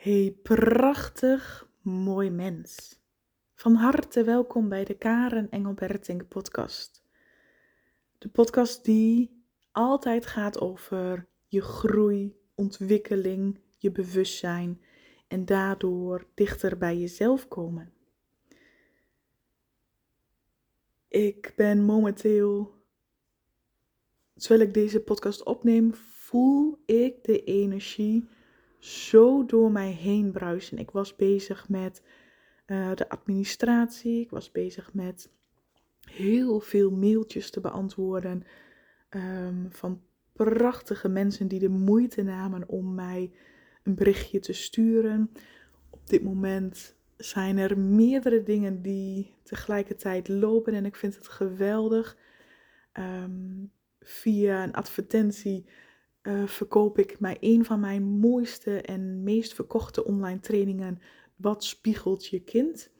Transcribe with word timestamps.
Hey, 0.00 0.36
prachtig 0.42 1.70
mooi 1.82 2.30
mens. 2.30 3.00
Van 3.54 3.74
harte 3.74 4.24
welkom 4.24 4.68
bij 4.68 4.84
de 4.84 4.94
Karen 4.94 5.50
Engelberting 5.50 6.28
podcast. 6.28 7.04
De 8.18 8.28
podcast 8.28 8.84
die 8.84 9.42
altijd 9.72 10.26
gaat 10.26 10.60
over 10.60 11.26
je 11.46 11.62
groei, 11.62 12.36
ontwikkeling, 12.54 13.60
je 13.78 13.90
bewustzijn 13.90 14.82
en 15.28 15.44
daardoor 15.44 16.26
dichter 16.34 16.78
bij 16.78 16.98
jezelf 16.98 17.48
komen. 17.48 17.92
Ik 21.08 21.52
ben 21.56 21.82
momenteel, 21.82 22.74
terwijl 24.34 24.60
ik 24.60 24.74
deze 24.74 25.00
podcast 25.00 25.42
opneem, 25.42 25.94
voel 25.94 26.82
ik 26.86 27.24
de 27.24 27.44
energie 27.44 28.28
zo 28.80 29.46
door 29.46 29.72
mij 29.72 29.90
heen 29.90 30.30
bruisen. 30.30 30.78
Ik 30.78 30.90
was 30.90 31.16
bezig 31.16 31.68
met 31.68 32.02
uh, 32.66 32.94
de 32.94 33.08
administratie. 33.08 34.20
Ik 34.20 34.30
was 34.30 34.50
bezig 34.50 34.94
met 34.94 35.30
heel 36.00 36.60
veel 36.60 36.90
mailtjes 36.90 37.50
te 37.50 37.60
beantwoorden 37.60 38.44
um, 39.10 39.68
van 39.70 40.02
prachtige 40.32 41.08
mensen 41.08 41.48
die 41.48 41.58
de 41.58 41.68
moeite 41.68 42.22
namen 42.22 42.68
om 42.68 42.94
mij 42.94 43.30
een 43.82 43.94
berichtje 43.94 44.40
te 44.40 44.52
sturen. 44.52 45.30
Op 45.90 46.08
dit 46.08 46.22
moment 46.22 46.94
zijn 47.16 47.58
er 47.58 47.78
meerdere 47.78 48.42
dingen 48.42 48.82
die 48.82 49.34
tegelijkertijd 49.42 50.28
lopen 50.28 50.74
en 50.74 50.84
ik 50.84 50.96
vind 50.96 51.14
het 51.14 51.28
geweldig. 51.28 52.16
Um, 52.92 53.72
via 54.00 54.62
een 54.62 54.72
advertentie 54.72 55.64
uh, 56.22 56.46
verkoop 56.46 56.98
ik 56.98 57.20
mij 57.20 57.36
een 57.40 57.64
van 57.64 57.80
mijn 57.80 58.02
mooiste 58.02 58.80
en 58.80 59.22
meest 59.22 59.54
verkochte 59.54 60.04
online 60.04 60.40
trainingen. 60.40 61.00
Wat 61.36 61.64
spiegelt 61.64 62.26
je 62.26 62.40
kind? 62.40 62.90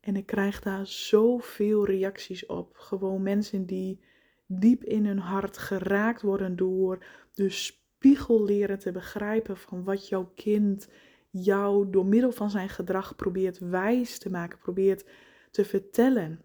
En 0.00 0.16
ik 0.16 0.26
krijg 0.26 0.60
daar 0.60 0.86
zoveel 0.86 1.86
reacties 1.86 2.46
op. 2.46 2.76
Gewoon 2.76 3.22
mensen 3.22 3.66
die 3.66 4.00
diep 4.46 4.84
in 4.84 5.06
hun 5.06 5.18
hart 5.18 5.58
geraakt 5.58 6.22
worden 6.22 6.56
door 6.56 7.04
de 7.34 7.50
spiegel 7.50 8.44
leren 8.44 8.78
te 8.78 8.92
begrijpen 8.92 9.56
van 9.56 9.84
wat 9.84 10.08
jouw 10.08 10.32
kind 10.34 10.88
jou 11.30 11.90
door 11.90 12.06
middel 12.06 12.32
van 12.32 12.50
zijn 12.50 12.68
gedrag 12.68 13.16
probeert 13.16 13.58
wijs 13.58 14.18
te 14.18 14.30
maken, 14.30 14.58
probeert 14.58 15.04
te 15.50 15.64
vertellen. 15.64 16.42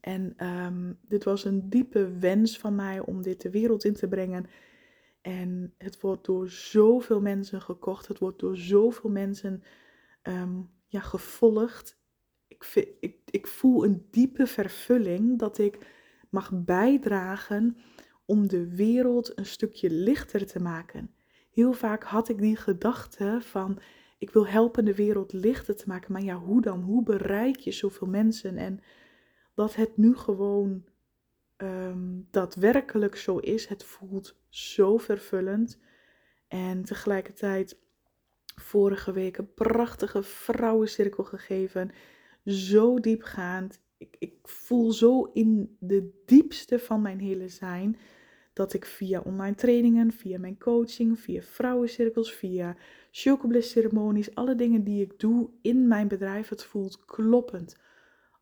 En 0.00 0.46
um, 0.46 0.98
dit 1.08 1.24
was 1.24 1.44
een 1.44 1.68
diepe 1.70 2.18
wens 2.18 2.58
van 2.58 2.74
mij 2.74 3.00
om 3.00 3.22
dit 3.22 3.40
de 3.40 3.50
wereld 3.50 3.84
in 3.84 3.94
te 3.94 4.08
brengen. 4.08 4.46
En 5.24 5.74
het 5.78 6.00
wordt 6.00 6.24
door 6.24 6.48
zoveel 6.48 7.20
mensen 7.20 7.60
gekocht. 7.62 8.08
Het 8.08 8.18
wordt 8.18 8.38
door 8.38 8.56
zoveel 8.56 9.10
mensen 9.10 9.62
um, 10.22 10.70
ja, 10.86 11.00
gevolgd. 11.00 11.98
Ik, 12.48 12.96
ik, 13.00 13.16
ik 13.30 13.46
voel 13.46 13.84
een 13.84 14.06
diepe 14.10 14.46
vervulling 14.46 15.38
dat 15.38 15.58
ik 15.58 15.78
mag 16.30 16.50
bijdragen 16.64 17.76
om 18.24 18.48
de 18.48 18.74
wereld 18.74 19.38
een 19.38 19.46
stukje 19.46 19.90
lichter 19.90 20.46
te 20.46 20.60
maken. 20.60 21.14
Heel 21.50 21.72
vaak 21.72 22.04
had 22.04 22.28
ik 22.28 22.38
die 22.38 22.56
gedachte 22.56 23.38
van 23.40 23.78
ik 24.18 24.30
wil 24.30 24.46
helpen 24.46 24.84
de 24.84 24.94
wereld 24.94 25.32
lichter 25.32 25.76
te 25.76 25.88
maken. 25.88 26.12
Maar 26.12 26.22
ja, 26.22 26.36
hoe 26.36 26.60
dan? 26.60 26.80
Hoe 26.80 27.02
bereik 27.02 27.56
je 27.56 27.72
zoveel 27.72 28.06
mensen? 28.06 28.56
En 28.56 28.80
dat 29.54 29.74
het 29.74 29.96
nu 29.96 30.16
gewoon 30.16 30.84
um, 31.56 32.28
daadwerkelijk 32.30 33.16
zo 33.16 33.38
is. 33.38 33.66
Het 33.66 33.84
voelt 33.84 34.42
zo 34.54 34.96
vervullend. 34.96 35.78
En 36.48 36.84
tegelijkertijd 36.84 37.78
vorige 38.60 39.12
week 39.12 39.36
een 39.36 39.54
prachtige 39.54 40.22
vrouwencirkel 40.22 41.24
gegeven. 41.24 41.90
Zo 42.44 43.00
diepgaand. 43.00 43.80
Ik, 43.98 44.16
ik 44.18 44.34
voel 44.42 44.92
zo 44.92 45.22
in 45.32 45.76
de 45.80 46.22
diepste 46.26 46.78
van 46.78 47.02
mijn 47.02 47.20
hele 47.20 47.48
zijn 47.48 47.96
dat 48.52 48.72
ik 48.72 48.84
via 48.84 49.20
online 49.20 49.54
trainingen, 49.54 50.12
via 50.12 50.38
mijn 50.38 50.58
coaching, 50.58 51.18
via 51.18 51.42
vrouwencirkels, 51.42 52.32
via 52.32 52.76
chocobliss 53.10 53.70
ceremonies, 53.70 54.34
alle 54.34 54.54
dingen 54.54 54.84
die 54.84 55.02
ik 55.02 55.18
doe 55.18 55.50
in 55.62 55.88
mijn 55.88 56.08
bedrijf, 56.08 56.48
het 56.48 56.64
voelt 56.64 57.04
kloppend. 57.04 57.76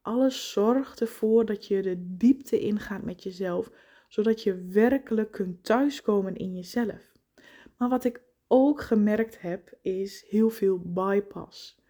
Alles 0.03 0.53
zorgt 0.53 1.01
ervoor 1.01 1.45
dat 1.45 1.67
je 1.67 1.83
de 1.83 2.17
diepte 2.17 2.61
ingaat 2.61 3.03
met 3.03 3.23
jezelf, 3.23 3.71
zodat 4.13 4.43
je 4.43 4.67
werkelijk 4.69 5.31
kunt 5.31 5.65
thuiskomen 5.65 6.37
in 6.37 6.55
jezelf. 6.55 7.13
Maar 7.77 7.89
wat 7.89 8.05
ik 8.05 8.23
ook 8.47 8.81
gemerkt 8.81 9.41
heb, 9.41 9.79
is 9.83 10.25
heel 10.29 10.51
veel 10.51 10.79
bypass. 10.85 11.81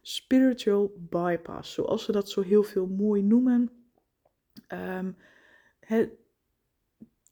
Spiritual 0.00 0.92
bypass, 0.96 1.72
zoals 1.72 2.04
ze 2.04 2.12
dat 2.12 2.30
zo 2.30 2.40
heel 2.40 2.62
veel 2.62 2.86
mooi 2.86 3.22
noemen. 3.22 3.70
Um, 4.68 5.16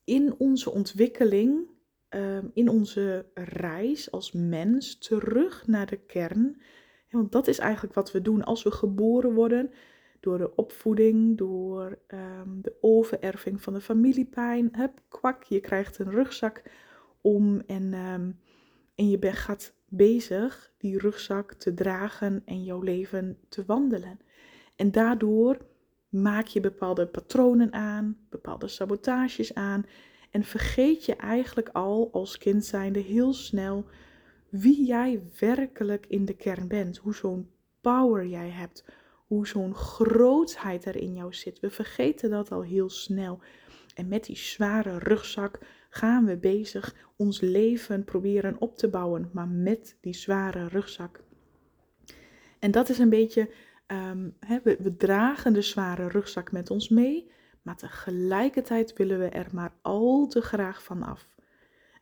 in 0.05 0.35
onze 0.39 0.71
ontwikkeling, 0.71 1.67
ehm, 2.09 2.47
in 2.53 2.69
onze 2.69 3.27
reis 3.35 4.11
als 4.11 4.33
mens 4.33 4.99
terug 4.99 5.67
naar 5.67 5.87
de 5.87 6.01
kern. 6.07 6.63
Want 7.11 7.33
dat 7.33 7.47
is 7.47 7.59
eigenlijk 7.59 7.95
wat 7.95 8.13
we 8.13 8.23
doen 8.23 8.45
als 8.45 8.63
we 8.63 8.71
geboren 8.71 9.35
worden 9.35 9.71
door 10.21 10.39
de 10.39 10.57
opvoeding, 10.57 11.39
door 11.39 11.99
ehm, 12.07 12.61
de 12.61 12.75
overerving 12.81 13.63
van 13.63 13.73
de 13.73 13.81
familiepijn. 13.81 14.69
Hup, 14.73 15.01
kwak, 15.09 15.43
je 15.43 15.61
krijgt 15.61 15.99
een 15.99 16.11
rugzak 16.11 16.63
om 17.21 17.63
en, 17.67 17.95
um, 17.95 18.39
en 18.95 19.11
je 19.11 19.19
bent, 19.19 19.37
gaat 19.37 19.75
bezig 19.89 20.73
die 20.79 20.99
rugzak 20.99 21.53
te 21.53 21.75
dragen 21.75 22.43
en 22.45 22.65
jouw 22.65 22.81
leven 22.81 23.39
te 23.49 23.65
wandelen. 23.67 24.19
En 24.77 24.91
daardoor 24.91 25.57
maak 26.09 26.47
je 26.47 26.61
bepaalde 26.61 27.07
patronen 27.07 27.73
aan, 27.73 28.17
bepaalde 28.29 28.69
sabotages 28.69 29.55
aan 29.55 29.85
en 30.31 30.45
vergeet 30.45 31.05
je 31.05 31.17
eigenlijk 31.17 31.69
al 31.69 32.09
als 32.13 32.39
kind 32.39 32.65
zijnde 32.65 33.01
heel 33.01 33.33
snel 33.33 33.85
wie 34.49 34.87
jij 34.87 35.23
werkelijk 35.39 36.07
in 36.07 36.25
de 36.25 36.35
kern 36.35 36.69
bent, 36.69 36.97
hoe 36.97 37.15
zo'n 37.15 37.51
power 37.81 38.27
jij 38.27 38.49
hebt, 38.49 38.85
hoe 39.31 39.47
zo'n 39.47 39.75
grootheid 39.75 40.85
er 40.85 40.97
in 40.97 41.15
jou 41.15 41.35
zit. 41.35 41.61
We 41.61 41.71
vergeten 41.71 42.31
dat 42.31 42.51
al 42.51 42.63
heel 42.63 42.91
snel. 42.91 43.41
En 43.95 44.09
met 44.09 44.25
die 44.25 44.37
zware 44.37 44.99
rugzak 44.99 45.59
gaan 45.91 46.25
we 46.25 46.37
bezig 46.37 46.95
ons 47.17 47.41
leven 47.41 48.05
proberen 48.05 48.57
op 48.61 48.77
te 48.77 48.89
bouwen, 48.89 49.31
maar 49.33 49.49
met 49.49 49.97
die 50.01 50.15
zware 50.15 50.67
rugzak. 50.69 51.23
En 52.59 52.71
dat 52.71 52.89
is 52.89 52.99
een 52.99 53.09
beetje, 53.09 53.51
we, 54.63 54.77
we 54.79 54.97
dragen 54.97 55.53
de 55.53 55.63
zware 55.63 56.09
rugzak 56.09 56.53
met 56.53 56.71
ons 56.71 56.89
mee, 56.89 57.31
maar 57.63 57.77
tegelijkertijd 57.77 58.93
willen 58.97 59.19
we 59.19 59.29
er 59.29 59.49
maar 59.53 59.73
al 59.83 60.27
te 60.27 60.41
graag 60.41 60.83
van 60.83 61.03
af. 61.03 61.35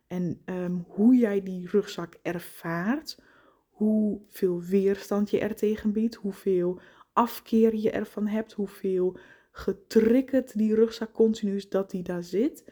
En 0.07 0.41
ehm, 0.45 0.77
hoe 0.87 1.15
jij 1.15 1.43
die 1.43 1.67
rugzak 1.67 2.17
ervaart, 2.21 3.21
hoeveel 3.69 4.61
weerstand 4.61 5.29
je 5.29 5.39
er 5.39 5.55
tegen 5.55 5.91
biedt, 5.91 6.15
hoeveel 6.15 6.79
afkeer 7.19 7.75
je 7.75 7.91
ervan 7.91 8.27
hebt, 8.27 8.53
hoeveel 8.53 9.17
getriggerd 9.51 10.57
die 10.57 10.75
rugzak 10.75 11.13
continu 11.13 11.55
is 11.55 11.69
dat 11.69 11.91
die 11.91 12.03
daar 12.03 12.23
zit, 12.23 12.71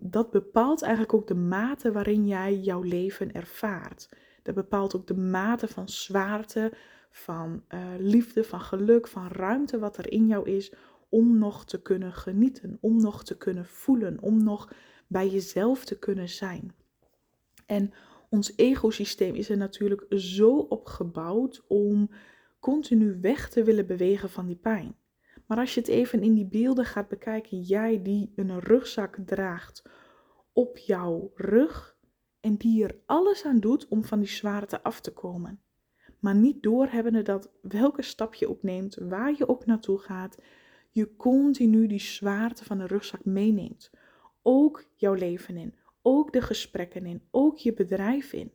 dat 0.00 0.30
bepaalt 0.30 0.82
eigenlijk 0.82 1.14
ook 1.14 1.26
de 1.26 1.34
mate 1.34 1.92
waarin 1.92 2.26
jij 2.26 2.58
jouw 2.58 2.82
leven 2.82 3.32
ervaart. 3.32 4.08
Dat 4.42 4.54
bepaalt 4.54 4.96
ook 4.96 5.06
de 5.06 5.16
mate 5.16 5.68
van 5.68 5.88
zwaarte, 5.88 6.72
van 7.10 7.64
uh, 7.68 7.80
liefde, 7.98 8.44
van 8.44 8.60
geluk, 8.60 9.08
van 9.08 9.28
ruimte 9.28 9.78
wat 9.78 9.96
er 9.96 10.12
in 10.12 10.26
jou 10.26 10.50
is 10.50 10.72
om 11.08 11.38
nog 11.38 11.64
te 11.64 11.82
kunnen 11.82 12.12
genieten, 12.12 12.78
om 12.80 13.00
nog 13.00 13.24
te 13.24 13.36
kunnen 13.36 13.66
voelen, 13.66 14.18
om 14.20 14.44
nog 14.44 14.72
bij 15.06 15.28
jezelf 15.28 15.84
te 15.84 15.98
kunnen 15.98 16.28
zijn. 16.28 16.74
En 17.66 17.92
ons 18.30 18.52
egosysteem 18.56 19.34
is 19.34 19.48
er 19.48 19.56
natuurlijk 19.56 20.04
zo 20.08 20.56
op 20.56 20.86
gebouwd 20.86 21.64
om 21.68 22.10
continu 22.64 23.18
weg 23.20 23.48
te 23.48 23.64
willen 23.64 23.86
bewegen 23.86 24.30
van 24.30 24.46
die 24.46 24.56
pijn. 24.56 24.96
Maar 25.46 25.58
als 25.58 25.74
je 25.74 25.80
het 25.80 25.88
even 25.88 26.22
in 26.22 26.34
die 26.34 26.46
beelden 26.46 26.84
gaat 26.84 27.08
bekijken, 27.08 27.60
jij 27.60 28.02
die 28.02 28.32
een 28.36 28.58
rugzak 28.58 29.18
draagt 29.26 29.82
op 30.52 30.78
jouw 30.78 31.30
rug 31.34 31.96
en 32.40 32.56
die 32.56 32.84
er 32.84 32.98
alles 33.06 33.44
aan 33.44 33.60
doet 33.60 33.88
om 33.88 34.04
van 34.04 34.18
die 34.18 34.28
zwaarte 34.28 34.82
af 34.82 35.00
te 35.00 35.12
komen. 35.12 35.60
Maar 36.20 36.34
niet 36.34 36.62
doorhebbende 36.62 37.22
dat 37.22 37.52
welke 37.62 38.02
stap 38.02 38.34
je 38.34 38.48
ook 38.48 38.62
neemt, 38.62 38.94
waar 38.94 39.34
je 39.38 39.48
ook 39.48 39.66
naartoe 39.66 39.98
gaat, 39.98 40.42
je 40.90 41.16
continu 41.16 41.86
die 41.86 42.00
zwaarte 42.00 42.64
van 42.64 42.78
de 42.78 42.86
rugzak 42.86 43.24
meeneemt. 43.24 43.90
Ook 44.42 44.84
jouw 44.94 45.14
leven 45.14 45.56
in, 45.56 45.74
ook 46.02 46.32
de 46.32 46.42
gesprekken 46.42 47.06
in, 47.06 47.22
ook 47.30 47.58
je 47.58 47.74
bedrijf 47.74 48.32
in. 48.32 48.52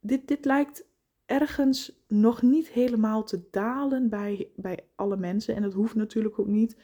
Dit, 0.00 0.28
dit 0.28 0.44
lijkt 0.44 0.88
ergens 1.30 2.02
nog 2.08 2.42
niet 2.42 2.68
helemaal 2.68 3.24
te 3.24 3.42
dalen 3.50 4.08
bij, 4.08 4.50
bij 4.56 4.78
alle 4.94 5.16
mensen. 5.16 5.54
En 5.54 5.62
dat 5.62 5.72
hoeft 5.72 5.94
natuurlijk 5.94 6.38
ook 6.38 6.46
niet. 6.46 6.76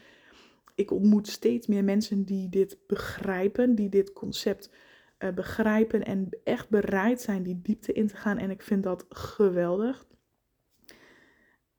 Ik 0.74 0.90
ontmoet 0.90 1.28
steeds 1.28 1.66
meer 1.66 1.84
mensen 1.84 2.24
die 2.24 2.48
dit 2.48 2.78
begrijpen, 2.86 3.74
die 3.74 3.88
dit 3.88 4.12
concept 4.12 4.70
uh, 5.18 5.30
begrijpen 5.30 6.04
en 6.04 6.28
echt 6.44 6.68
bereid 6.68 7.20
zijn 7.20 7.42
die 7.42 7.60
diepte 7.62 7.92
in 7.92 8.06
te 8.06 8.16
gaan. 8.16 8.38
En 8.38 8.50
ik 8.50 8.62
vind 8.62 8.82
dat 8.82 9.06
geweldig. 9.08 10.06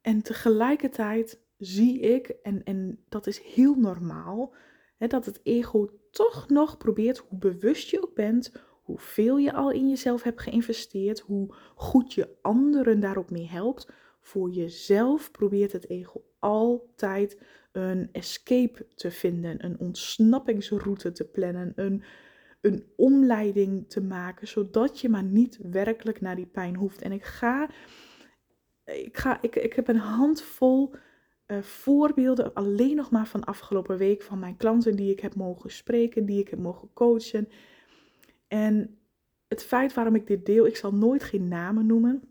En 0.01 0.21
tegelijkertijd 0.21 1.41
zie 1.57 1.99
ik, 1.99 2.27
en, 2.27 2.63
en 2.63 3.03
dat 3.09 3.27
is 3.27 3.39
heel 3.39 3.75
normaal, 3.75 4.53
hè, 4.97 5.07
dat 5.07 5.25
het 5.25 5.39
ego 5.43 5.89
toch 6.11 6.49
nog 6.49 6.77
probeert, 6.77 7.17
hoe 7.17 7.39
bewust 7.39 7.89
je 7.89 8.03
ook 8.03 8.15
bent, 8.15 8.51
hoeveel 8.87 9.37
je 9.37 9.53
al 9.53 9.71
in 9.71 9.89
jezelf 9.89 10.23
hebt 10.23 10.41
geïnvesteerd, 10.41 11.19
hoe 11.19 11.53
goed 11.75 12.13
je 12.13 12.29
anderen 12.41 12.99
daarop 12.99 13.29
mee 13.31 13.47
helpt, 13.47 13.91
voor 14.21 14.49
jezelf 14.49 15.31
probeert 15.31 15.71
het 15.71 15.89
ego 15.89 16.23
altijd 16.39 17.41
een 17.71 18.09
escape 18.11 18.87
te 18.95 19.11
vinden, 19.11 19.65
een 19.65 19.79
ontsnappingsroute 19.79 21.11
te 21.11 21.25
plannen, 21.25 21.73
een, 21.75 22.03
een 22.61 22.85
omleiding 22.95 23.89
te 23.89 24.01
maken, 24.01 24.47
zodat 24.47 24.99
je 24.99 25.09
maar 25.09 25.23
niet 25.23 25.59
werkelijk 25.61 26.21
naar 26.21 26.35
die 26.35 26.45
pijn 26.45 26.75
hoeft. 26.75 27.01
En 27.01 27.11
ik 27.11 27.23
ga, 27.23 27.69
ik, 28.85 29.17
ga, 29.17 29.41
ik, 29.41 29.55
ik 29.55 29.73
heb 29.73 29.87
een 29.87 29.97
handvol 29.97 30.93
uh, 31.47 31.61
voorbeelden 31.61 32.53
alleen 32.53 32.95
nog 32.95 33.11
maar 33.11 33.27
van 33.27 33.43
afgelopen 33.43 33.97
week 33.97 34.21
van 34.21 34.39
mijn 34.39 34.57
klanten 34.57 34.95
die 34.95 35.11
ik 35.11 35.19
heb 35.19 35.35
mogen 35.35 35.71
spreken, 35.71 36.25
die 36.25 36.39
ik 36.39 36.49
heb 36.49 36.59
mogen 36.59 36.89
coachen. 36.93 37.49
En 38.47 38.97
het 39.47 39.63
feit 39.63 39.93
waarom 39.93 40.15
ik 40.15 40.27
dit 40.27 40.45
deel, 40.45 40.65
ik 40.65 40.75
zal 40.75 40.93
nooit 40.93 41.23
geen 41.23 41.47
namen 41.47 41.85
noemen, 41.85 42.23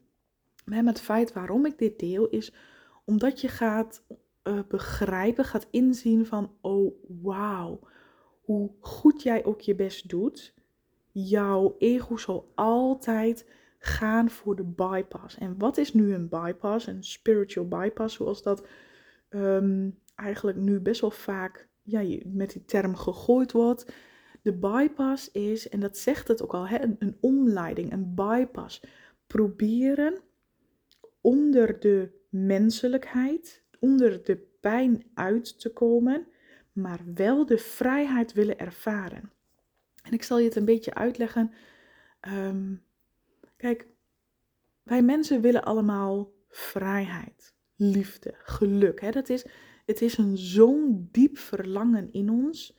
maar 0.64 0.84
het 0.84 1.00
feit 1.00 1.32
waarom 1.32 1.66
ik 1.66 1.78
dit 1.78 1.98
deel 1.98 2.28
is 2.28 2.52
omdat 3.04 3.40
je 3.40 3.48
gaat 3.48 4.02
uh, 4.44 4.58
begrijpen, 4.68 5.44
gaat 5.44 5.66
inzien 5.70 6.26
van, 6.26 6.50
oh 6.60 6.94
wauw, 7.22 7.80
hoe 8.40 8.70
goed 8.80 9.22
jij 9.22 9.44
ook 9.44 9.60
je 9.60 9.74
best 9.74 10.08
doet, 10.08 10.54
jouw 11.12 11.74
ego 11.78 12.16
zal 12.16 12.52
altijd 12.54 13.50
gaan 13.78 14.30
voor 14.30 14.56
de 14.56 14.64
bypass. 14.64 15.38
En 15.38 15.58
wat 15.58 15.76
is 15.76 15.94
nu 15.94 16.14
een 16.14 16.28
bypass? 16.28 16.86
Een 16.86 17.04
spiritual 17.04 17.68
bypass, 17.68 18.14
zoals 18.14 18.42
dat 18.42 18.66
um, 19.30 19.98
eigenlijk 20.14 20.56
nu 20.56 20.80
best 20.80 21.00
wel 21.00 21.10
vaak 21.10 21.68
ja, 21.82 22.18
met 22.24 22.50
die 22.50 22.64
term 22.64 22.96
gegooid 22.96 23.52
wordt. 23.52 23.92
De 24.46 24.52
bypass 24.52 25.30
is, 25.30 25.68
en 25.68 25.80
dat 25.80 25.98
zegt 25.98 26.28
het 26.28 26.42
ook 26.42 26.54
al, 26.54 26.68
hè, 26.68 26.78
een, 26.98 27.16
omleiding, 27.20 27.92
een 27.92 28.14
bypass. 28.14 28.82
Proberen 29.26 30.20
onder 31.20 31.80
de 31.80 32.10
menselijkheid, 32.28 33.62
onder 33.78 34.24
de 34.24 34.36
pijn 34.60 35.04
uit 35.14 35.60
te 35.60 35.72
komen, 35.72 36.26
maar 36.72 37.00
wel 37.14 37.46
de 37.46 37.58
vrijheid 37.58 38.32
willen 38.32 38.58
ervaren. 38.58 39.32
En 40.02 40.12
ik 40.12 40.22
zal 40.22 40.38
je 40.38 40.44
het 40.44 40.56
een 40.56 40.64
beetje 40.64 40.94
uitleggen. 40.94 41.52
Ehm, 42.20 42.74
kijk, 43.56 43.86
wij 44.82 45.02
mensen 45.02 45.40
willen 45.40 45.64
allemaal 45.64 46.32
vrijheid 46.48 47.54
liefde, 47.76 48.34
geluk. 48.38 49.00
Hè? 49.00 49.10
Dat 49.10 49.28
is, 49.28 49.46
het 49.86 50.00
is 50.00 50.18
een 50.18 50.36
zo'n 50.36 51.08
diep 51.12 51.38
verlangen 51.38 52.12
in 52.12 52.30
ons. 52.30 52.76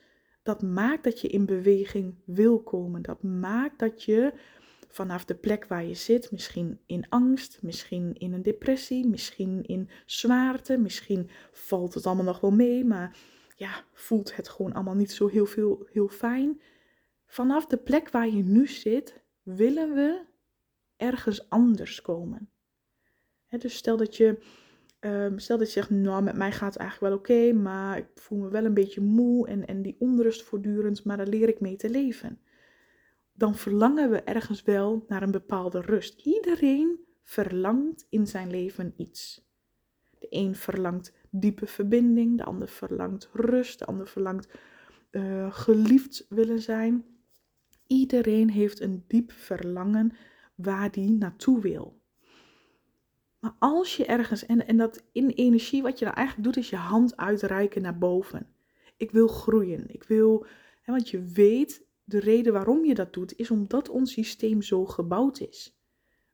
Dat 0.48 0.62
maakt 0.62 1.04
dat 1.04 1.22
je 1.22 1.28
in 1.28 1.46
beweging 1.46 2.16
wil 2.26 2.60
komen. 2.64 3.02
Dat 3.02 3.24
maakt 3.24 3.80
dat 3.80 4.04
je 4.04 4.34
vanaf 4.88 5.26
de 5.26 5.36
plek 5.36 5.66
waar 5.66 5.84
je 5.84 5.94
zit, 5.94 6.32
misschien 6.32 6.80
in 6.86 7.10
angst, 7.10 7.62
misschien 7.62 8.14
in 8.18 8.34
een 8.34 8.42
depressie, 8.42 9.08
misschien 9.08 9.64
in 9.66 9.90
zwaarte, 10.06 10.78
misschien 10.78 11.30
valt 11.52 11.94
het 11.94 12.06
allemaal 12.06 12.26
nog 12.26 12.40
wel 12.40 12.52
mee, 12.52 12.86
maar 12.86 13.18
ja, 13.56 13.84
voelt 13.94 14.36
het 14.36 14.50
gewoon 14.50 14.74
allemaal 14.74 14.96
niet 14.96 15.12
zo 15.12 15.28
heel 15.28 15.46
veel 15.46 15.88
heel 15.92 16.08
fijn. 16.08 16.62
Vanaf 17.26 17.66
de 17.66 17.78
plek 17.78 18.10
waar 18.10 18.30
je 18.30 18.44
nu 18.44 18.68
zit, 18.68 19.22
willen 19.44 19.94
we 19.94 20.26
ergens 20.98 21.50
anders 21.50 22.02
komen. 22.02 22.50
dus 23.50 23.76
stel 23.76 23.98
dat 23.98 24.18
je 24.18 24.40
Um, 25.00 25.40
stel 25.40 25.58
dat 25.58 25.68
je 25.68 25.74
zegt, 25.74 25.90
nou, 25.90 26.24
met 26.24 26.36
mij 26.36 26.52
gaat 26.52 26.74
het 26.74 26.82
eigenlijk 26.82 27.12
wel 27.12 27.20
oké, 27.20 27.54
maar 27.58 27.98
ik 27.98 28.08
voel 28.16 28.40
me 28.40 28.50
wel 28.50 28.66
een 28.66 28.74
beetje 28.74 29.02
moe 29.02 29.48
en, 29.48 29.68
en 29.68 29.82
die 29.82 29.96
onrust 30.00 30.44
voortdurend, 30.44 31.04
maar 31.04 31.18
daar 31.18 31.28
leer 31.28 31.50
ik 31.50 31.60
mee 31.60 31.76
te 31.76 31.90
leven. 31.90 32.40
Dan 33.34 33.56
verlangen 33.56 34.10
we 34.10 34.22
ergens 34.22 34.62
wel 34.62 35.06
naar 35.08 35.24
een 35.24 35.32
bepaalde 35.32 35.82
rust. 35.82 36.26
Iedereen 36.26 37.00
verlangt 37.24 38.08
in 38.10 38.28
zijn 38.28 38.50
leven 38.50 38.94
iets. 38.98 39.50
De 40.20 40.28
een 40.30 40.56
verlangt 40.56 41.14
diepe 41.30 41.68
verbinding, 41.68 42.38
de 42.38 42.44
ander 42.44 42.68
verlangt 42.68 43.30
rust, 43.34 43.80
de 43.80 43.86
ander 43.86 44.08
verlangt 44.08 44.50
uh, 45.12 45.54
geliefd 45.54 46.26
willen 46.30 46.62
zijn. 46.62 47.06
Iedereen 47.88 48.50
heeft 48.50 48.80
een 48.80 49.04
diep 49.08 49.32
verlangen 49.32 50.16
waar 50.56 50.92
die 50.92 51.12
naartoe 51.12 51.62
wil. 51.62 51.97
Maar 53.40 53.56
als 53.60 53.98
je 53.98 54.06
ergens, 54.06 54.46
en, 54.46 54.68
en 54.68 54.78
dat 54.78 55.04
in 55.12 55.30
energie, 55.30 55.82
wat 55.82 56.00
je 56.00 56.06
dan 56.06 56.14
eigenlijk 56.14 56.48
doet, 56.48 56.64
is 56.64 56.70
je 56.70 56.76
hand 56.76 57.18
uitreiken 57.18 57.82
naar 57.82 57.98
boven. 57.98 58.48
Ik 58.98 59.12
wil 59.12 59.28
groeien. 59.28 59.86
Ik 59.88 60.04
wil, 60.04 60.46
hè, 60.82 60.94
want 60.94 61.10
je 61.10 61.26
weet, 61.26 61.86
de 62.04 62.20
reden 62.20 62.54
waarom 62.54 62.86
je 62.86 62.94
dat 62.94 63.14
doet, 63.14 63.38
is 63.38 63.52
omdat 63.52 63.90
ons 63.90 64.12
systeem 64.12 64.62
zo 64.62 64.86
gebouwd 64.86 65.40
is. 65.40 65.78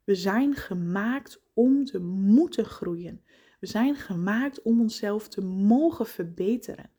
We 0.04 0.16
zijn 0.16 0.56
gemaakt 0.56 1.42
om 1.54 1.86
te 1.86 2.00
moeten 2.00 2.66
groeien. 2.66 3.22
We 3.60 3.68
zijn 3.68 3.96
gemaakt 3.96 4.62
om 4.62 4.82
onszelf 4.82 5.28
te 5.28 5.42
mogen 5.42 6.06
verbeteren. 6.06 6.90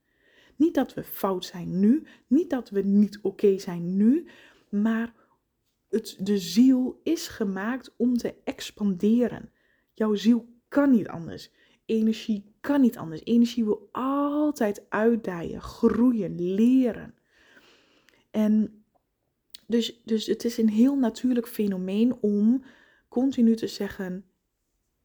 Niet 0.56 0.74
dat 0.74 0.94
we 0.94 1.04
fout 1.04 1.44
zijn 1.44 1.80
nu, 1.80 2.06
niet 2.26 2.50
dat 2.50 2.70
we 2.70 2.80
niet 2.80 3.18
oké 3.22 3.58
zijn 3.58 3.96
nu, 3.96 4.26
maar 4.68 5.14
het, 5.88 6.16
de 6.20 6.38
ziel 6.38 7.00
is 7.02 7.28
gemaakt 7.28 7.94
om 7.96 8.16
te 8.16 8.34
expanderen. 8.44 9.52
Jouw 9.94 10.14
ziel 10.14 10.48
kan 10.68 10.90
niet 10.90 11.08
anders. 11.08 11.50
Energie 11.84 12.54
kan 12.60 12.80
niet 12.80 12.96
anders. 12.96 13.20
Energie 13.24 13.64
wil 13.64 13.88
altijd 13.92 14.86
uitdijen, 14.88 15.60
groeien, 15.60 16.54
leren. 16.54 17.14
En 18.30 18.84
dus, 19.66 20.02
dus 20.04 20.26
het 20.26 20.44
is 20.44 20.58
een 20.58 20.68
heel 20.68 20.96
natuurlijk 20.96 21.48
fenomeen 21.48 22.16
om 22.20 22.64
continu 23.08 23.56
te 23.56 23.66
zeggen: 23.66 24.24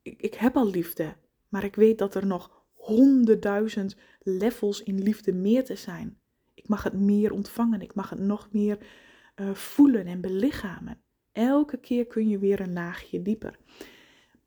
ik, 0.02 0.22
ik 0.22 0.34
heb 0.34 0.56
al 0.56 0.70
liefde, 0.70 1.16
maar 1.50 1.64
ik 1.64 1.76
weet 1.76 1.98
dat 1.98 2.16
er 2.16 2.26
nog 2.26 2.66
honderdduizend 2.74 3.96
levels 4.20 4.84
in 4.84 5.04
liefde 5.04 5.34
meer 5.34 5.64
te 5.64 5.76
zijn. 5.76 6.20
Ik 6.54 6.68
mag 6.68 6.84
het 6.84 6.94
meer 6.94 7.32
ontvangen, 7.32 7.82
ik 7.82 7.96
mag 7.96 8.10
het 8.10 8.20
nog 8.20 8.48
meer 8.52 8.78
uh, 9.36 9.54
voelen 9.54 10.06
en 10.06 10.22
belichamen. 10.22 11.02
Elke 11.32 11.78
keer 11.78 12.06
kun 12.06 12.30
je 12.30 12.38
weer 12.38 12.60
een 12.60 12.74
laagje 12.74 13.22
dieper. 13.22 13.60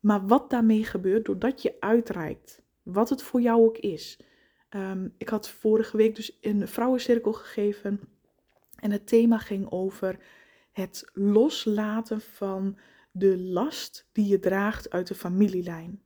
Maar 0.03 0.27
wat 0.27 0.49
daarmee 0.49 0.83
gebeurt 0.83 1.25
doordat 1.25 1.61
je 1.61 1.75
uitreikt, 1.79 2.61
wat 2.81 3.09
het 3.09 3.23
voor 3.23 3.41
jou 3.41 3.65
ook 3.65 3.77
is. 3.77 4.19
Ehm, 4.69 5.09
ik 5.17 5.29
had 5.29 5.49
vorige 5.49 5.97
week 5.97 6.15
dus 6.15 6.37
een 6.41 6.67
vrouwencirkel 6.67 7.33
gegeven 7.33 7.99
en 8.79 8.91
het 8.91 9.07
thema 9.07 9.37
ging 9.37 9.71
over 9.71 10.19
het 10.71 11.09
loslaten 11.13 12.21
van 12.21 12.77
de 13.11 13.37
last 13.37 14.09
die 14.11 14.27
je 14.27 14.39
draagt 14.39 14.89
uit 14.89 15.07
de 15.07 15.15
familielijn. 15.15 16.01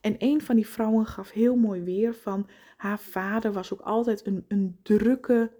En 0.00 0.14
een 0.18 0.40
van 0.40 0.56
die 0.56 0.68
vrouwen 0.68 1.06
gaf 1.06 1.30
heel 1.30 1.56
mooi 1.56 1.82
weer 1.82 2.14
van 2.14 2.48
haar 2.76 2.98
vader 2.98 3.52
was 3.52 3.72
ook 3.72 3.80
altijd 3.80 4.26
een, 4.26 4.44
een 4.48 4.78
drukke, 4.82 5.52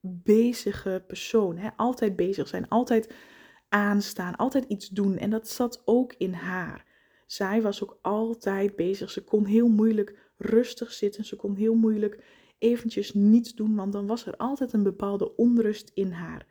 bezige 0.00 1.04
persoon. 1.06 1.56
Hè? 1.56 1.68
Altijd 1.76 2.16
bezig 2.16 2.48
zijn, 2.48 2.68
altijd 2.68 3.14
aanstaan, 3.68 4.36
altijd 4.36 4.64
iets 4.64 4.88
doen. 4.88 5.16
En 5.16 5.30
dat 5.30 5.48
zat 5.48 5.82
ook 5.84 6.14
in 6.18 6.32
haar 6.32 6.85
zij 7.26 7.62
was 7.62 7.82
ook 7.82 7.98
altijd 8.02 8.76
bezig. 8.76 9.10
Ze 9.10 9.24
kon 9.24 9.44
heel 9.44 9.68
moeilijk 9.68 10.18
rustig 10.36 10.92
zitten. 10.92 11.24
Ze 11.24 11.36
kon 11.36 11.54
heel 11.54 11.74
moeilijk 11.74 12.24
eventjes 12.58 13.14
niets 13.14 13.54
doen, 13.54 13.74
want 13.74 13.92
dan 13.92 14.06
was 14.06 14.26
er 14.26 14.36
altijd 14.36 14.72
een 14.72 14.82
bepaalde 14.82 15.36
onrust 15.36 15.90
in 15.94 16.10
haar. 16.10 16.46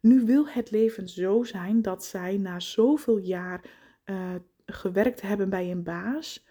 Nu 0.00 0.24
wil 0.24 0.48
het 0.48 0.70
leven 0.70 1.08
zo 1.08 1.44
zijn 1.44 1.82
dat 1.82 2.04
zij 2.04 2.36
na 2.36 2.60
zoveel 2.60 3.18
jaar 3.18 3.64
uh, 4.04 4.34
gewerkt 4.66 5.20
hebben 5.20 5.50
bij 5.50 5.70
een 5.70 5.82
baas, 5.82 6.46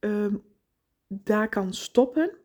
uh, 0.00 0.34
daar 1.08 1.48
kan 1.48 1.74
stoppen 1.74 2.36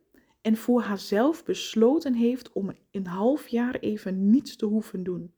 en 0.41 0.57
voor 0.57 0.81
haarzelf 0.81 1.43
besloten 1.43 2.13
heeft 2.13 2.51
om 2.51 2.71
een 2.91 3.07
half 3.07 3.47
jaar 3.47 3.75
even 3.75 4.29
niets 4.29 4.55
te 4.55 4.65
hoeven 4.65 5.03
doen. 5.03 5.33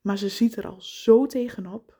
Maar 0.00 0.18
ze 0.18 0.28
ziet 0.28 0.56
er 0.56 0.66
al 0.66 0.80
zo 0.80 1.26
tegenop 1.26 1.95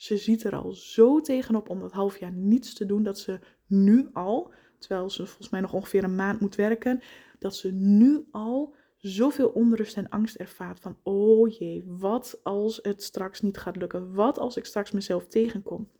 ze 0.00 0.16
ziet 0.16 0.44
er 0.44 0.56
al 0.56 0.72
zo 0.72 1.20
tegenop 1.20 1.68
om 1.68 1.80
dat 1.80 1.92
half 1.92 2.18
jaar 2.18 2.32
niets 2.32 2.74
te 2.74 2.86
doen 2.86 3.02
dat 3.02 3.18
ze 3.18 3.38
nu 3.66 4.08
al, 4.12 4.52
terwijl 4.78 5.10
ze 5.10 5.26
volgens 5.26 5.48
mij 5.48 5.60
nog 5.60 5.72
ongeveer 5.72 6.04
een 6.04 6.14
maand 6.14 6.40
moet 6.40 6.54
werken, 6.54 7.02
dat 7.38 7.56
ze 7.56 7.72
nu 7.72 8.26
al 8.30 8.74
zoveel 8.96 9.48
onrust 9.48 9.96
en 9.96 10.08
angst 10.08 10.36
ervaart 10.36 10.80
van, 10.80 10.98
oh 11.02 11.48
jee, 11.58 11.84
wat 11.86 12.40
als 12.42 12.78
het 12.82 13.02
straks 13.02 13.40
niet 13.40 13.58
gaat 13.58 13.76
lukken? 13.76 14.14
Wat 14.14 14.38
als 14.38 14.56
ik 14.56 14.64
straks 14.64 14.90
mezelf 14.90 15.26
tegenkom? 15.26 15.90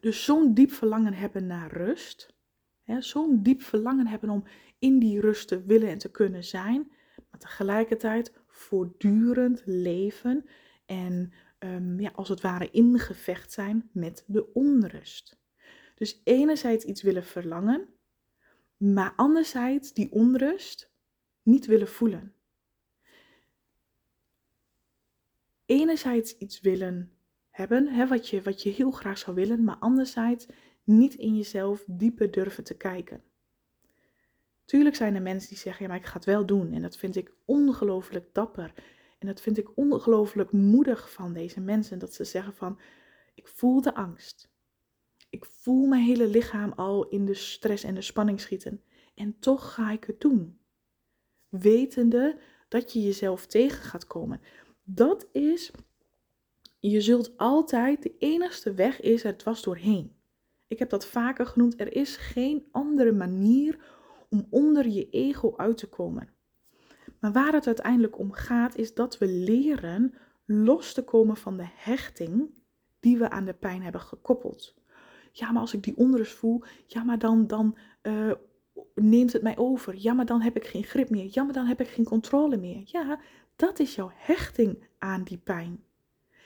Dus 0.00 0.24
zo'n 0.24 0.54
diep 0.54 0.72
verlangen 0.72 1.14
hebben 1.14 1.46
naar 1.46 1.72
rust, 1.72 2.34
zo'n 2.98 3.42
diep 3.42 3.62
verlangen 3.62 4.06
hebben 4.06 4.30
om 4.30 4.44
in 4.78 4.98
die 4.98 5.20
rust 5.20 5.48
te 5.48 5.62
willen 5.62 5.88
en 5.88 5.98
te 5.98 6.10
kunnen 6.10 6.44
zijn, 6.44 6.92
maar 7.30 7.40
tegelijkertijd 7.40 8.32
voortdurend 8.46 9.62
leven 9.64 10.44
en 10.86 11.32
um, 11.58 12.00
ja, 12.00 12.10
als 12.14 12.28
het 12.28 12.40
ware 12.40 12.70
ingevecht 12.70 13.52
zijn 13.52 13.90
met 13.92 14.24
de 14.26 14.52
onrust. 14.52 15.38
Dus 15.94 16.20
enerzijds 16.24 16.84
iets 16.84 17.02
willen 17.02 17.24
verlangen, 17.24 17.88
maar 18.76 19.12
anderzijds 19.16 19.92
die 19.92 20.12
onrust 20.12 20.90
niet 21.42 21.66
willen 21.66 21.88
voelen. 21.88 22.34
Enerzijds 25.66 26.38
iets 26.38 26.60
willen 26.60 27.12
hebben, 27.50 27.86
hè, 27.86 28.06
wat, 28.06 28.28
je, 28.28 28.42
wat 28.42 28.62
je 28.62 28.70
heel 28.70 28.90
graag 28.90 29.18
zou 29.18 29.36
willen, 29.36 29.64
maar 29.64 29.76
anderzijds 29.76 30.46
niet 30.84 31.14
in 31.14 31.36
jezelf 31.36 31.84
dieper 31.86 32.30
durven 32.30 32.64
te 32.64 32.76
kijken. 32.76 33.22
Tuurlijk 34.64 34.96
zijn 34.96 35.14
er 35.14 35.22
mensen 35.22 35.48
die 35.48 35.58
zeggen, 35.58 35.82
ja, 35.82 35.88
maar 35.88 36.00
ik 36.00 36.06
ga 36.06 36.14
het 36.14 36.24
wel 36.24 36.46
doen. 36.46 36.72
En 36.72 36.82
dat 36.82 36.96
vind 36.96 37.16
ik 37.16 37.32
ongelooflijk 37.44 38.34
dapper. 38.34 38.72
En 39.26 39.32
dat 39.32 39.42
vind 39.42 39.58
ik 39.58 39.76
ongelooflijk 39.76 40.52
moedig 40.52 41.12
van 41.12 41.32
deze 41.32 41.60
mensen. 41.60 41.98
Dat 41.98 42.14
ze 42.14 42.24
zeggen 42.24 42.54
van, 42.54 42.78
ik 43.34 43.48
voel 43.48 43.80
de 43.80 43.94
angst. 43.94 44.50
Ik 45.30 45.44
voel 45.44 45.86
mijn 45.86 46.02
hele 46.02 46.26
lichaam 46.26 46.72
al 46.72 47.08
in 47.08 47.24
de 47.24 47.34
stress 47.34 47.84
en 47.84 47.94
de 47.94 48.02
spanning 48.02 48.40
schieten. 48.40 48.82
En 49.14 49.38
toch 49.38 49.74
ga 49.74 49.90
ik 49.90 50.04
het 50.04 50.20
doen. 50.20 50.58
Wetende 51.48 52.38
dat 52.68 52.92
je 52.92 53.02
jezelf 53.02 53.46
tegen 53.46 53.82
gaat 53.82 54.06
komen. 54.06 54.40
Dat 54.82 55.28
is, 55.32 55.70
je 56.78 57.00
zult 57.00 57.36
altijd, 57.36 58.02
de 58.02 58.14
enigste 58.18 58.74
weg 58.74 59.00
is 59.00 59.22
het 59.22 59.42
was 59.42 59.62
doorheen. 59.62 60.16
Ik 60.66 60.78
heb 60.78 60.90
dat 60.90 61.06
vaker 61.06 61.46
genoemd, 61.46 61.80
er 61.80 61.96
is 61.96 62.16
geen 62.16 62.68
andere 62.70 63.12
manier 63.12 63.78
om 64.30 64.46
onder 64.50 64.88
je 64.88 65.10
ego 65.10 65.56
uit 65.56 65.76
te 65.76 65.88
komen. 65.88 66.35
Maar 67.26 67.44
waar 67.44 67.52
het 67.52 67.66
uiteindelijk 67.66 68.18
om 68.18 68.32
gaat, 68.32 68.76
is 68.76 68.94
dat 68.94 69.18
we 69.18 69.26
leren 69.26 70.14
los 70.44 70.92
te 70.92 71.04
komen 71.04 71.36
van 71.36 71.56
de 71.56 71.66
hechting 71.74 72.50
die 73.00 73.18
we 73.18 73.30
aan 73.30 73.44
de 73.44 73.52
pijn 73.52 73.82
hebben 73.82 74.00
gekoppeld. 74.00 74.74
Ja, 75.32 75.52
maar 75.52 75.60
als 75.60 75.74
ik 75.74 75.82
die 75.82 75.96
onrust 75.96 76.32
voel, 76.32 76.62
ja, 76.86 77.02
maar 77.02 77.18
dan, 77.18 77.46
dan 77.46 77.76
uh, 78.02 78.32
neemt 78.94 79.32
het 79.32 79.42
mij 79.42 79.56
over. 79.56 79.94
Ja, 79.96 80.12
maar 80.12 80.26
dan 80.26 80.40
heb 80.40 80.56
ik 80.56 80.66
geen 80.66 80.84
grip 80.84 81.10
meer. 81.10 81.28
Ja, 81.30 81.42
maar 81.42 81.52
dan 81.52 81.66
heb 81.66 81.80
ik 81.80 81.88
geen 81.88 82.04
controle 82.04 82.56
meer. 82.56 82.82
Ja, 82.84 83.20
dat 83.56 83.78
is 83.78 83.94
jouw 83.94 84.10
hechting 84.14 84.84
aan 84.98 85.22
die 85.22 85.38
pijn. 85.38 85.84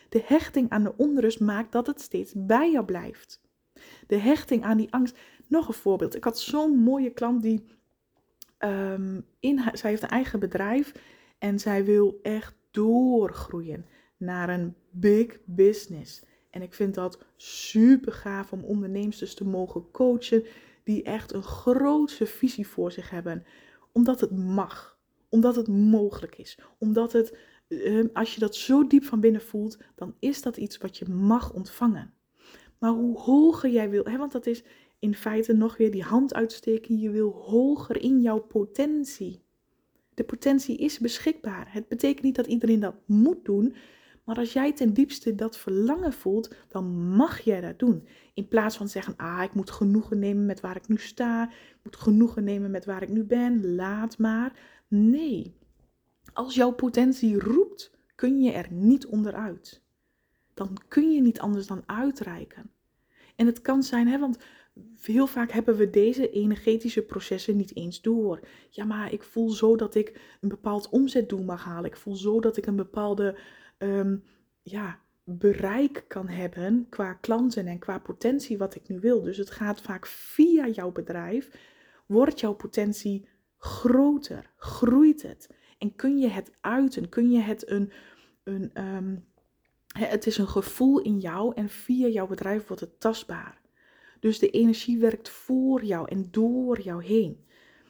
De 0.08 0.22
hechting 0.25 0.70
aan 0.70 0.82
de 0.82 0.96
onrust 0.96 1.40
maakt 1.40 1.72
dat 1.72 1.87
het 1.87 2.00
steeds 2.00 2.32
bij 2.37 2.70
jou 2.70 2.84
blijft. 2.84 3.40
De 4.06 4.18
hechting 4.18 4.64
aan 4.64 4.76
die 4.76 4.92
angst. 4.92 5.18
Nog 5.46 5.68
een 5.68 5.75
voorbeeld. 5.75 6.16
Ik 6.16 6.25
had 6.25 6.38
zo'n 6.38 6.76
mooie 6.76 7.10
klant 7.10 7.42
die 7.42 7.64
um, 8.64 9.26
in, 9.40 9.61
zij 9.73 9.90
heeft 9.90 10.02
een 10.02 10.09
eigen 10.09 10.40
bedrijf 10.40 10.93
en 11.38 11.59
zij 11.59 11.85
wil 11.85 12.19
echt 12.23 12.55
doorgroeien 12.71 13.87
naar 14.17 14.49
een 14.49 14.75
big 14.90 15.38
business. 15.45 16.23
En 16.50 16.62
ik 16.62 16.75
vind 16.75 16.95
dat 16.95 17.25
super 17.37 18.12
gaaf 18.12 18.52
om 18.52 18.64
ondernemers 18.64 19.19
dus 19.19 19.35
te 19.35 19.45
mogen 19.45 19.90
coachen 19.90 20.45
die 20.85 21.02
echt 21.02 21.33
een 21.33 21.43
grootse 21.43 22.26
visie 22.26 22.67
voor 22.67 22.93
zich 22.93 23.11
hebben. 23.11 23.45
Omdat 23.93 24.21
het 24.21 24.31
mag, 24.31 24.99
omdat 25.29 25.57
het 25.57 25.69
mogelijk 25.69 26.38
is, 26.38 26.59
omdat 26.79 27.12
het, 27.12 27.38
ehm, 27.69 28.07
als 28.12 28.35
je 28.35 28.40
dat 28.40 28.55
zo 28.55 28.87
diep 28.87 29.05
van 29.05 29.21
binnen 29.21 29.40
voelt, 29.40 29.79
dan 29.95 30.14
is 30.19 30.43
dat 30.43 30.57
iets 30.57 30.79
wat 30.79 30.99
je 30.99 31.09
mag 31.09 31.52
ontvangen. 31.52 32.14
Maar 32.79 32.90
hoe 32.90 33.19
hoger 33.19 33.71
jij 33.71 33.90
wil, 33.90 34.05
hè, 34.05 34.17
want 34.17 34.33
dat 34.33 34.47
is 34.47 34.62
in 35.00 35.14
feite 35.14 35.52
nog 35.52 35.76
weer 35.76 35.90
die 35.90 36.02
hand 36.02 36.35
uitsteken. 36.35 36.99
Je 36.99 37.11
wil 37.11 37.30
hoger 37.30 38.02
in 38.02 38.21
jouw 38.21 38.38
potentie. 38.38 39.42
De 40.14 40.25
potentie 40.25 40.76
is 40.76 40.99
beschikbaar. 40.99 41.73
Het 41.73 41.88
betekent 41.88 42.23
niet 42.23 42.35
dat 42.35 42.47
iedereen 42.47 42.80
dat 42.80 42.95
moet 43.07 43.45
doen. 43.45 43.75
Maar 44.25 44.37
als 44.37 44.52
jij 44.52 44.73
ten 44.73 44.92
diepste 44.92 45.35
dat 45.35 45.59
verlangen 45.59 46.12
voelt, 46.12 46.54
dan 46.69 47.14
mag 47.16 47.40
jij 47.40 47.61
dat 47.61 47.78
doen. 47.78 48.09
In 48.35 48.49
plaats 48.49 48.76
van 48.76 48.88
zeggen, 48.88 49.16
ah, 49.16 49.42
ik 49.42 49.54
moet 49.54 49.71
genoegen 49.71 50.19
nemen 50.19 50.47
met 50.47 50.61
waar 50.61 50.76
ik 50.76 50.88
nu 50.88 50.97
sta. 50.97 51.50
Ik 51.50 51.78
moet 51.83 51.97
genoegen 51.97 52.45
nemen 52.45 52.71
met 52.71 52.85
waar 52.85 53.02
ik 53.02 53.09
nu 53.09 53.25
ben. 53.25 53.75
Laat 53.75 54.19
maar. 54.19 54.52
Nee. 54.88 55.57
Als 56.33 56.54
jouw 56.54 56.71
potentie 56.73 57.38
roept, 57.38 57.90
kun 58.14 58.40
je 58.40 58.52
er 58.52 58.73
niet 58.73 59.07
onderuit. 59.07 59.83
Dan 60.54 60.76
kun 60.88 61.12
je 61.12 61.21
niet 61.21 61.40
anders 61.40 61.66
dan 61.66 61.83
uitreiken. 61.87 62.71
En 63.37 63.47
het 63.47 63.61
kan 63.61 63.83
zijn, 63.83 64.09
hè, 64.09 64.19
want 64.19 64.38
heel 65.00 65.26
vaak 65.26 65.50
hebben 65.52 65.76
we 65.76 65.90
deze 65.90 66.30
energetische 66.30 67.02
processen 67.02 67.56
niet 67.56 67.76
eens 67.76 68.00
door. 68.00 68.40
Ja, 68.70 68.84
maar 68.84 69.12
ik 69.12 69.22
voel 69.22 69.50
zo 69.50 69.76
dat 69.76 69.94
ik 69.94 70.20
een 70.40 70.49
bepaald 70.49 70.88
omzetdoel 70.88 71.42
mag 71.42 71.64
halen. 71.64 71.90
Ik 71.90 71.96
voel 71.96 72.16
zo 72.16 72.40
dat 72.40 72.56
ik 72.56 72.66
een 72.66 72.76
bepaalde 72.76 73.38
ehm, 73.78 74.16
ja, 74.62 75.00
bereik 75.25 76.04
kan 76.08 76.28
hebben 76.28 76.87
qua 76.88 77.12
klanten 77.12 77.66
en 77.66 77.78
qua 77.78 77.99
potentie 77.99 78.58
wat 78.58 78.75
ik 78.75 78.88
nu 78.88 79.00
wil. 79.00 79.22
Dus 79.22 79.37
het 79.37 79.50
gaat 79.50 79.80
vaak 79.80 80.06
via 80.06 80.68
jouw 80.68 80.92
bedrijf, 80.92 81.50
wordt 82.06 82.40
jouw 82.40 82.54
potentie 82.54 83.28
groter, 83.58 84.50
groeit 84.56 85.22
het. 85.22 85.49
En 85.78 85.94
kun 85.96 86.18
je 86.18 86.28
het 86.28 86.50
uiten, 86.60 87.08
kun 87.08 87.30
je 87.30 87.40
het 87.40 87.70
een, 87.70 87.92
een 88.44 88.70
ehm, 88.72 89.16
het 89.99 90.26
is 90.26 90.38
een 90.38 90.49
gevoel 90.49 91.00
in 91.00 91.18
jou 91.18 91.54
en 91.54 91.68
via 91.68 92.06
jouw 92.06 92.26
bedrijf 92.26 92.66
wordt 92.66 92.82
het 92.82 93.00
tastbaar. 93.00 93.60
Dus 94.21 94.39
de 94.39 94.50
energie 94.50 94.99
werkt 94.99 95.29
voor 95.29 95.85
jou 95.85 96.09
en 96.09 96.29
door 96.31 96.81
jou 96.81 97.05
heen. 97.05 97.45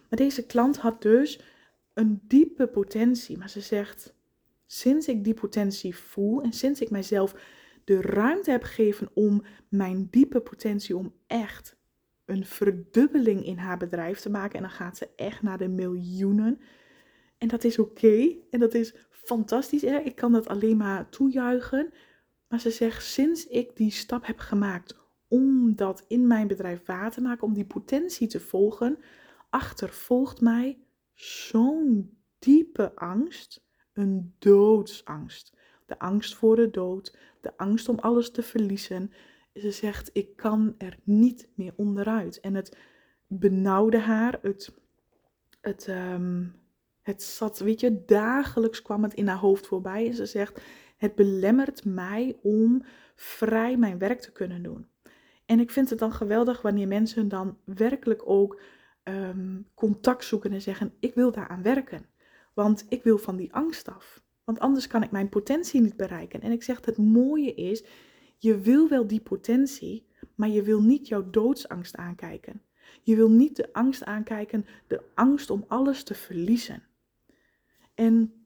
Maar 0.09 0.19
deze 0.19 0.47
klant 0.47 0.77
had 0.77 1.03
dus 1.03 1.41
een 1.95 2.21
diepe 2.23 2.67
potentie. 2.67 3.39
Maar 3.39 3.51
ze 3.51 3.61
zegt, 3.61 4.15
sinds 4.67 5.09
ik 5.09 5.25
die 5.25 5.35
potentie 5.35 5.97
voel 5.97 6.43
en 6.43 6.53
sinds 6.53 6.81
ik 6.81 6.91
mijzelf 6.91 7.35
de 7.85 8.01
ruimte 8.01 8.51
heb 8.51 8.63
gegeven 8.63 9.11
om 9.15 9.43
mijn 9.69 10.09
diepe 10.11 10.41
potentie, 10.41 10.97
om 10.97 11.15
echt 11.27 11.77
een 12.25 12.45
verdubbeling 12.45 13.45
in 13.45 13.59
haar 13.59 13.77
bedrijf 13.77 14.21
te 14.21 14.31
maken. 14.31 14.57
En 14.57 14.63
dan 14.63 14.71
gaat 14.71 14.97
ze 14.97 15.09
echt 15.17 15.43
naar 15.43 15.59
de 15.59 15.69
miljoenen. 15.69 16.61
En 17.39 17.49
dat 17.49 17.65
is 17.65 17.79
oké. 17.79 18.37
En 18.51 18.61
dat 18.61 18.75
is 18.75 18.95
fantastisch. 19.11 19.83
Ik 19.83 20.15
kan 20.15 20.33
dat 20.33 20.49
alleen 20.49 20.77
maar 20.77 21.09
toejuichen. 21.09 21.93
Maar 22.49 22.61
ze 22.61 22.71
zegt, 22.71 23.05
sinds 23.05 23.47
ik 23.47 23.77
die 23.77 23.91
stap 23.91 24.27
heb 24.27 24.39
gemaakt 24.39 24.99
om 25.31 25.77
dat 25.77 26.05
in 26.09 26.27
mijn 26.27 26.47
bedrijf 26.47 26.87
waar 26.87 27.11
te 27.11 27.21
maken, 27.21 27.47
om 27.47 27.55
die 27.55 27.65
potentie 27.65 28.29
te 28.29 28.41
volgen, 28.41 28.99
achtervolgt 29.51 30.41
mij 30.41 30.79
zo'n 31.15 32.19
diepe 32.39 32.95
angst, 32.95 33.65
een 33.93 34.35
doodsangst. 34.39 35.57
De 35.87 35.99
angst 35.99 36.35
voor 36.35 36.57
de 36.57 36.71
dood, 36.71 37.17
de 37.41 37.57
angst 37.57 37.89
om 37.89 37.99
alles 37.99 38.31
te 38.31 38.43
verliezen. 38.43 39.13
Ze 39.55 39.71
zegt, 39.71 40.11
ik 40.13 40.37
kan 40.37 40.75
er 40.79 40.99
niet 41.03 41.49
meer 41.55 41.73
onderuit. 41.77 42.41
En 42.41 42.55
het 42.55 42.77
benauwde 43.27 43.99
haar, 43.99 44.39
het, 44.43 44.75
het, 45.61 45.89
ehm, 45.89 46.45
het 47.03 47.23
zat, 47.23 47.59
weet 47.59 47.81
je, 47.81 48.05
dagelijks 48.05 48.83
kwam 48.83 49.03
het 49.03 49.15
in 49.15 49.27
haar 49.27 49.39
hoofd 49.39 49.67
voorbij. 49.67 50.07
En 50.07 50.15
ze 50.15 50.27
zegt, 50.27 50.61
het 50.97 51.15
belemmert 51.15 51.85
mij 51.85 52.39
om 52.43 52.85
vrij 53.15 53.77
mijn 53.77 53.99
werk 53.99 54.21
te 54.21 54.33
kunnen 54.33 54.63
doen. 54.63 54.87
En 55.51 55.61
ik 55.61 55.71
vind 55.71 55.91
het 55.91 55.99
dan 55.99 56.13
geweldig 56.13 56.63
wanneer 56.63 56.89
mensen 56.89 57.29
dan 57.29 57.59
werkelijk 57.65 58.23
ook 58.25 58.61
um, 59.05 59.67
contact 59.75 60.25
zoeken 60.25 60.53
en 60.53 60.63
zeggen: 60.63 60.93
Ik 61.01 61.15
wil 61.15 61.33
daaraan 61.33 61.63
werken. 61.63 62.07
Want 62.55 62.87
ik 62.89 63.03
wil 63.03 63.19
van 63.19 63.37
die 63.37 63.53
angst 63.53 63.89
af. 63.89 64.23
Want 64.45 64.59
anders 64.59 64.87
kan 64.87 65.03
ik 65.03 65.11
mijn 65.11 65.29
potentie 65.29 65.81
niet 65.81 65.97
bereiken. 65.97 66.41
En 66.41 66.53
ik 66.53 66.63
zeg: 66.63 66.85
Het 66.85 66.97
mooie 66.97 67.55
is, 67.55 67.85
je 68.39 68.59
wil 68.59 68.89
wel 68.89 69.07
die 69.07 69.21
potentie, 69.21 70.07
maar 70.35 70.49
je 70.49 70.63
wil 70.63 70.83
niet 70.83 71.09
jouw 71.09 71.31
doodsangst 71.31 71.97
aankijken. 71.97 72.63
Je 73.03 73.17
wil 73.17 73.31
niet 73.31 73.57
de 73.57 73.73
angst 73.73 74.05
aankijken, 74.05 74.67
de 74.87 75.03
angst 75.15 75.51
om 75.51 75.65
alles 75.69 76.03
te 76.03 76.15
verliezen. 76.15 76.83
En 77.95 78.45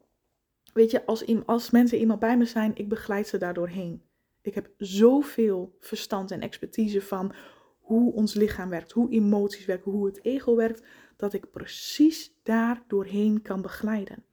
weet 0.72 0.90
je, 0.90 1.06
als, 1.06 1.46
als 1.46 1.70
mensen 1.70 1.98
iemand 1.98 2.20
bij 2.20 2.36
me 2.36 2.44
zijn, 2.44 2.72
ik 2.74 2.88
begeleid 2.88 3.28
ze 3.28 3.38
daardoorheen. 3.38 4.02
Ik 4.44 4.54
heb 4.54 4.70
zoveel 4.78 5.76
verstand 5.78 6.30
en 6.30 6.40
expertise 6.40 7.02
van 7.02 7.34
hoe 7.80 8.12
ons 8.12 8.34
lichaam 8.34 8.68
werkt, 8.68 8.92
hoe 8.92 9.10
emoties 9.10 9.64
werken, 9.64 9.92
hoe 9.92 10.06
het 10.06 10.24
ego 10.24 10.56
werkt, 10.56 10.82
dat 11.16 11.32
ik 11.32 11.50
precies 11.50 12.32
daar 12.42 12.84
doorheen 12.88 13.42
kan 13.42 13.62
begeleiden. 13.62 14.24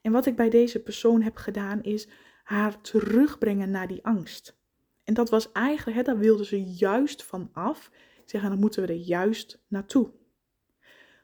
En 0.00 0.12
wat 0.12 0.26
ik 0.26 0.36
bij 0.36 0.50
deze 0.50 0.82
persoon 0.82 1.22
heb 1.22 1.36
gedaan 1.36 1.82
is 1.82 2.08
haar 2.42 2.80
terugbrengen 2.80 3.70
naar 3.70 3.88
die 3.88 4.04
angst. 4.04 4.60
En 5.04 5.14
dat 5.14 5.30
was 5.30 5.52
eigenlijk, 5.52 5.96
hè, 5.96 6.02
daar 6.02 6.18
wilde 6.18 6.44
ze 6.44 6.62
juist 6.62 7.24
van 7.24 7.50
af. 7.52 7.90
Ik 8.22 8.30
zeg, 8.30 8.42
dan 8.42 8.58
moeten 8.58 8.82
we 8.82 8.88
er 8.88 8.98
juist 8.98 9.62
naartoe. 9.68 10.10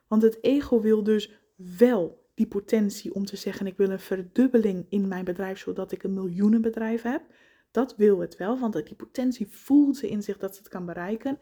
Want 0.07 0.23
het 0.23 0.39
ego 0.41 0.81
wil 0.81 1.03
dus 1.03 1.33
wel 1.57 2.27
die 2.35 2.47
potentie 2.47 3.15
om 3.15 3.25
te 3.25 3.37
zeggen: 3.37 3.67
ik 3.67 3.77
wil 3.77 3.91
een 3.91 4.01
verdubbeling 4.01 4.87
in 4.89 5.09
mijn 5.09 5.25
bedrijf, 5.25 5.59
zodat 5.59 5.93
ik 5.93 6.03
een 6.03 6.15
miljoenenbedrijf 6.15 7.03
heb. 7.03 7.23
Dat 7.71 7.97
wil 7.97 8.19
het 8.19 8.37
wel, 8.37 8.59
want 8.59 8.73
die 8.73 8.95
potentie 8.95 9.47
voelt 9.47 9.97
ze 9.97 10.09
in 10.09 10.23
zich 10.23 10.39
dat 10.39 10.55
ze 10.55 10.61
het 10.61 10.71
kan 10.71 10.87
bereiken. 10.87 11.39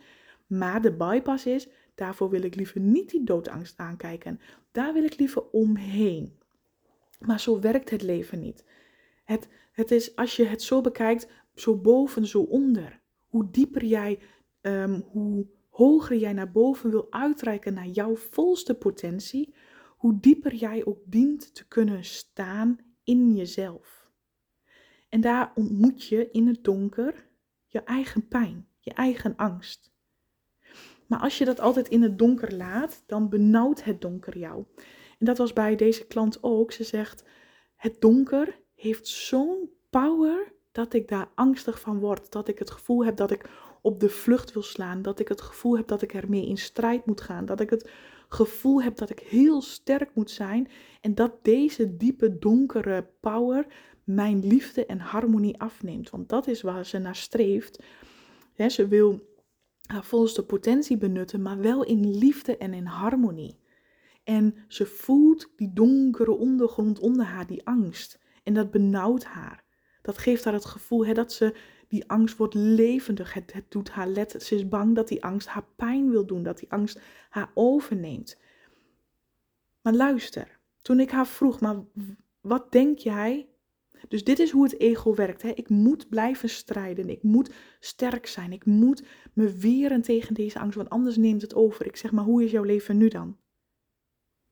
Maar 0.47 0.83
de 0.83 0.93
bypass 0.93 1.47
is, 1.47 1.69
daarvoor 1.95 2.31
wil 2.31 2.43
ik 2.43 2.55
liever 2.55 2.81
niet 2.81 3.11
die 3.11 3.25
doodangst 3.25 3.79
aankijken. 3.79 4.41
Daar 4.73 4.93
wil 4.93 5.05
ik 5.05 5.19
liever 5.19 5.51
omheen. 5.51 6.39
Maar 7.19 7.41
zo 7.41 7.61
werkt 7.61 7.91
het 7.91 8.03
leven 8.03 8.41
niet. 8.41 8.65
Het, 9.25 9.49
het 9.73 9.91
is, 9.91 10.17
als 10.17 10.37
je 10.37 10.45
het 10.45 10.63
zo 10.63 10.81
bekijkt, 10.81 11.29
zo 11.55 11.77
boven, 11.77 12.27
zo 12.27 12.41
onder. 12.41 13.01
Hoe 13.27 13.51
dieper 13.51 13.85
jij, 13.85 14.19
um, 14.61 15.05
hoe 15.11 15.47
hoger 15.71 16.17
jij 16.17 16.33
naar 16.33 16.51
boven 16.51 16.91
wil 16.91 17.07
uitreiken 17.11 17.75
naar 17.75 17.87
jouw 17.87 18.17
volste 18.17 18.75
potentie, 18.75 19.55
hoe 19.97 20.21
dieper 20.21 20.55
jij 20.55 20.85
ook 20.85 20.99
dient 21.05 21.55
te 21.55 21.69
kunnen 21.69 22.05
staan 22.05 22.79
in 23.05 23.35
jezelf. 23.35 23.96
En 25.09 25.21
daar 25.21 25.53
ontmoet 25.55 26.05
je 26.05 26.31
in 26.31 26.47
het 26.47 26.65
donker 26.65 27.29
je 27.67 27.83
eigen 27.83 28.29
pijn, 28.29 28.69
je 28.79 28.93
eigen 28.93 29.37
angst. 29.37 29.95
Maar 31.07 31.19
als 31.19 31.39
je 31.39 31.45
dat 31.45 31.61
altijd 31.61 31.89
in 31.89 32.03
het 32.03 32.19
donker 32.19 32.55
laat, 32.55 33.03
dan 33.07 33.29
benauwt 33.29 33.85
het 33.85 34.01
donker 34.01 34.39
jou. 34.39 34.65
En 35.19 35.27
dat 35.27 35.39
was 35.39 35.53
bij 35.53 35.77
deze 35.77 36.07
klant 36.07 36.43
ook. 36.43 36.73
Ze 36.73 36.85
zegt: 36.85 37.25
Het 37.77 38.01
donker 38.01 38.61
heeft 38.75 39.09
zo'n 39.09 39.71
power 39.91 40.53
dat 40.73 40.93
ik 40.93 41.09
daar 41.09 41.29
angstig 41.35 41.81
van 41.81 41.99
word. 41.99 42.33
Dat 42.33 42.49
ik 42.49 42.59
het 42.59 42.71
gevoel 42.71 43.05
heb 43.05 43.17
dat 43.17 43.31
ik 43.31 43.51
op 43.83 44.01
de 44.01 44.09
vlucht 44.09 44.53
wil 44.53 44.63
slaan. 44.63 45.03
Dat 45.03 45.19
ik 45.19 45.29
het 45.29 45.41
gevoel 45.41 45.77
heb 45.77 45.87
dat 45.87 46.03
ik 46.03 46.15
ermee 46.15 46.47
in 46.47 46.59
strijd 46.59 47.07
moet 47.07 47.21
gaan. 47.21 47.45
Dat 47.45 47.61
ik 47.61 47.71
het 47.71 47.91
gevoel 48.29 48.83
heb 48.83 48.97
dat 48.97 49.11
ik 49.11 49.19
heel 49.19 49.63
sterk 49.63 50.15
moet 50.15 50.31
zijn. 50.31 50.69
En 51.01 51.15
dat 51.15 51.45
deze 51.45 51.97
diepe 51.97 52.39
donkere 52.39 53.09
power 53.21 53.67
mijn 54.07 54.47
liefde 54.47 54.87
en 54.87 54.99
harmonie 54.99 55.61
afneemt. 55.61 56.11
Want 56.11 56.29
dat 56.29 56.47
is 56.47 56.63
waar 56.63 56.87
ze 56.87 56.99
naar 56.99 57.17
streeft. 57.17 57.83
ze 58.69 58.89
wil 58.89 59.21
haar 59.87 60.05
volste 60.05 60.45
potentie 60.45 60.97
benutten, 60.97 61.43
maar 61.43 61.61
wel 61.61 61.85
in 61.85 62.19
liefde 62.19 62.57
en 62.57 62.75
in 62.75 62.85
harmonie. 62.85 63.59
En 64.25 64.55
ze 64.69 64.87
voelt 64.87 65.49
die 65.57 65.73
donkere 65.73 66.31
ondergrond 66.31 66.99
onder 66.99 67.25
haar, 67.25 67.47
die 67.47 67.67
angst. 67.67 68.19
En 68.43 68.55
dat 68.55 68.71
benauwt 68.71 69.25
haar. 69.25 69.65
Dat 70.03 70.19
geeft 70.19 70.45
haar 70.45 70.55
het 70.55 70.65
gevoel 70.65 71.15
dat 71.15 71.33
ze, 71.33 71.55
die 71.89 72.09
angst 72.09 72.37
wordt 72.37 72.55
levendig. 72.55 73.33
Het, 73.33 73.53
het 73.53 73.71
doet 73.71 73.91
haar 73.91 74.09
let. 74.09 74.43
Ze 74.43 74.55
is 74.55 74.69
bang 74.69 74.95
dat 74.95 75.09
die 75.09 75.25
angst 75.25 75.49
haar 75.49 75.67
pijn 75.77 76.11
wil 76.11 76.27
doen, 76.27 76.43
dat 76.43 76.59
die 76.59 76.71
angst 76.73 77.01
haar 77.31 77.51
overneemt. 77.55 78.41
Maar 79.83 79.95
luister, 79.95 80.59
toen 80.83 81.01
ik 81.01 81.11
haar 81.11 81.27
vroeg, 81.27 81.61
maar 81.61 81.77
wat 82.41 82.73
denk 82.73 82.99
jij? 82.99 83.49
Dus 84.09 84.25
dit 84.25 84.39
is 84.39 84.51
hoe 84.51 84.65
het 84.65 84.81
ego 84.81 85.15
werkt. 85.15 85.43
Hè? 85.43 85.49
Ik 85.49 85.69
moet 85.69 86.09
blijven 86.09 86.49
strijden. 86.49 87.09
Ik 87.09 87.23
moet 87.23 87.51
sterk 87.81 88.27
zijn. 88.27 88.53
Ik 88.53 88.65
moet 88.65 89.03
me 89.33 89.57
weren 89.57 90.03
tegen 90.03 90.35
deze 90.35 90.59
angst, 90.59 90.77
want 90.77 90.91
anders 90.91 91.17
neemt 91.17 91.43
het 91.43 91.55
over. 91.55 91.87
Ik 91.87 91.97
zeg 91.97 92.13
maar, 92.13 92.25
hoe 92.25 92.45
is 92.45 92.51
jouw 92.51 92.63
leven 92.63 92.97
nu 92.97 93.09
dan? 93.09 93.37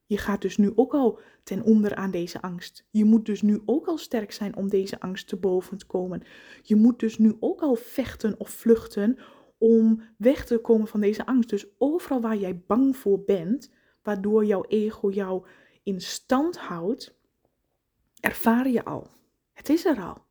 Je 0.07 0.19
gaat 0.19 0.43
dus 0.43 0.57
nu 0.57 0.73
ook 0.75 0.95
al 0.95 1.19
ten 1.43 1.63
onder 1.63 1.95
aan 1.95 2.11
deze 2.11 2.43
angst. 2.43 2.87
Je 2.91 3.05
moet 3.05 3.27
dus 3.27 3.43
nu 3.43 3.63
ook 3.65 3.87
al 3.87 3.99
sterk 3.99 4.33
zijn 4.33 4.57
om 4.57 4.69
deze 4.69 5.01
angst 5.01 5.29
te 5.29 5.37
boven 5.37 5.79
te 5.79 5.87
komen. 5.87 6.23
Je 6.63 6.77
moet 6.77 6.99
dus 6.99 7.19
nu 7.19 7.37
ook 7.41 7.61
al 7.61 7.75
vechten 7.75 8.41
of 8.41 8.51
vluchten 8.51 9.19
om 9.59 10.03
weg 10.17 10.47
te 10.47 10.59
komen 10.59 10.87
van 10.87 11.01
deze 11.01 11.27
angst. 11.27 11.49
Dus 11.49 11.67
overal 11.79 12.21
waar 12.21 12.37
jij 12.37 12.63
bang 12.67 12.97
voor 12.97 13.25
bent, 13.25 13.71
waardoor 14.03 14.45
jouw 14.45 14.65
ego 14.69 15.11
jou 15.11 15.47
in 15.83 16.01
stand 16.01 16.59
houdt, 16.59 17.19
ervaar 18.21 18.69
je 18.69 18.85
al. 18.85 19.11
Het 19.55 19.69
is 19.69 19.85
er 19.85 20.01
al. 20.01 20.23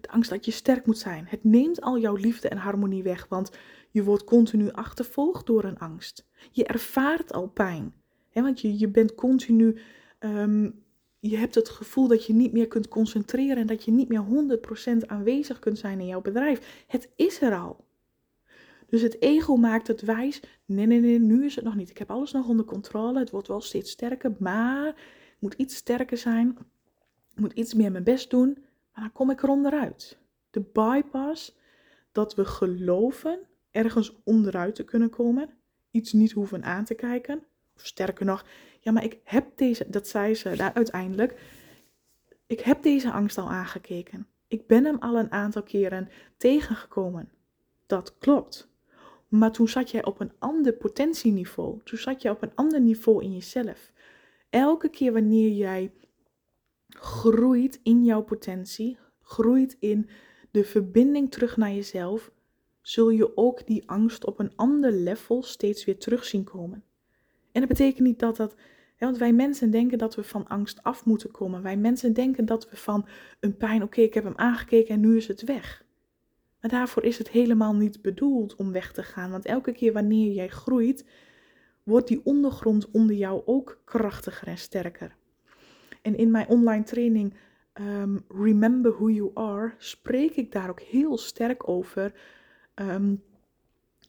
De 0.00 0.10
angst 0.10 0.30
dat 0.30 0.44
je 0.44 0.50
sterk 0.50 0.86
moet 0.86 0.98
zijn. 0.98 1.26
Het 1.28 1.44
neemt 1.44 1.80
al 1.80 1.98
jouw 1.98 2.14
liefde 2.14 2.48
en 2.48 2.56
harmonie 2.56 3.02
weg, 3.02 3.26
want 3.28 3.50
je 3.90 4.04
wordt 4.04 4.24
continu 4.24 4.70
achtervolgd 4.70 5.46
door 5.46 5.64
een 5.64 5.78
angst. 5.78 6.26
Je 6.50 6.64
ervaart 6.64 7.32
al 7.32 7.48
pijn. 7.48 7.94
Hè, 8.30 8.42
want 8.42 8.60
je, 8.60 8.78
je 8.78 8.88
bent 8.88 9.14
continu, 9.14 9.78
ehm, 10.18 10.70
je 11.18 11.36
hebt 11.36 11.54
het 11.54 11.68
gevoel 11.68 12.08
dat 12.08 12.26
je 12.26 12.32
niet 12.32 12.52
meer 12.52 12.68
kunt 12.68 12.88
concentreren 12.88 13.56
en 13.56 13.66
dat 13.66 13.84
je 13.84 13.90
niet 13.90 14.08
meer 14.08 14.20
100% 14.20 15.06
aanwezig 15.06 15.58
kunt 15.58 15.78
zijn 15.78 16.00
in 16.00 16.06
jouw 16.06 16.20
bedrijf. 16.20 16.84
Het 16.86 17.08
is 17.16 17.40
er 17.40 17.54
al. 17.54 17.84
Dus 18.86 19.02
het 19.02 19.22
ego 19.22 19.56
maakt 19.56 19.86
het 19.86 20.00
wijs. 20.00 20.42
Nee, 20.64 20.86
nee, 20.86 21.00
nee, 21.00 21.18
nu 21.18 21.44
is 21.44 21.54
het 21.54 21.64
nog 21.64 21.74
niet. 21.74 21.90
Ik 21.90 21.98
heb 21.98 22.10
alles 22.10 22.32
nog 22.32 22.48
onder 22.48 22.64
controle. 22.64 23.18
Het 23.18 23.30
wordt 23.30 23.48
wel 23.48 23.60
steeds 23.60 23.90
sterker, 23.90 24.34
maar 24.38 24.88
ik 24.88 25.36
moet 25.38 25.54
iets 25.54 25.76
sterker 25.76 26.16
zijn. 26.16 26.58
Moet 27.34 27.52
iets 27.52 27.74
meer 27.74 27.92
mijn 27.92 28.04
best 28.04 28.30
doen. 28.30 28.58
Maar 28.92 29.04
dan 29.04 29.12
kom 29.12 29.30
ik 29.30 29.42
er 29.42 29.48
onderuit. 29.48 30.18
De 30.50 30.60
bypass 30.72 31.56
dat 32.12 32.34
we 32.34 32.44
geloven 32.44 33.38
ergens 33.70 34.16
onderuit 34.24 34.74
te 34.74 34.84
kunnen 34.84 35.10
komen. 35.10 35.48
Iets 35.90 36.12
niet 36.12 36.32
hoeven 36.32 36.64
aan 36.64 36.84
te 36.84 36.94
kijken. 36.94 37.42
Of 37.76 37.86
sterker 37.86 38.24
nog, 38.24 38.44
ja, 38.80 38.92
maar 38.92 39.04
ik 39.04 39.18
heb 39.24 39.46
deze, 39.56 39.86
dat 39.88 40.08
zei 40.08 40.34
ze 40.34 40.56
daar 40.56 40.74
uiteindelijk. 40.74 41.40
Ik 42.46 42.60
heb 42.60 42.82
deze 42.82 43.12
angst 43.12 43.38
al 43.38 43.50
aangekeken. 43.50 44.26
Ik 44.48 44.66
ben 44.66 44.84
hem 44.84 44.96
al 44.98 45.18
een 45.18 45.32
aantal 45.32 45.62
keren 45.62 46.08
tegengekomen. 46.36 47.28
Dat 47.86 48.18
klopt. 48.18 48.68
Maar 49.28 49.52
toen 49.52 49.68
zat 49.68 49.90
jij 49.90 50.04
op 50.04 50.20
een 50.20 50.32
ander 50.38 50.72
potentieniveau. 50.72 51.80
Toen 51.84 51.98
zat 51.98 52.22
je 52.22 52.30
op 52.30 52.42
een 52.42 52.54
ander 52.54 52.80
niveau 52.80 53.24
in 53.24 53.32
jezelf. 53.32 53.92
Elke 54.50 54.88
keer 54.88 55.12
wanneer 55.12 55.50
jij 55.50 55.92
groeit 56.94 57.80
in 57.82 58.04
jouw 58.04 58.22
potentie, 58.22 58.98
groeit 59.22 59.76
in 59.80 60.08
de 60.50 60.64
verbinding 60.64 61.30
terug 61.30 61.56
naar 61.56 61.72
jezelf, 61.72 62.32
zul 62.80 63.10
je 63.10 63.36
ook 63.36 63.66
die 63.66 63.88
angst 63.88 64.24
op 64.24 64.38
een 64.38 64.52
ander 64.56 64.92
level 64.92 65.42
steeds 65.42 65.84
weer 65.84 65.98
terug 65.98 66.24
zien 66.24 66.44
komen. 66.44 66.84
En 67.52 67.60
dat 67.60 67.68
betekent 67.68 68.06
niet 68.06 68.18
dat 68.18 68.36
dat. 68.36 68.54
want 68.98 69.18
wij 69.18 69.32
mensen 69.32 69.70
denken 69.70 69.98
dat 69.98 70.14
we 70.14 70.22
van 70.22 70.46
angst 70.46 70.82
af 70.82 71.04
moeten 71.04 71.30
komen. 71.30 71.62
Wij 71.62 71.76
mensen 71.76 72.12
denken 72.12 72.44
dat 72.44 72.70
we 72.70 72.76
van 72.76 73.06
een 73.40 73.56
pijn, 73.56 73.82
oké, 73.82 74.00
ik 74.00 74.14
heb 74.14 74.24
hem 74.24 74.36
aangekeken 74.36 74.94
en 74.94 75.00
nu 75.00 75.16
is 75.16 75.28
het 75.28 75.42
weg. 75.42 75.84
Maar 76.60 76.70
daarvoor 76.70 77.04
is 77.04 77.18
het 77.18 77.28
helemaal 77.28 77.74
niet 77.74 78.02
bedoeld 78.02 78.54
om 78.54 78.72
weg 78.72 78.92
te 78.92 79.02
gaan. 79.02 79.30
Want 79.30 79.44
elke 79.44 79.72
keer 79.72 79.92
wanneer 79.92 80.32
jij 80.32 80.48
groeit, 80.48 81.04
wordt 81.82 82.08
die 82.08 82.20
ondergrond 82.24 82.90
onder 82.90 83.16
jou 83.16 83.42
ook 83.44 83.80
krachtiger 83.84 84.48
en 84.48 84.58
sterker. 84.58 85.16
En 86.04 86.16
in 86.16 86.30
mijn 86.30 86.48
online 86.48 86.84
training 86.84 87.34
ehm, 87.72 88.18
Remember 88.28 88.92
Who 88.92 89.10
You 89.10 89.30
Are 89.34 89.74
spreek 89.78 90.36
ik 90.36 90.52
daar 90.52 90.70
ook 90.70 90.80
heel 90.80 91.18
sterk 91.18 91.68
over. 91.68 92.12
Um, 92.74 93.22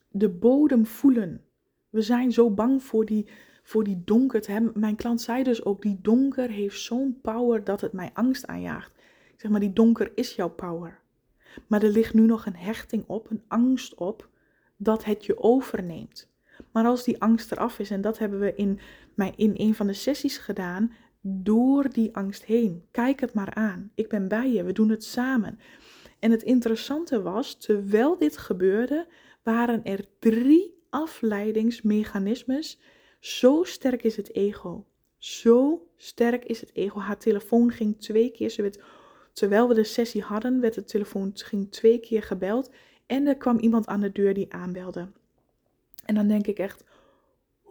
de 0.10 0.30
bodem 0.30 0.86
voelen. 0.86 1.42
We 1.90 2.02
zijn 2.02 2.32
zo 2.32 2.52
bang 2.52 2.84
voor 2.84 3.06
die, 3.06 3.28
voor 3.64 3.84
die 3.84 4.02
donker. 4.06 4.72
Mijn 4.74 4.96
klant 4.96 5.22
zei 5.22 5.44
dus 5.44 5.66
ook, 5.66 5.82
die 5.82 6.00
donker 6.02 6.50
heeft 6.50 6.80
zo'n 6.80 7.20
power 7.22 7.64
dat 7.64 7.82
het 7.82 7.94
mij 7.94 8.10
angst 8.14 8.48
aanjaagt. 8.48 8.92
Ik 9.34 9.42
zeg 9.42 9.52
maar, 9.52 9.60
die 9.60 9.74
donker 9.74 10.12
is 10.16 10.36
jouw 10.36 10.50
power. 10.50 11.00
Maar 11.68 11.84
er 11.84 11.90
ligt 11.90 12.14
nu 12.14 12.26
nog 12.26 12.46
een 12.46 12.56
hechting 12.56 13.04
op, 13.08 13.30
een 13.30 13.44
angst 13.48 13.96
op, 13.96 14.30
dat 14.78 15.04
het 15.04 15.26
je 15.26 15.40
overneemt. 15.40 16.30
Maar 16.72 16.86
als 16.86 17.04
die 17.04 17.22
angst 17.22 17.52
eraf 17.52 17.80
is, 17.80 17.92
en 17.92 18.02
dat 18.02 18.18
hebben 18.18 18.40
we 18.40 18.56
in, 18.56 18.80
mijn, 19.14 19.34
in 19.36 19.54
een 19.56 19.76
van 19.76 19.88
de 19.88 19.94
sessies 19.94 20.38
gedaan, 20.38 20.92
door 21.28 21.90
die 21.90 22.16
angst 22.16 22.44
heen. 22.44 22.86
Kijk 22.92 23.20
het 23.20 23.34
maar 23.34 23.54
aan. 23.54 23.92
Ik 23.96 24.10
ben 24.10 24.28
bij 24.28 24.52
je, 24.52 24.64
we 24.64 24.72
doen 24.72 24.90
het 24.90 25.04
samen. 25.04 25.60
En 26.20 26.32
het 26.32 26.44
interessante 26.44 27.22
was, 27.22 27.58
terwijl 27.58 28.18
dit 28.18 28.38
gebeurde, 28.38 29.08
waren 29.44 29.84
er 29.84 30.06
drie 30.20 30.84
afleidingsmechanismes. 30.90 32.80
Zo 33.20 33.64
sterk 33.64 34.04
is 34.04 34.16
het 34.16 34.34
ego. 34.36 34.86
Zo 35.18 35.88
sterk 35.98 36.46
is 36.46 36.60
het 36.60 36.76
ego. 36.76 37.00
Haar 37.00 37.18
telefoon 37.18 37.72
ging 37.72 38.02
twee 38.02 38.32
keer. 38.32 38.80
Terwijl 39.34 39.68
we 39.68 39.74
de 39.74 39.84
sessie 39.84 40.22
hadden, 40.22 40.60
werd 40.60 40.74
de 40.74 40.84
telefoon 40.84 41.32
ging 41.34 41.72
twee 41.72 42.00
keer 42.00 42.24
gebeld. 42.24 42.72
En 43.06 43.28
er 43.28 43.38
kwam 43.38 43.60
iemand 43.60 43.88
aan 43.88 44.02
de 44.02 44.12
deur 44.12 44.34
die 44.34 44.54
aanbelde. 44.54 45.12
En 46.06 46.16
dan 46.16 46.28
denk 46.28 46.48
ik 46.48 46.60
echt, 46.60 46.84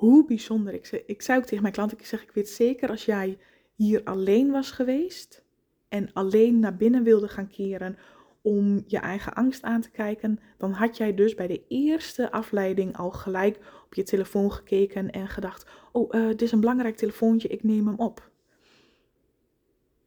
hoe 0.04 0.24
bijzonder. 0.24 0.74
Ik 0.74 1.02
ik 1.06 1.22
zei 1.22 1.38
ook 1.38 1.44
tegen 1.44 1.62
mijn 1.62 1.74
klant, 1.74 1.92
ik 1.92 2.06
zeg, 2.06 2.22
ik 2.22 2.32
weet 2.32 2.48
zeker 2.48 2.88
als 2.88 3.04
jij 3.04 3.38
hier 3.74 4.04
alleen 4.04 4.50
was 4.50 4.70
geweest 4.70 5.44
en 5.88 6.12
alleen 6.12 6.58
naar 6.58 6.76
binnen 6.76 7.02
wilde 7.02 7.28
gaan 7.28 7.48
keren 7.48 7.96
om 8.42 8.84
je 8.86 8.98
eigen 8.98 9.32
angst 9.32 9.62
aan 9.62 9.80
te 9.80 9.90
kijken, 9.90 10.38
dan 10.58 10.72
had 10.72 10.96
jij 10.96 11.14
dus 11.14 11.34
bij 11.34 11.46
de 11.46 11.64
eerste 11.68 12.30
afleiding 12.30 12.96
al 12.96 13.10
gelijk 13.10 13.58
op 13.84 13.94
je 13.94 14.02
telefoon 14.02 14.52
gekeken 14.52 15.10
en 15.10 15.28
gedacht: 15.28 15.66
Oh, 15.92 16.14
uh, 16.14 16.28
dit 16.28 16.42
is 16.42 16.52
een 16.52 16.60
belangrijk 16.60 16.96
telefoontje, 16.96 17.48
ik 17.48 17.62
neem 17.62 17.86
hem 17.86 17.98
op. 17.98 18.30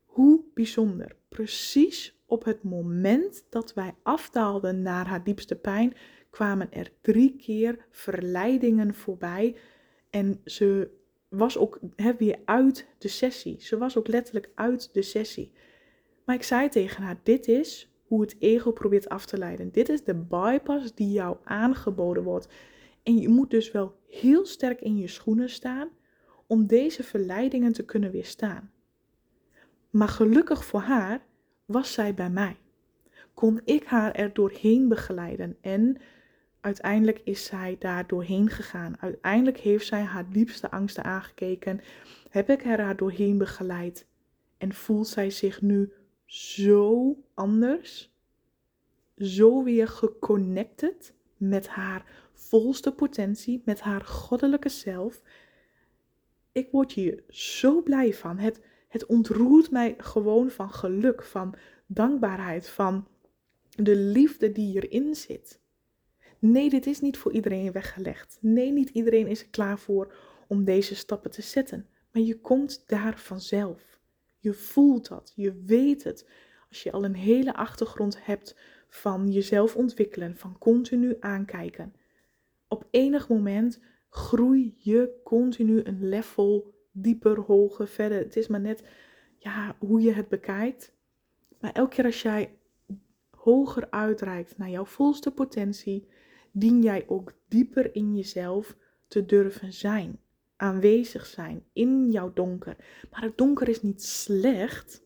Hoe 0.06 0.44
bijzonder. 0.54 1.16
Precies 1.30 2.22
op 2.26 2.44
het 2.46 2.64
moment 2.64 3.46
dat 3.50 3.74
wij 3.74 3.96
afdaalden 4.04 4.82
naar 4.82 5.08
haar 5.08 5.24
diepste 5.24 5.56
pijn, 5.56 5.94
kwamen 6.30 6.72
er 6.72 6.92
drie 7.02 7.36
keer 7.36 7.86
verleidingen 7.90 8.94
voorbij. 8.94 9.56
En 10.18 10.42
ze 10.46 10.90
was 11.30 11.58
ook 11.58 11.80
hè, 11.96 12.16
weer 12.16 12.40
uit 12.46 12.88
de 12.98 13.08
sessie. 13.08 13.62
Ze 13.62 13.78
was 13.78 13.98
ook 13.98 14.08
letterlijk 14.08 14.50
uit 14.56 14.94
de 14.94 15.02
sessie. 15.02 15.52
Maar 16.26 16.36
ik 16.36 16.44
zei 16.44 16.70
tegen 16.70 17.04
haar: 17.04 17.20
Dit 17.24 17.48
is 17.48 17.92
hoe 18.08 18.22
het 18.22 18.36
ego 18.40 18.72
probeert 18.72 19.10
af 19.10 19.26
te 19.26 19.38
leiden. 19.38 19.72
Dit 19.72 19.90
is 19.90 20.04
de 20.04 20.16
bypass 20.16 20.94
die 20.96 21.12
jou 21.12 21.38
aangeboden 21.44 22.24
wordt. 22.24 22.48
En 23.04 23.18
je 23.18 23.30
moet 23.30 23.50
dus 23.50 23.72
wel 23.72 23.96
heel 24.10 24.46
sterk 24.46 24.82
in 24.82 24.98
je 24.98 25.08
schoenen 25.08 25.50
staan 25.50 25.90
om 26.48 26.68
deze 26.68 27.04
verleidingen 27.04 27.74
te 27.74 27.86
kunnen 27.86 28.12
weerstaan. 28.12 28.72
Maar 29.90 30.08
gelukkig 30.08 30.66
voor 30.66 30.80
haar 30.82 31.26
was 31.66 31.94
zij 31.94 32.14
bij 32.14 32.30
mij. 32.30 32.58
Kon 33.34 33.62
ik 33.66 33.84
haar 33.84 34.12
er 34.12 34.34
doorheen 34.34 34.88
begeleiden 34.88 35.58
en 35.62 35.98
uiteindelijk 36.68 37.22
is 37.24 37.46
zij 37.46 37.76
daar 37.80 38.08
doorheen 38.08 38.50
gegaan. 38.50 38.96
Uiteindelijk 39.00 39.58
heeft 39.58 39.88
zij 39.88 40.02
haar 40.02 40.30
diepste 40.30 40.72
angsten 40.72 41.04
aangekeken. 41.04 41.82
Heb 42.30 42.50
ik 42.50 42.64
haar 42.64 42.96
doorheen 42.96 43.38
begeleid 43.38 44.08
en 44.58 44.74
voelt 44.74 45.08
zij 45.08 45.30
zich 45.30 45.62
nu 45.62 45.94
zo 46.26 47.16
anders, 47.34 48.14
zo 49.18 49.64
weer 49.64 49.88
geconnected 49.88 51.14
met 51.38 51.68
haar 51.68 52.30
volste 52.34 52.92
potentie, 52.92 53.62
met 53.66 53.80
haar 53.80 54.02
goddelijke 54.02 54.70
zelf. 54.70 55.22
Ik 56.52 56.72
word 56.72 56.92
hier 56.92 57.24
zo 57.30 57.82
blij 57.82 58.14
van. 58.14 58.38
Het, 58.38 58.62
het 58.88 59.06
ontroert 59.06 59.72
mij 59.72 59.96
gewoon 59.98 60.50
van 60.50 60.70
geluk, 60.72 61.24
van 61.24 61.56
dankbaarheid, 61.86 62.70
van 62.70 63.08
de 63.76 63.96
liefde 63.96 64.52
die 64.52 64.72
hierin 64.72 65.16
zit. 65.16 65.60
Nee, 66.40 66.70
dit 66.70 66.86
is 66.86 67.02
niet 67.02 67.18
voor 67.18 67.32
iedereen 67.32 67.72
weggelegd. 67.72 68.38
Nee, 68.42 68.72
niet 68.72 68.90
iedereen 68.90 69.28
is 69.28 69.42
er 69.42 69.50
klaar 69.50 69.80
voor 69.80 70.14
om 70.48 70.64
deze 70.64 70.96
stappen 70.96 71.32
te 71.32 71.42
zetten. 71.42 71.88
Maar 72.12 72.22
je 72.22 72.40
komt 72.40 72.84
daar 72.88 73.20
vanzelf. 73.20 74.00
Je 74.40 74.54
voelt 74.54 75.08
dat, 75.08 75.34
je 75.36 75.62
weet 75.66 76.04
het. 76.04 76.28
Als 76.70 76.84
je 76.84 76.92
al 76.92 77.04
een 77.04 77.16
hele 77.16 77.54
achtergrond 77.54 78.26
hebt 78.26 78.56
van 78.90 79.32
jezelf 79.32 79.76
ontwikkelen, 79.76 80.38
van 80.38 80.58
continu 80.58 81.18
aankijken. 81.20 81.94
Op 82.68 82.88
enig 82.90 83.30
moment 83.30 83.80
groei 84.10 84.76
je 84.78 85.22
continu 85.24 85.82
een 85.84 86.10
level 86.10 86.76
dieper, 86.92 87.40
hoger, 87.40 87.88
verder. 87.88 88.18
Het 88.18 88.36
is 88.36 88.48
maar 88.48 88.62
net 88.62 88.84
ja, 89.38 89.76
hoe 89.80 90.02
je 90.02 90.12
het 90.12 90.28
bekijkt. 90.28 90.94
Maar 91.60 91.72
elke 91.72 91.96
keer 91.96 92.06
als 92.06 92.22
jij 92.22 92.58
hoger 93.30 93.88
uitreikt 93.90 94.58
naar 94.58 94.70
jouw 94.70 94.86
volste 94.86 95.32
potentie, 95.32 96.08
dien 96.60 96.82
jij 96.82 97.04
ook 97.08 97.34
dieper 97.48 97.96
in 97.96 98.16
jezelf 98.16 98.76
te 99.08 99.26
durven 99.26 99.74
zijn. 99.74 100.20
Aanwezig 100.56 101.26
zijn 101.26 101.64
in 101.74 102.12
jouw 102.12 102.34
donker. 102.34 102.76
Maar 103.12 103.22
het 103.22 103.38
donker 103.38 103.70
is 103.70 103.82
niet 103.82 104.04
slecht. 104.04 105.04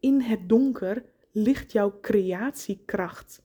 In 0.00 0.20
het 0.20 0.48
donker 0.48 1.04
ligt 1.32 1.72
jouw 1.72 1.98
creatiekracht. 2.00 3.42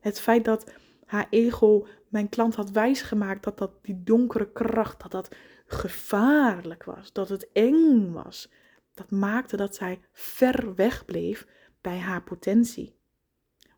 Het 0.00 0.20
feit 0.20 0.44
dat 0.44 0.72
haar 1.04 1.26
ego 1.30 1.86
mijn 2.08 2.28
klant 2.28 2.54
had 2.54 2.70
wijsgemaakt 2.70 3.44
dat, 3.44 3.58
dat 3.58 3.84
die 3.84 4.02
donkere 4.02 4.52
kracht, 4.52 5.00
dat 5.00 5.10
dat 5.10 5.34
gevaarlijk 5.66 6.84
was, 6.84 7.12
dat 7.12 7.28
het 7.28 7.48
eng 7.52 8.12
was, 8.12 8.50
dat 8.94 9.10
maakte 9.10 9.56
dat 9.56 9.74
zij 9.74 10.00
ver 10.12 10.74
weg 10.74 11.04
bleef 11.04 11.46
bij 11.80 11.98
haar 11.98 12.22
potentie. 12.22 12.97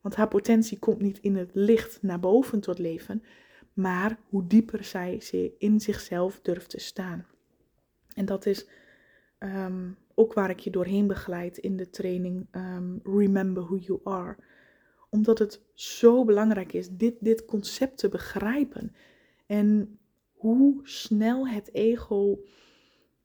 Want 0.00 0.14
haar 0.14 0.28
potentie 0.28 0.78
komt 0.78 1.00
niet 1.00 1.18
in 1.18 1.36
het 1.36 1.50
licht 1.52 2.02
naar 2.02 2.20
boven 2.20 2.60
tot 2.60 2.78
leven, 2.78 3.22
maar 3.72 4.18
hoe 4.28 4.46
dieper 4.46 4.84
zij 4.84 5.22
in 5.58 5.80
zichzelf 5.80 6.40
durft 6.40 6.70
te 6.70 6.80
staan. 6.80 7.26
En 8.14 8.24
dat 8.24 8.46
is 8.46 8.66
ehm, 9.38 9.90
ook 10.14 10.32
waar 10.32 10.50
ik 10.50 10.60
je 10.60 10.70
doorheen 10.70 11.06
begeleid 11.06 11.58
in 11.58 11.76
de 11.76 11.90
training 11.90 12.46
ehm, 12.50 12.96
Remember 13.02 13.62
Who 13.62 13.76
You 13.76 14.00
Are. 14.04 14.36
Omdat 15.08 15.38
het 15.38 15.62
zo 15.74 16.24
belangrijk 16.24 16.72
is 16.72 16.88
dit, 16.90 17.14
dit 17.20 17.44
concept 17.44 17.98
te 17.98 18.08
begrijpen. 18.08 18.94
En 19.46 19.98
hoe 20.32 20.80
snel 20.82 21.48
het 21.48 21.74
ego, 21.74 22.38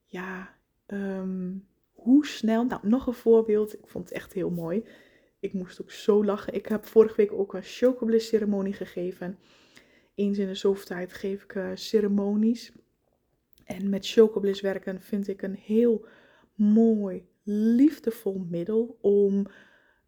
ja, 0.05 0.55
ehm, 0.85 1.53
hoe 1.93 2.25
snel, 2.25 2.65
nou 2.65 2.87
nog 2.87 3.07
een 3.07 3.13
voorbeeld, 3.13 3.73
ik 3.73 3.87
vond 3.87 4.09
het 4.09 4.17
echt 4.17 4.33
heel 4.33 4.49
mooi. 4.49 4.83
Ik 5.45 5.53
moest 5.53 5.81
ook 5.81 5.91
zo 5.91 6.25
lachen. 6.25 6.53
Ik 6.53 6.65
heb 6.65 6.85
vorige 6.85 7.15
week 7.15 7.31
ook 7.31 7.53
een 7.53 7.63
chocobliss 7.63 8.27
ceremonie 8.27 8.73
gegeven. 8.73 9.37
Eens 10.15 10.37
in 10.37 10.47
de 10.47 10.55
zoveel 10.55 10.85
tijd 10.85 11.13
geef 11.13 11.43
ik 11.43 11.55
uh, 11.55 11.71
ceremonies. 11.73 12.71
En 13.63 13.89
met 13.89 14.07
chocobliss 14.07 14.61
werken 14.61 15.01
vind 15.01 15.27
ik 15.27 15.41
een 15.41 15.55
heel 15.55 16.05
mooi, 16.55 17.27
liefdevol 17.43 18.45
middel 18.49 18.97
om 19.01 19.45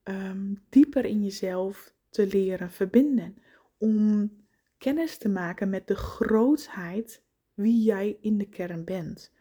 ehm, 0.04 0.54
dieper 0.70 1.06
in 1.06 1.24
jezelf 1.24 1.94
te 2.10 2.28
leren 2.28 2.72
verbinden. 2.72 3.38
Om 3.78 4.32
kennis 4.78 5.18
te 5.18 5.30
maken 5.30 5.70
met 5.70 5.88
de 5.88 5.96
grootheid 5.96 7.24
wie 7.54 7.84
jij 7.84 8.18
in 8.22 8.38
de 8.38 8.50
kern 8.50 8.84
bent. 8.84 9.34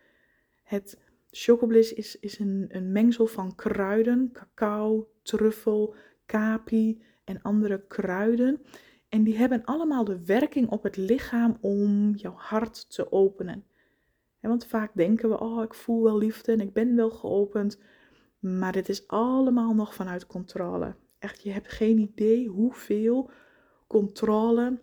Het 0.62 0.98
chocobliss 1.36 1.92
is, 1.92 2.18
is 2.18 2.38
een, 2.38 2.66
een 2.68 2.92
mengsel 2.92 3.26
van 3.26 3.54
kruiden, 3.54 4.30
cacao, 4.32 5.08
truffel, 5.22 5.94
kapi 6.26 7.02
en 7.24 7.42
andere 7.42 7.86
kruiden. 7.86 8.62
En 9.08 9.24
die 9.24 9.36
hebben 9.36 9.64
allemaal 9.64 10.04
de 10.04 10.24
werking 10.24 10.68
op 10.68 10.82
het 10.82 10.96
lichaam 10.96 11.56
om 11.60 12.14
jouw 12.14 12.34
hart 12.36 12.90
te 12.90 13.12
openen. 13.12 13.64
want 14.40 14.66
vaak 14.66 14.90
denken 14.94 15.28
we, 15.28 15.40
oh, 15.40 15.62
ik 15.62 15.74
voel 15.74 16.02
wel 16.02 16.18
liefde 16.18 16.52
en 16.52 16.60
ik 16.60 16.72
ben 16.72 16.96
wel 16.96 17.10
geopend. 17.10 17.80
Maar 18.38 18.72
dit 18.72 18.88
is 18.88 19.08
allemaal 19.08 19.74
nog 19.74 19.94
vanuit 19.94 20.26
controle. 20.26 20.94
Echt, 21.18 21.42
je 21.42 21.50
hebt 21.50 21.68
geen 21.68 21.98
idee 21.98 22.46
hoeveel 22.46 23.30
controle 23.86 24.78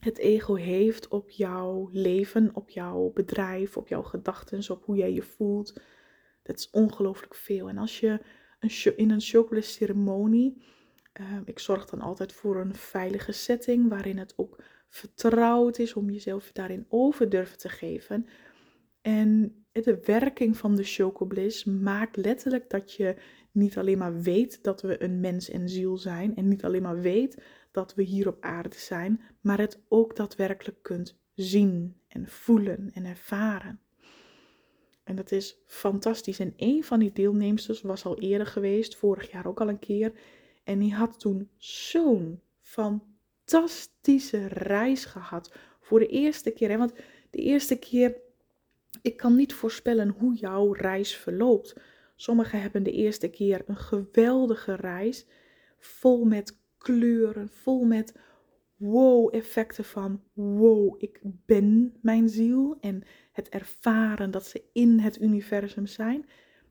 het 0.00 0.18
ego 0.18 0.54
heeft 0.54 1.08
op 1.08 1.30
jouw 1.30 1.88
leven, 1.92 2.50
op 2.54 2.70
jouw 2.70 3.10
bedrijf, 3.14 3.76
op 3.76 3.88
jouw 3.88 4.02
gedachten, 4.02 4.70
op 4.70 4.84
hoe 4.84 4.96
jij 4.96 5.12
je 5.12 5.22
voelt. 5.22 5.80
Dat 6.42 6.58
is 6.58 6.70
ongelooflijk 6.70 7.34
veel. 7.34 7.68
En 7.68 7.78
als 7.78 8.00
je 8.00 8.20
een 8.60 8.96
in 8.96 9.10
een 9.10 9.20
chocolate 9.20 9.66
ceremonie 9.66 10.62
Ehm, 11.18 11.42
ik 11.44 11.58
zorg 11.58 11.86
dan 11.86 12.00
altijd 12.00 12.32
voor 12.32 12.60
een 12.60 12.74
veilige 12.74 13.32
setting 13.32 13.88
waarin 13.88 14.18
het 14.18 14.34
ook 14.36 14.62
vertrouwd 14.88 15.78
is 15.78 15.94
om 15.94 16.10
jezelf 16.10 16.52
daarin 16.52 16.86
over 16.88 17.28
durven 17.28 17.58
te 17.58 17.68
geven. 17.68 18.26
En 19.00 19.62
de 19.72 20.00
werking 20.04 20.56
van 20.56 20.76
de 20.76 20.84
chocobliss 20.84 21.64
maakt 21.64 22.16
letterlijk 22.16 22.70
dat 22.70 22.92
je 22.92 23.16
niet 23.52 23.78
alleen 23.78 23.98
maar 23.98 24.20
weet 24.20 24.62
dat 24.62 24.82
we 24.82 25.02
een 25.02 25.20
mens 25.20 25.50
en 25.50 25.68
ziel 25.68 25.96
zijn 25.96 26.36
en 26.36 26.48
niet 26.48 26.64
alleen 26.64 26.82
maar 26.82 27.00
weet 27.00 27.42
dat 27.70 27.94
we 27.94 28.02
hier 28.02 28.28
op 28.28 28.36
aarde 28.40 28.76
zijn, 28.76 29.20
maar 29.40 29.58
het 29.58 29.80
ook 29.88 30.16
daadwerkelijk 30.16 30.82
kunt 30.82 31.18
zien 31.34 32.00
en 32.08 32.28
voelen 32.28 32.90
en 32.94 33.04
ervaren. 33.04 33.80
En 35.08 35.16
dat 35.16 35.32
is 35.32 35.58
fantastisch. 35.66 36.38
En 36.38 36.52
een 36.56 36.84
van 36.84 36.98
die 36.98 37.12
deelnemsters 37.12 37.82
was 37.82 38.04
al 38.04 38.18
eerder 38.18 38.46
geweest, 38.46 38.96
vorig 38.96 39.30
jaar 39.30 39.46
ook 39.46 39.60
al 39.60 39.68
een 39.68 39.78
keer. 39.78 40.12
En 40.64 40.78
die 40.78 40.94
had 40.94 41.20
toen 41.20 41.48
zo'n 41.56 42.40
fantastische 42.60 44.46
reis 44.46 45.04
gehad. 45.04 45.52
Voor 45.80 45.98
de 45.98 46.06
eerste 46.06 46.50
keer. 46.50 46.68
Hè? 46.68 46.76
Want 46.76 46.92
de 47.30 47.38
eerste 47.38 47.78
keer, 47.78 48.16
ik 49.02 49.16
kan 49.16 49.36
niet 49.36 49.54
voorspellen 49.54 50.08
hoe 50.08 50.34
jouw 50.34 50.72
reis 50.72 51.16
verloopt. 51.16 51.74
Sommigen 52.16 52.60
hebben 52.60 52.82
de 52.82 52.92
eerste 52.92 53.28
keer 53.28 53.62
een 53.66 53.76
geweldige 53.76 54.74
reis. 54.74 55.26
Vol 55.78 56.24
met 56.24 56.58
kleuren, 56.78 57.48
vol 57.48 57.84
met 57.84 58.14
wow-effecten 58.76 59.84
van 59.84 60.22
wow, 60.32 60.94
ik 60.98 61.20
ben 61.46 61.96
mijn 62.02 62.28
ziel. 62.28 62.76
En 62.80 63.02
het 63.32 63.48
ervaren 63.48 64.30
dat 64.30 64.46
ze 64.46 64.62
in 64.72 64.98
het 64.98 65.20
universum 65.20 65.86
zijn. 65.86 66.26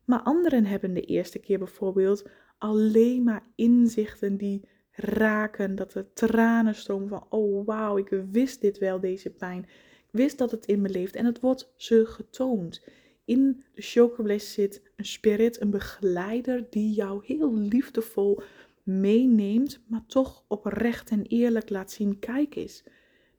Maar 0.05 0.21
anderen 0.21 0.65
hebben 0.65 0.93
de 0.93 1.01
eerste 1.01 1.39
keer 1.39 1.57
bijvoorbeeld 1.57 2.29
alleen 2.57 3.23
maar 3.23 3.43
inzichten 3.55 4.37
die 4.37 4.67
raken, 4.91 5.75
dat 5.75 5.93
er 5.93 6.13
tranen 6.13 6.75
stromen 6.75 7.07
van, 7.07 7.25
oh 7.29 7.65
wauw, 7.65 7.97
ik 7.97 8.23
wist 8.31 8.61
dit 8.61 8.77
wel, 8.77 8.99
deze 8.99 9.29
pijn. 9.29 9.63
Ik 10.07 10.11
wist 10.11 10.37
dat 10.37 10.51
het 10.51 10.65
in 10.65 10.81
me 10.81 10.89
leeft 10.89 11.15
en 11.15 11.25
het 11.25 11.39
wordt 11.39 11.73
ze 11.75 12.05
getoond. 12.05 12.83
In 13.25 13.63
de 13.73 13.81
chocolate 13.81 14.45
zit 14.45 14.81
een 14.95 15.05
spirit, 15.05 15.61
een 15.61 15.69
begeleider 15.69 16.65
die 16.69 16.93
jou 16.93 17.25
heel 17.25 17.55
liefdevol 17.55 18.41
meeneemt, 18.87 19.79
maar 19.87 20.05
toch 20.05 20.43
oprecht 20.47 21.09
en 21.09 21.23
eerlijk 21.23 21.69
laat 21.69 21.91
zien, 21.91 22.19
kijk 22.19 22.55
eens. 22.55 22.83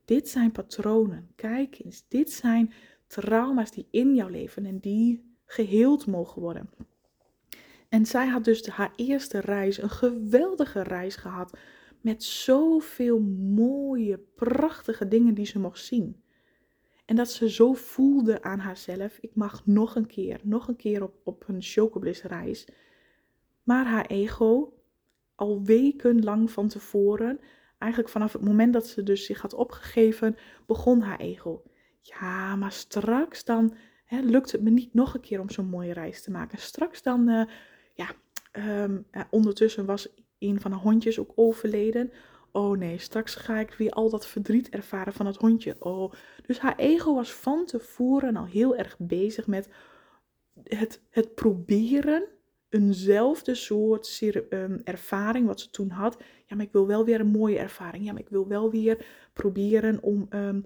Dit 0.05 0.29
zijn 0.29 0.53
patronen, 0.53 1.31
kijk 1.35 1.79
eens. 1.85 2.05
Dit 2.09 2.33
zijn 2.33 2.73
trauma's 3.07 3.71
die 3.71 3.87
in 3.91 4.15
jou 4.15 4.31
leven 4.31 4.67
en 4.67 4.79
die 4.79 5.37
geheeld 5.45 6.07
mogen 6.07 6.43
worden. 6.43 6.71
En 7.89 8.07
zij 8.07 8.27
had 8.27 8.45
dus 8.45 8.67
haar 8.67 8.93
eerste 8.97 9.41
reis, 9.41 9.83
een 9.83 9.91
geweldige 9.91 10.83
reis 10.83 11.17
gehad. 11.17 11.59
Met 12.01 12.23
zoveel 12.23 13.21
mooie, 13.55 14.19
prachtige 14.19 15.09
dingen 15.09 15.35
die 15.35 15.47
ze 15.47 15.59
mocht 15.59 15.85
zien. 15.85 16.23
En 17.05 17.17
dat 17.17 17.31
ze 17.31 17.51
zo 17.51 17.73
voelde 17.73 18.43
aan 18.43 18.59
haarzelf: 18.59 19.19
ik 19.21 19.35
mag 19.35 19.67
nog 19.67 19.97
een 19.97 20.07
keer, 20.07 20.41
nog 20.43 20.69
een 20.69 20.77
keer 20.77 21.03
op, 21.03 21.21
op 21.25 21.45
een 21.49 21.63
chocobliss 21.63 22.23
reis. 22.23 22.67
Maar 23.63 23.87
haar 23.87 24.07
ego, 24.07 24.78
al 25.39 25.63
weken 25.63 26.25
lang 26.25 26.51
van 26.51 26.69
tevoren, 26.69 27.41
eigenlijk 27.79 28.13
vanaf 28.13 28.33
het 28.33 28.43
moment 28.43 28.73
dat 28.73 28.87
ze 28.87 29.03
dus 29.03 29.25
zich 29.25 29.41
had 29.41 29.55
opgegeven, 29.55 30.37
begon 30.67 31.01
haar 31.01 31.21
ego. 31.21 31.63
Ja, 32.01 32.57
maar 32.57 32.73
straks 32.73 33.45
dan 33.45 33.75
hè, 34.05 34.21
lukt 34.21 34.53
het 34.53 34.63
me 34.63 34.71
niet 34.71 34.95
nog 34.95 35.15
een 35.15 35.21
keer 35.21 35.41
om 35.41 35.51
zo'n 35.51 35.69
mooie 35.69 35.93
reis 35.93 36.23
te 36.23 36.31
maken. 36.31 36.59
Straks 36.59 37.03
dan, 37.03 37.29
uh, 37.29 37.45
ja, 37.95 38.09
um, 38.83 39.07
ondertussen 39.31 39.85
was 39.85 40.09
een 40.39 40.61
van 40.61 40.71
de 40.71 40.77
hondjes 40.77 41.19
ook 41.19 41.33
overleden. 41.35 42.13
Oh 42.53 42.79
nee, 42.79 42.99
straks 42.99 43.35
ga 43.35 43.59
ik 43.59 43.75
weer 43.75 43.91
al 43.91 44.11
dat 44.11 44.27
verdriet 44.27 44.69
ervaren 44.69 45.13
van 45.13 45.27
het 45.27 45.37
hondje. 45.37 45.77
Oh, 45.79 46.13
dus 46.47 46.59
haar 46.59 46.77
ego 46.77 47.15
was 47.15 47.33
van 47.33 47.65
tevoren 47.65 48.37
al 48.37 48.47
heel 48.47 48.77
erg 48.77 48.97
bezig 48.99 49.47
met 49.47 49.69
het, 50.63 51.03
het 51.11 51.35
proberen 51.35 52.29
eenzelfde 52.69 53.55
soort 53.55 54.21
um, 54.51 54.81
ervaring 54.85 55.47
wat 55.47 55.61
ze 55.61 55.71
toen 55.71 55.91
had. 55.91 56.17
Ja, 56.47 56.57
maar 56.57 56.65
ik 56.65 56.73
wil 56.73 56.87
wel 56.87 57.05
weer 57.05 57.21
een 57.21 57.31
mooie 57.31 57.59
ervaring. 57.59 58.05
Ja, 58.05 58.13
maar 58.13 58.21
ik 58.21 58.29
wil 58.29 58.49
wel 58.49 58.71
weer 58.71 59.07
proberen 59.33 60.03
om. 60.03 60.27
Um, 60.31 60.65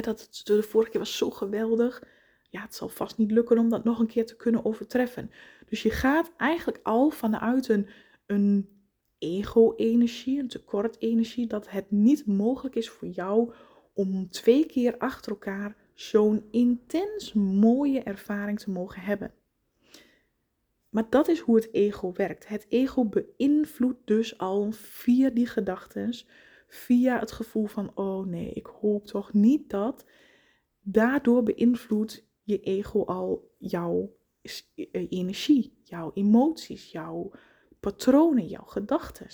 dat 0.00 0.40
de 0.44 0.62
vorige 0.62 0.90
keer 0.90 1.00
was 1.00 1.16
zo 1.16 1.30
geweldig. 1.30 2.02
Ja, 2.50 2.62
het 2.62 2.74
zal 2.74 2.88
vast 2.88 3.18
niet 3.18 3.30
lukken 3.30 3.58
om 3.58 3.68
dat 3.68 3.84
nog 3.84 3.98
een 3.98 4.06
keer 4.06 4.26
te 4.26 4.36
kunnen 4.36 4.64
overtreffen. 4.64 5.30
Dus 5.66 5.82
je 5.82 5.90
gaat 5.90 6.32
eigenlijk 6.36 6.80
al 6.82 7.10
vanuit 7.10 7.68
een, 7.68 7.88
een 8.26 8.68
ego-energie, 9.18 10.38
een 10.38 10.48
tekort-energie, 10.48 11.46
dat 11.46 11.70
het 11.70 11.90
niet 11.90 12.26
mogelijk 12.26 12.74
is 12.74 12.90
voor 12.90 13.08
jou 13.08 13.52
om 13.94 14.30
twee 14.30 14.66
keer 14.66 14.98
achter 14.98 15.32
elkaar 15.32 15.76
zo'n 15.94 16.44
intens 16.50 17.32
mooie 17.32 18.02
ervaring 18.02 18.58
te 18.58 18.70
mogen 18.70 19.02
hebben. 19.02 19.34
Maar 20.92 21.06
dat 21.10 21.28
is 21.28 21.40
hoe 21.40 21.56
het 21.56 21.72
ego 21.72 22.12
werkt. 22.12 22.48
Het 22.48 22.66
ego 22.68 23.04
beïnvloedt 23.04 24.06
dus 24.06 24.38
al 24.38 24.72
via 24.72 25.30
die 25.30 25.46
gedachten, 25.46 26.14
via 26.68 27.18
het 27.18 27.32
gevoel 27.32 27.66
van, 27.66 27.90
oh 27.94 28.26
nee, 28.26 28.50
ik 28.50 28.66
hoop 28.66 29.06
toch 29.06 29.32
niet 29.32 29.70
dat. 29.70 30.04
Daardoor 30.80 31.42
beïnvloedt 31.42 32.26
je 32.42 32.60
ego 32.60 33.04
al 33.04 33.54
jouw 33.58 34.16
eh, 34.42 35.06
energie, 35.08 35.78
jouw 35.82 36.10
emoties, 36.14 36.90
jouw 36.90 37.30
patronen, 37.80 38.46
jouw 38.46 38.64
gedachten. 38.64 39.26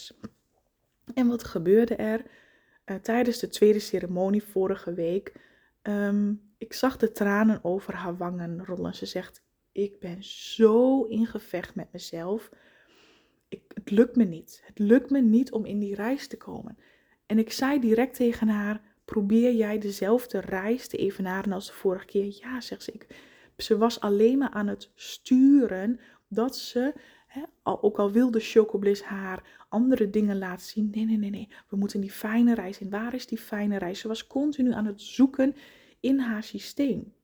En 1.14 1.26
wat 1.26 1.44
gebeurde 1.44 1.94
er 1.94 2.24
uh, 2.86 2.96
tijdens 2.96 3.38
de 3.38 3.48
tweede 3.48 3.78
ceremonie 3.78 4.42
vorige 4.42 4.92
week? 4.92 5.32
Um, 5.82 6.52
ik 6.58 6.72
zag 6.72 6.96
de 6.96 7.12
tranen 7.12 7.64
over 7.64 7.94
haar 7.94 8.16
wangen 8.16 8.64
rollen. 8.64 8.94
Ze 8.94 9.06
zegt: 9.06 9.42
Ik 9.78 9.98
ben 10.00 10.24
zo 10.24 11.02
in 11.02 11.26
gevecht 11.26 11.74
met 11.74 11.92
mezelf. 11.92 12.50
Ik, 13.48 13.62
het 13.74 13.90
lukt 13.90 14.16
me 14.16 14.24
niet. 14.24 14.62
Het 14.64 14.78
lukt 14.78 15.10
me 15.10 15.20
niet 15.20 15.52
om 15.52 15.64
in 15.64 15.78
die 15.78 15.94
reis 15.94 16.26
te 16.26 16.36
komen. 16.36 16.78
En 17.26 17.38
ik 17.38 17.52
zei 17.52 17.80
direct 17.80 18.14
tegen 18.14 18.48
haar: 18.48 18.80
Probeer 19.04 19.52
jij 19.52 19.78
dezelfde 19.78 20.40
reis 20.40 20.88
te 20.88 20.96
evenaren 20.96 21.52
als 21.52 21.66
de 21.66 21.72
vorige 21.72 22.04
keer? 22.04 22.36
Ja, 22.40 22.60
zegt 22.60 22.82
ze. 22.82 22.92
Ik, 22.92 23.06
ze 23.56 23.76
was 23.76 24.00
alleen 24.00 24.38
maar 24.38 24.50
aan 24.50 24.66
het 24.66 24.90
sturen 24.94 26.00
dat 26.28 26.56
ze 26.56 26.94
al, 27.62 27.82
ook 27.82 27.98
al 27.98 28.12
wilde 28.12 28.40
Chocobliss 28.40 29.02
haar 29.02 29.64
andere 29.68 30.10
dingen 30.10 30.38
laten 30.38 30.66
zien. 30.66 30.90
Nee, 30.90 31.04
nee, 31.04 31.18
nee, 31.18 31.30
nee. 31.30 31.48
We 31.68 31.76
moeten 31.76 32.00
die 32.00 32.12
fijne 32.12 32.54
reis 32.54 32.78
in. 32.78 32.90
Waar 32.90 33.14
is 33.14 33.26
die 33.26 33.38
fijne 33.38 33.78
reis? 33.78 34.00
Ze 34.00 34.08
was 34.08 34.26
continu 34.26 34.72
aan 34.72 34.86
het 34.86 35.00
zoeken 35.00 35.56
in 36.00 36.18
haar 36.18 36.42
systeem. 36.42 37.14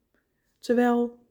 Terwijl 0.59 1.23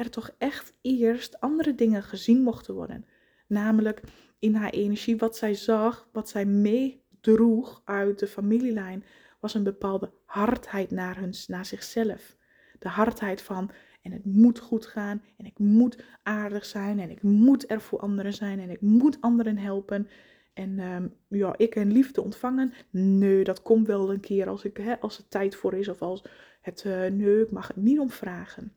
er 0.00 0.10
toch 0.10 0.30
echt 0.38 0.72
eerst 0.80 1.40
andere 1.40 1.74
dingen 1.74 2.02
gezien 2.02 2.42
mochten 2.42 2.74
worden. 2.74 3.04
Namelijk 3.46 4.00
in 4.38 4.54
haar 4.54 4.70
energie, 4.70 5.16
wat 5.16 5.36
zij 5.36 5.54
zag, 5.54 6.08
wat 6.12 6.28
zij 6.28 6.44
meedroeg 6.44 7.82
uit 7.84 8.18
de 8.18 8.26
familielijn, 8.26 9.04
was 9.40 9.54
een 9.54 9.62
bepaalde 9.62 10.12
hardheid 10.24 10.90
naar, 10.90 11.18
hun, 11.18 11.34
naar 11.46 11.64
zichzelf. 11.64 12.36
De 12.78 12.88
hardheid 12.88 13.42
van 13.42 13.70
en 14.02 14.12
het 14.12 14.24
moet 14.24 14.58
goed 14.58 14.86
gaan. 14.86 15.22
En 15.36 15.46
ik 15.46 15.58
moet 15.58 16.04
aardig 16.22 16.64
zijn. 16.64 16.98
En 17.00 17.10
ik 17.10 17.22
moet 17.22 17.70
er 17.70 17.80
voor 17.80 17.98
anderen 17.98 18.32
zijn. 18.32 18.60
En 18.60 18.70
ik 18.70 18.80
moet 18.80 19.20
anderen 19.20 19.58
helpen. 19.58 20.08
En 20.52 20.78
ehm, 20.78 21.08
ja, 21.28 21.54
ik 21.56 21.74
en 21.74 21.92
liefde 21.92 22.22
ontvangen. 22.22 22.72
Nee, 22.90 23.44
dat 23.44 23.62
komt 23.62 23.86
wel 23.86 24.12
een 24.12 24.20
keer 24.20 24.48
als, 24.48 24.64
ik, 24.64 24.76
hè, 24.76 25.00
als 25.00 25.16
het 25.16 25.30
tijd 25.30 25.54
voor 25.54 25.74
is. 25.74 25.88
Of 25.88 26.02
als 26.02 26.24
het, 26.60 26.84
uh, 26.86 27.06
nee, 27.06 27.40
ik 27.40 27.50
mag 27.50 27.66
het 27.66 27.76
niet 27.76 27.98
om 27.98 28.10
vragen. 28.10 28.72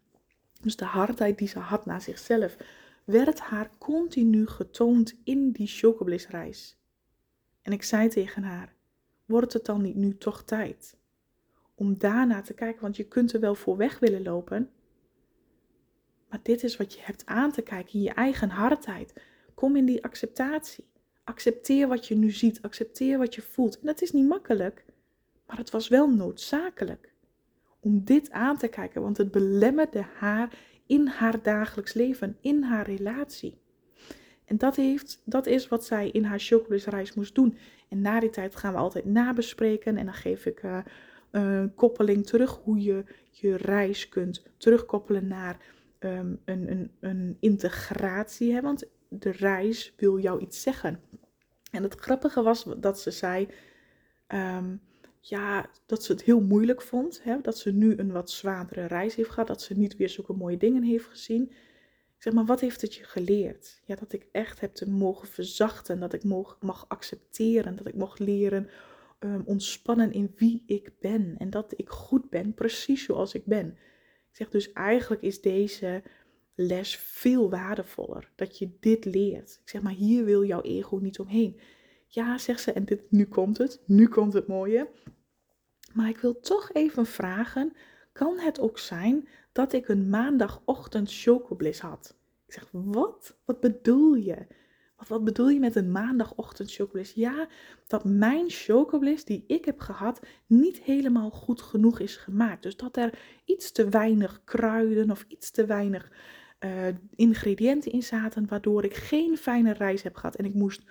Dus 0.63 0.75
de 0.75 0.85
hardheid 0.85 1.37
die 1.37 1.47
ze 1.47 1.59
had 1.59 1.85
naar 1.85 2.01
zichzelf, 2.01 2.57
werd 3.03 3.39
haar 3.39 3.69
continu 3.77 4.47
getoond 4.47 5.15
in 5.23 5.51
die 5.51 5.67
chocoblisreis. 5.67 6.77
En 7.61 7.71
ik 7.71 7.83
zei 7.83 8.09
tegen 8.09 8.43
haar, 8.43 8.73
wordt 9.25 9.53
het 9.53 9.65
dan 9.65 9.81
niet 9.81 9.95
nu 9.95 10.17
toch 10.17 10.43
tijd? 10.43 10.97
Om 11.75 11.97
daarna 11.97 12.41
te 12.41 12.53
kijken, 12.53 12.81
want 12.81 12.95
je 12.95 13.03
kunt 13.03 13.33
er 13.33 13.39
wel 13.39 13.55
voor 13.55 13.77
weg 13.77 13.99
willen 13.99 14.23
lopen, 14.23 14.69
maar 16.29 16.39
dit 16.43 16.63
is 16.63 16.77
wat 16.77 16.93
je 16.93 16.99
hebt 17.01 17.25
aan 17.25 17.51
te 17.51 17.61
kijken 17.61 17.93
in 17.93 18.01
je 18.01 18.13
eigen 18.13 18.49
hardheid. 18.49 19.13
Kom 19.53 19.75
in 19.75 19.85
die 19.85 20.03
acceptatie. 20.03 20.85
Accepteer 21.23 21.87
wat 21.87 22.07
je 22.07 22.15
nu 22.15 22.31
ziet. 22.31 22.61
Accepteer 22.61 23.17
wat 23.17 23.35
je 23.35 23.41
voelt. 23.41 23.79
En 23.79 23.85
dat 23.85 24.01
is 24.01 24.11
niet 24.11 24.27
makkelijk, 24.27 24.85
maar 25.45 25.57
het 25.57 25.69
was 25.69 25.87
wel 25.87 26.09
noodzakelijk 26.09 27.12
om 27.83 28.03
dit 28.03 28.31
aan 28.31 28.57
te 28.57 28.67
kijken, 28.67 29.01
want 29.01 29.17
het 29.17 29.31
belemmerde 29.31 30.05
haar 30.17 30.49
in 30.85 31.07
haar 31.07 31.41
dagelijks 31.41 31.93
leven, 31.93 32.37
in 32.41 32.63
haar 32.63 32.85
relatie. 32.85 33.61
En 34.45 34.57
dat, 34.57 34.75
heeft, 34.75 35.21
dat 35.25 35.45
is 35.45 35.67
wat 35.67 35.85
zij 35.85 36.09
in 36.09 36.23
haar 36.23 36.39
chocoladesreis 36.39 37.13
moest 37.13 37.35
doen. 37.35 37.57
En 37.89 38.01
na 38.01 38.19
die 38.19 38.29
tijd 38.29 38.55
gaan 38.55 38.73
we 38.73 38.79
altijd 38.79 39.05
nabespreken 39.05 39.97
en 39.97 40.05
dan 40.05 40.13
geef 40.13 40.45
ik 40.45 40.63
uh, 40.63 40.77
een 41.31 41.73
koppeling 41.75 42.25
terug 42.25 42.59
hoe 42.63 42.81
je 42.81 43.03
je 43.29 43.55
reis 43.55 44.09
kunt 44.09 44.45
terugkoppelen 44.57 45.27
naar 45.27 45.57
um, 45.99 46.39
een, 46.45 46.71
een, 46.71 46.91
een 46.99 47.37
integratie. 47.39 48.53
Hè? 48.53 48.61
Want 48.61 48.89
de 49.09 49.31
reis 49.31 49.93
wil 49.97 50.19
jou 50.19 50.41
iets 50.41 50.61
zeggen. 50.61 50.99
En 51.71 51.83
het 51.83 51.95
grappige 51.95 52.41
was 52.41 52.65
dat 52.77 52.99
ze 52.99 53.11
zei. 53.11 53.47
Um, 54.27 54.81
ja, 55.25 55.69
dat 55.85 56.03
ze 56.03 56.11
het 56.11 56.23
heel 56.23 56.41
moeilijk 56.41 56.81
vond. 56.81 57.23
Hè? 57.23 57.41
Dat 57.41 57.57
ze 57.57 57.71
nu 57.71 57.97
een 57.97 58.11
wat 58.11 58.31
zwaardere 58.31 58.85
reis 58.85 59.15
heeft 59.15 59.29
gehad. 59.29 59.47
Dat 59.47 59.61
ze 59.61 59.73
niet 59.73 59.95
weer 59.95 60.09
zulke 60.09 60.33
mooie 60.33 60.57
dingen 60.57 60.83
heeft 60.83 61.05
gezien. 61.05 61.49
Ik 62.15 62.29
zeg 62.29 62.33
maar, 62.33 62.45
wat 62.45 62.59
heeft 62.59 62.81
het 62.81 62.95
je 62.95 63.03
geleerd? 63.03 63.81
Ja, 63.85 63.95
dat 63.95 64.13
ik 64.13 64.27
echt 64.31 64.59
heb 64.59 64.73
te 64.73 64.89
mogen 64.89 65.27
verzachten. 65.27 65.99
Dat 65.99 66.13
ik 66.13 66.23
mag, 66.23 66.57
mag 66.61 66.85
accepteren. 66.87 67.75
Dat 67.75 67.87
ik 67.87 67.95
mag 67.95 68.17
leren 68.17 68.69
um, 69.19 69.43
ontspannen 69.45 70.11
in 70.11 70.33
wie 70.35 70.63
ik 70.65 70.91
ben. 70.99 71.35
En 71.37 71.49
dat 71.49 71.73
ik 71.75 71.89
goed 71.89 72.29
ben, 72.29 72.53
precies 72.53 73.03
zoals 73.03 73.33
ik 73.33 73.45
ben. 73.45 73.67
Ik 74.29 74.35
zeg 74.39 74.49
dus 74.49 74.71
eigenlijk 74.71 75.21
is 75.21 75.41
deze 75.41 76.03
les 76.55 76.97
veel 76.97 77.49
waardevoller. 77.49 78.31
Dat 78.35 78.57
je 78.57 78.69
dit 78.79 79.05
leert. 79.05 79.59
Ik 79.63 79.69
zeg 79.69 79.81
maar, 79.81 79.93
hier 79.93 80.25
wil 80.25 80.45
jouw 80.45 80.61
ego 80.61 80.97
niet 80.97 81.19
omheen. 81.19 81.59
Ja, 82.13 82.37
zegt 82.37 82.61
ze, 82.61 82.71
en 82.71 82.85
dit, 82.85 83.01
nu 83.11 83.25
komt 83.25 83.57
het. 83.57 83.81
Nu 83.85 84.07
komt 84.07 84.33
het 84.33 84.47
mooie. 84.47 84.89
Maar 85.93 86.09
ik 86.09 86.17
wil 86.17 86.39
toch 86.39 86.71
even 86.73 87.05
vragen, 87.05 87.73
kan 88.11 88.39
het 88.39 88.59
ook 88.59 88.79
zijn 88.79 89.27
dat 89.51 89.73
ik 89.73 89.87
een 89.87 90.09
maandagochtend 90.09 91.11
chocobliss 91.11 91.79
had? 91.79 92.15
Ik 92.45 92.53
zeg, 92.53 92.67
wat? 92.71 93.37
Wat 93.45 93.59
bedoel 93.59 94.13
je? 94.13 94.47
Wat, 95.07 95.23
bedoel 95.23 95.49
je 95.49 95.59
met 95.59 95.75
een 95.75 95.91
maandagochtend 95.91 96.73
chocobliss? 96.73 97.13
Ja, 97.13 97.47
dat 97.87 98.03
mijn 98.03 98.49
chocobliss 98.49 99.25
die 99.25 99.43
ik 99.47 99.65
heb 99.65 99.79
gehad 99.79 100.19
niet 100.45 100.81
helemaal 100.81 101.29
goed 101.29 101.61
genoeg 101.61 101.99
is 101.99 102.15
gemaakt. 102.15 102.63
Dus 102.63 102.77
dat 102.77 102.97
er 102.97 103.19
iets 103.45 103.71
te 103.71 103.89
weinig 103.89 104.41
kruiden 104.43 105.11
of 105.11 105.25
iets 105.27 105.51
te 105.51 105.65
weinig 105.65 106.11
uh, 106.59 106.87
ingrediënten 107.15 107.91
in 107.91 108.03
zaten, 108.03 108.47
waardoor 108.47 108.83
ik 108.83 108.93
geen 108.93 109.37
fijne 109.37 109.73
reis 109.73 110.01
heb 110.01 110.15
gehad. 110.15 110.35
En 110.35 110.45
ik 110.45 110.53
moest 110.53 110.83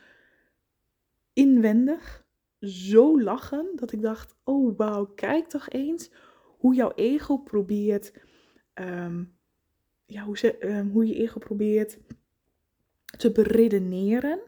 inwendig 1.33 2.25
zo 2.61 3.21
lachen 3.21 3.73
dat 3.75 3.92
ik 3.92 4.03
dacht: 4.03 4.35
oh 4.45 4.77
wauw, 4.77 5.05
kijk 5.05 5.49
toch 5.49 5.68
eens 5.68 6.11
hoe 6.59 6.75
jouw 6.75 6.92
ego 6.95 7.37
probeert. 7.37 8.12
Um, 8.75 9.37
ja, 10.07 10.25
hoe, 10.25 10.38
ze, 10.38 10.77
um, 10.77 10.90
hoe 10.90 11.07
je 11.07 11.14
ego 11.14 11.38
probeert 11.38 11.99
te 13.18 13.33
beredeneren, 13.33 14.40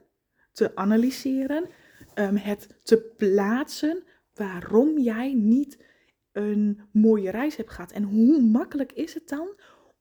te 0.53 0.77
analyseren, 0.77 1.68
um, 2.14 2.37
het 2.37 2.79
te 2.83 3.12
plaatsen 3.16 4.03
waarom 4.35 4.99
jij 4.99 5.35
niet 5.35 5.85
een 6.33 6.81
mooie 6.92 7.31
reis 7.31 7.57
hebt 7.57 7.70
gehad. 7.70 7.92
En 7.92 8.03
hoe 8.03 8.40
makkelijk 8.40 8.92
is 8.92 9.14
het 9.14 9.29
dan 9.29 9.49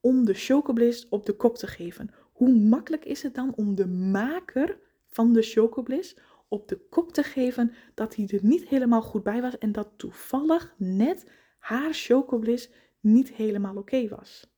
om 0.00 0.24
de 0.24 0.34
chocobliss 0.34 1.08
op 1.08 1.26
de 1.26 1.32
kop 1.32 1.56
te 1.56 1.66
geven? 1.66 2.10
Hoe 2.32 2.54
makkelijk 2.54 3.04
is 3.04 3.22
het 3.22 3.34
dan 3.34 3.54
om 3.54 3.74
de 3.74 3.86
maker 3.86 4.78
van 5.06 5.32
de 5.32 5.42
chocobliss 5.42 6.16
op 6.48 6.68
de 6.68 6.78
kop 6.88 7.12
te 7.12 7.22
geven 7.22 7.72
dat 7.94 8.16
hij 8.16 8.26
er 8.26 8.44
niet 8.44 8.68
helemaal 8.68 9.02
goed 9.02 9.22
bij 9.22 9.40
was 9.40 9.58
en 9.58 9.72
dat 9.72 9.88
toevallig 9.96 10.74
net 10.78 11.30
haar 11.58 11.92
chocobliss 11.92 12.70
niet 13.00 13.32
helemaal 13.32 13.76
oké 13.76 14.08
was? 14.08 14.52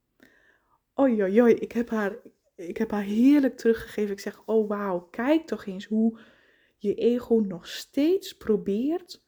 Oei, 0.99 1.53
ik 1.55 1.73
heb 1.73 1.91
haar 1.91 2.17
ik 2.57 2.77
heb 2.77 2.91
haar 2.91 3.03
heerlijk 3.03 3.57
teruggegeven. 3.57 4.13
Ik 4.13 4.21
zeg, 4.21 4.43
oh 4.47 4.69
wauw, 4.69 5.01
kijk 5.01 5.47
toch 5.47 5.67
eens 5.67 5.85
hoe 5.85 6.19
je 6.77 6.95
ego 6.95 7.35
nog 7.35 7.67
steeds 7.67 8.37
probeert 8.37 9.25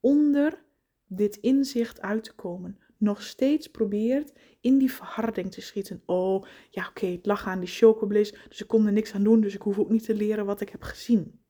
onder 0.00 0.64
dit 1.06 1.36
inzicht 1.36 2.00
uit 2.00 2.24
te 2.24 2.34
komen. 2.34 2.78
nog 2.98 3.22
steeds 3.22 3.70
probeert 3.70 4.32
in 4.60 4.78
die 4.78 4.92
verharding 4.92 5.52
te 5.52 5.60
schieten. 5.60 6.02
Oh, 6.06 6.44
ja 6.70 6.88
oké, 6.88 7.06
het 7.06 7.26
lag 7.26 7.46
aan 7.46 7.60
die 7.60 7.68
chocobliss, 7.68 8.34
dus 8.48 8.60
ik 8.60 8.68
kon 8.68 8.86
er 8.86 8.92
niks 8.92 9.14
aan 9.14 9.24
doen, 9.24 9.40
dus 9.40 9.54
ik 9.54 9.62
hoef 9.62 9.78
ook 9.78 9.90
niet 9.90 10.04
te 10.04 10.14
leren 10.14 10.46
wat 10.46 10.60
ik 10.60 10.68
heb 10.68 10.82
gezien. 10.82 11.43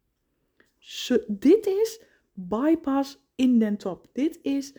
Dit 1.28 1.66
is 1.66 2.02
bypass 2.32 3.18
in 3.34 3.58
den 3.58 3.76
top. 3.76 4.08
Dit 4.12 4.38
is, 4.42 4.74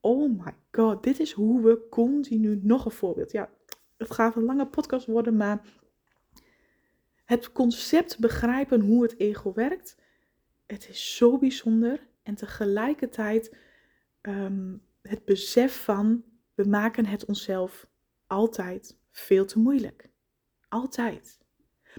oh 0.00 0.44
my 0.44 0.54
god, 0.72 1.02
dit 1.02 1.20
is 1.20 1.32
hoe 1.32 1.62
we 1.62 1.86
continu, 1.90 2.60
nog 2.62 2.84
een 2.84 2.90
voorbeeld. 2.90 3.32
Ja, 3.32 3.50
het 3.96 4.10
gaat 4.10 4.36
een 4.36 4.44
lange 4.44 4.66
podcast 4.66 5.06
worden, 5.06 5.36
maar 5.36 5.62
het 7.24 7.52
concept 7.52 8.18
begrijpen 8.18 8.80
hoe 8.80 9.02
het 9.02 9.18
ego 9.18 9.52
werkt, 9.52 9.96
het 10.66 10.88
is 10.88 11.16
zo 11.16 11.38
bijzonder. 11.38 12.10
En 12.22 12.34
tegelijkertijd 12.34 13.56
um, 14.22 14.82
het 15.02 15.24
besef 15.24 15.84
van, 15.84 16.24
we 16.54 16.64
maken 16.64 17.06
het 17.06 17.24
onszelf 17.24 17.86
altijd 18.26 18.98
veel 19.10 19.46
te 19.46 19.58
moeilijk. 19.58 20.10
Altijd. 20.68 21.38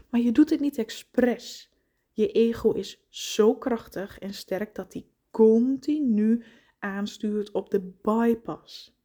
Maar 0.10 0.22
je 0.22 0.32
doet 0.32 0.50
het 0.50 0.60
niet 0.60 0.78
expres. 0.78 1.73
Je 2.16 2.32
ego 2.32 2.72
is 2.72 3.06
zo 3.10 3.56
krachtig 3.56 4.20
en 4.20 4.34
sterk 4.34 4.76
dat 4.76 4.94
hij 4.94 5.06
continu 5.32 6.44
aanstuurt 6.80 7.52
op 7.52 7.70
de 7.70 7.94
bypass. 8.02 8.98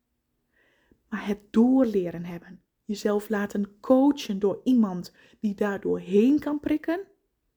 Maar 1.09 1.27
het 1.27 1.39
doorleren 1.51 2.25
hebben, 2.25 2.63
jezelf 2.85 3.29
laten 3.29 3.81
coachen 3.81 4.39
door 4.39 4.61
iemand 4.65 5.13
die 5.41 5.55
daar 5.55 5.81
doorheen 5.81 6.39
kan 6.39 6.61
prikken, 6.61 7.07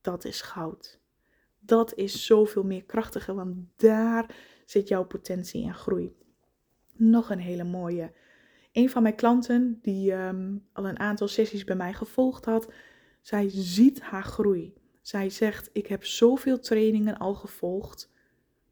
dat 0.02 0.26
is 0.26 0.42
goud. 0.42 1.00
Dat 1.60 1.96
is 1.96 2.26
zoveel 2.26 2.64
meer 2.64 2.84
krachtiger, 2.84 3.36
want 3.36 3.56
daar 3.76 4.36
zit 4.66 4.88
jouw 4.88 5.06
potentie 5.06 5.66
en 5.66 5.74
groei. 5.74 6.16
Nog 6.96 7.30
een 7.30 7.40
hele 7.40 7.64
mooie. 7.64 8.14
Een 8.72 8.90
van 8.90 9.04
mijn 9.04 9.16
klanten, 9.16 9.80
die 9.82 10.12
ehm, 10.12 10.58
al 10.74 10.88
een 10.88 11.00
aantal 11.00 11.28
sessies 11.28 11.64
bij 11.64 11.76
mij 11.76 11.94
gevolgd 11.94 12.46
had, 12.46 12.72
zij 13.22 13.50
ziet 13.50 14.02
haar 14.02 14.24
groei. 14.24 14.74
Zij 15.02 15.30
zegt: 15.30 15.70
Ik 15.74 15.88
heb 15.88 16.06
zoveel 16.06 16.60
trainingen 16.60 17.18
al 17.18 17.36
gevolgd, 17.36 18.12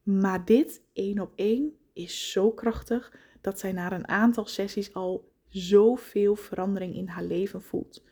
maar 0.04 0.46
dit 0.46 0.82
één 0.94 1.20
op 1.20 1.32
één 1.36 1.74
is 1.94 2.32
zo 2.32 2.52
krachtig 2.52 3.14
dat 3.42 3.60
zij 3.60 3.72
na 3.72 3.92
een 3.92 4.08
aantal 4.08 4.46
sessies 4.46 4.94
al 4.94 5.32
zoveel 5.48 6.36
verandering 6.36 6.96
in 6.96 7.08
haar 7.08 7.24
leven 7.24 7.62
voelt. 7.62 8.04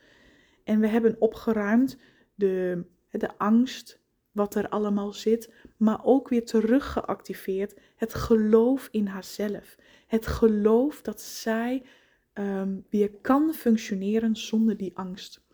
En 0.64 0.80
we 0.80 0.88
hebben 0.88 1.16
opgeruimd 1.20 1.98
de, 2.36 2.84
de 3.10 3.38
angst, 3.38 4.00
wat 4.32 4.56
er 4.56 4.70
allemaal 4.70 5.14
zit, 5.14 5.54
maar 5.78 6.06
ook 6.06 6.30
weer 6.30 6.46
teruggeactiveerd 6.46 7.80
het 7.96 8.14
geloof 8.14 8.88
in 8.92 9.08
haarzelf. 9.08 9.76
Het 10.08 10.28
geloof 10.28 11.02
dat 11.02 11.22
zij 11.22 11.84
um, 12.34 12.86
weer 12.90 13.12
kan 13.22 13.54
functioneren 13.54 14.36
zonder 14.36 14.78
die 14.78 14.98
angst. 14.98 15.46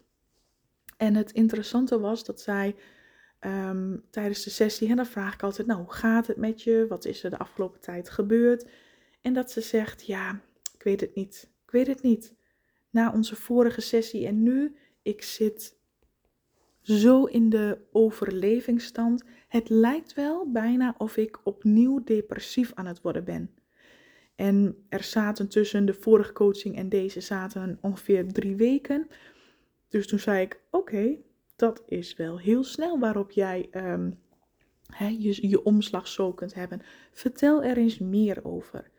En 0.97 1.15
het 1.15 1.31
interessante 1.31 1.99
was 1.99 2.25
dat 2.25 2.41
zij 2.41 2.75
um, 3.39 4.03
tijdens 4.09 4.43
de 4.43 4.49
sessie, 4.49 4.89
en 4.89 4.95
dan 4.95 5.05
vraag 5.05 5.33
ik 5.33 5.43
altijd, 5.43 5.67
nou 5.67 5.79
hoe 5.79 5.93
gaat 5.93 6.27
het 6.27 6.37
met 6.37 6.61
je? 6.61 6.85
Wat 6.89 7.05
is 7.05 7.23
er 7.23 7.29
de 7.29 7.37
afgelopen 7.37 7.79
tijd 7.79 8.09
gebeurd? 8.09 8.69
En 9.21 9.33
dat 9.33 9.51
ze 9.51 9.61
zegt, 9.61 10.05
ja, 10.05 10.41
ik 10.73 10.83
weet 10.83 11.01
het 11.01 11.15
niet. 11.15 11.51
Ik 11.65 11.71
weet 11.71 11.87
het 11.87 12.01
niet. 12.01 12.33
Na 12.89 13.13
onze 13.13 13.35
vorige 13.35 13.81
sessie 13.81 14.27
en 14.27 14.43
nu, 14.43 14.75
ik 15.01 15.21
zit 15.23 15.75
zo 16.81 17.23
in 17.23 17.49
de 17.49 17.77
overlevingsstand. 17.91 19.23
Het 19.47 19.69
lijkt 19.69 20.13
wel 20.13 20.51
bijna 20.51 20.95
of 20.97 21.17
ik 21.17 21.39
opnieuw 21.43 22.03
depressief 22.03 22.71
aan 22.73 22.85
het 22.85 23.01
worden 23.01 23.23
ben. 23.23 23.51
En 24.35 24.85
er 24.89 25.03
zaten 25.03 25.49
tussen 25.49 25.85
de 25.85 25.93
vorige 25.93 26.33
coaching 26.33 26.77
en 26.77 26.89
deze 26.89 27.21
zaten 27.21 27.77
ongeveer 27.81 28.33
drie 28.33 28.55
weken. 28.55 29.07
Dus 29.93 30.07
toen 30.07 30.19
zei 30.19 30.41
ik: 30.41 30.59
Oké, 30.69 31.15
dat 31.55 31.83
is 31.87 32.15
wel 32.15 32.39
heel 32.39 32.63
snel 32.63 32.99
waarop 32.99 33.31
jij 33.31 33.69
um, 33.71 34.19
je, 34.97 35.47
je 35.49 35.63
omslag 35.63 36.07
zo 36.07 36.33
kunt 36.33 36.53
hebben. 36.53 36.81
Vertel 37.11 37.63
er 37.63 37.77
eens 37.77 37.99
meer 37.99 38.45
over. 38.45 38.91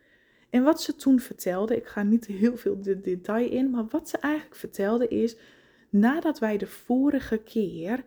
En 0.50 0.62
wat 0.62 0.82
ze 0.82 0.96
toen 0.96 1.20
vertelde, 1.20 1.76
ik 1.76 1.86
ga 1.86 2.02
niet 2.02 2.26
heel 2.26 2.56
veel 2.56 2.82
de 2.82 3.00
detail 3.00 3.50
in, 3.50 3.70
maar 3.70 3.86
wat 3.86 4.08
ze 4.08 4.18
eigenlijk 4.18 4.56
vertelde 4.56 5.08
is 5.08 5.36
nadat 5.90 6.38
wij 6.38 6.56
de 6.56 6.66
vorige 6.66 7.38
keer 7.38 8.04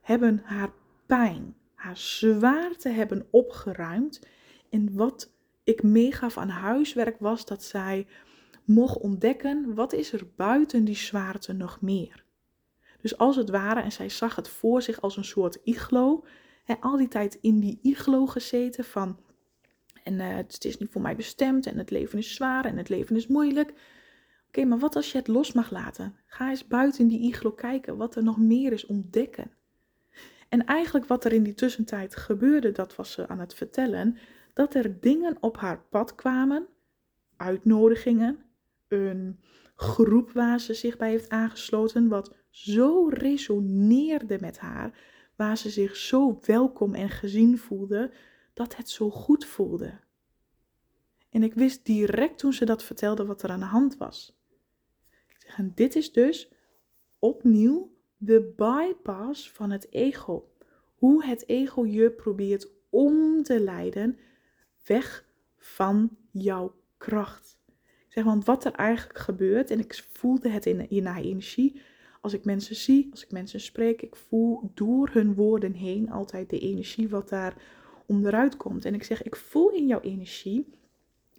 hebben 0.00 0.40
haar 0.44 0.72
pijn, 1.06 1.56
haar 1.74 1.96
zwaarte 1.96 2.88
hebben 2.88 3.26
opgeruimd. 3.30 4.26
En 4.70 4.94
wat 4.94 5.32
ik 5.64 5.82
meegaf 5.82 6.38
aan 6.38 6.48
huiswerk 6.48 7.16
was 7.18 7.46
dat 7.46 7.62
zij 7.62 8.06
mocht 8.64 8.98
ontdekken 8.98 9.74
wat 9.74 9.92
is 9.92 10.12
er 10.12 10.26
buiten 10.36 10.84
die 10.84 10.96
zwaarte 10.96 11.52
nog 11.52 11.80
meer. 11.80 12.24
Dus 13.00 13.18
als 13.18 13.36
het 13.36 13.50
ware, 13.50 13.80
en 13.80 13.92
zij 13.92 14.08
zag 14.08 14.36
het 14.36 14.48
voor 14.48 14.82
zich 14.82 15.00
als 15.00 15.16
een 15.16 15.24
soort 15.24 15.58
iglo, 15.62 16.24
en 16.64 16.80
al 16.80 16.96
die 16.96 17.08
tijd 17.08 17.38
in 17.40 17.60
die 17.60 17.78
iglo 17.82 18.26
gezeten 18.26 18.84
van, 18.84 19.18
en 20.02 20.14
uh, 20.14 20.36
het 20.36 20.64
is 20.64 20.78
niet 20.78 20.90
voor 20.90 21.02
mij 21.02 21.16
bestemd, 21.16 21.66
en 21.66 21.78
het 21.78 21.90
leven 21.90 22.18
is 22.18 22.34
zwaar, 22.34 22.64
en 22.64 22.76
het 22.76 22.88
leven 22.88 23.16
is 23.16 23.26
moeilijk. 23.26 23.72
Oké, 24.48 24.64
maar 24.64 24.78
wat 24.78 24.96
als 24.96 25.12
je 25.12 25.18
het 25.18 25.28
los 25.28 25.52
mag 25.52 25.70
laten? 25.70 26.16
Ga 26.26 26.50
eens 26.50 26.66
buiten 26.66 27.08
die 27.08 27.20
iglo 27.20 27.52
kijken, 27.52 27.96
wat 27.96 28.16
er 28.16 28.22
nog 28.22 28.38
meer 28.38 28.72
is 28.72 28.86
ontdekken. 28.86 29.50
En 30.48 30.64
eigenlijk 30.64 31.06
wat 31.06 31.24
er 31.24 31.32
in 31.32 31.42
die 31.42 31.54
tussentijd 31.54 32.16
gebeurde, 32.16 32.72
dat 32.72 32.96
was 32.96 33.12
ze 33.12 33.28
aan 33.28 33.40
het 33.40 33.54
vertellen, 33.54 34.18
dat 34.52 34.74
er 34.74 35.00
dingen 35.00 35.36
op 35.40 35.56
haar 35.56 35.82
pad 35.90 36.14
kwamen, 36.14 36.66
uitnodigingen, 37.36 38.38
een 38.88 39.40
groep 39.74 40.30
waar 40.30 40.60
ze 40.60 40.74
zich 40.74 40.96
bij 40.96 41.10
heeft 41.10 41.28
aangesloten, 41.28 42.08
wat 42.08 42.34
zo 42.50 43.08
resoneerde 43.08 44.38
met 44.40 44.58
haar, 44.58 44.98
waar 45.36 45.58
ze 45.58 45.70
zich 45.70 45.96
zo 45.96 46.38
welkom 46.46 46.94
en 46.94 47.08
gezien 47.08 47.58
voelde, 47.58 48.12
dat 48.52 48.76
het 48.76 48.90
zo 48.90 49.10
goed 49.10 49.44
voelde. 49.44 50.00
En 51.30 51.42
ik 51.42 51.54
wist 51.54 51.84
direct 51.84 52.38
toen 52.38 52.52
ze 52.52 52.64
dat 52.64 52.82
vertelde 52.82 53.24
wat 53.24 53.42
er 53.42 53.50
aan 53.50 53.60
de 53.60 53.66
hand 53.66 53.96
was. 53.96 54.38
En 55.56 55.72
dit 55.74 55.96
is 55.96 56.12
dus 56.12 56.52
opnieuw 57.18 57.96
de 58.16 58.52
bypass 58.56 59.52
van 59.52 59.70
het 59.70 59.92
ego. 59.92 60.52
Hoe 60.94 61.24
het 61.24 61.48
ego 61.48 61.86
je 61.86 62.10
probeert 62.10 62.68
om 62.90 63.42
te 63.42 63.60
leiden 63.60 64.18
weg 64.86 65.24
van 65.56 66.16
jouw 66.30 66.74
kracht. 66.96 67.58
Zeg, 68.14 68.24
want 68.24 68.44
wat 68.44 68.64
er 68.64 68.72
eigenlijk 68.72 69.18
gebeurt, 69.18 69.70
en 69.70 69.78
ik 69.78 70.04
voelde 70.12 70.48
het 70.48 70.66
in, 70.66 70.90
in 70.90 71.06
haar 71.06 71.22
energie, 71.22 71.80
als 72.20 72.32
ik 72.32 72.44
mensen 72.44 72.76
zie, 72.76 73.08
als 73.10 73.24
ik 73.24 73.30
mensen 73.30 73.60
spreek, 73.60 74.02
ik 74.02 74.16
voel 74.16 74.70
door 74.74 75.10
hun 75.12 75.34
woorden 75.34 75.72
heen 75.72 76.10
altijd 76.10 76.50
de 76.50 76.58
energie 76.58 77.08
wat 77.08 77.28
daar 77.28 77.54
onderuit 78.06 78.56
komt. 78.56 78.84
En 78.84 78.94
ik 78.94 79.02
zeg, 79.02 79.22
ik 79.22 79.36
voel 79.36 79.70
in 79.70 79.86
jouw 79.86 80.00
energie 80.00 80.68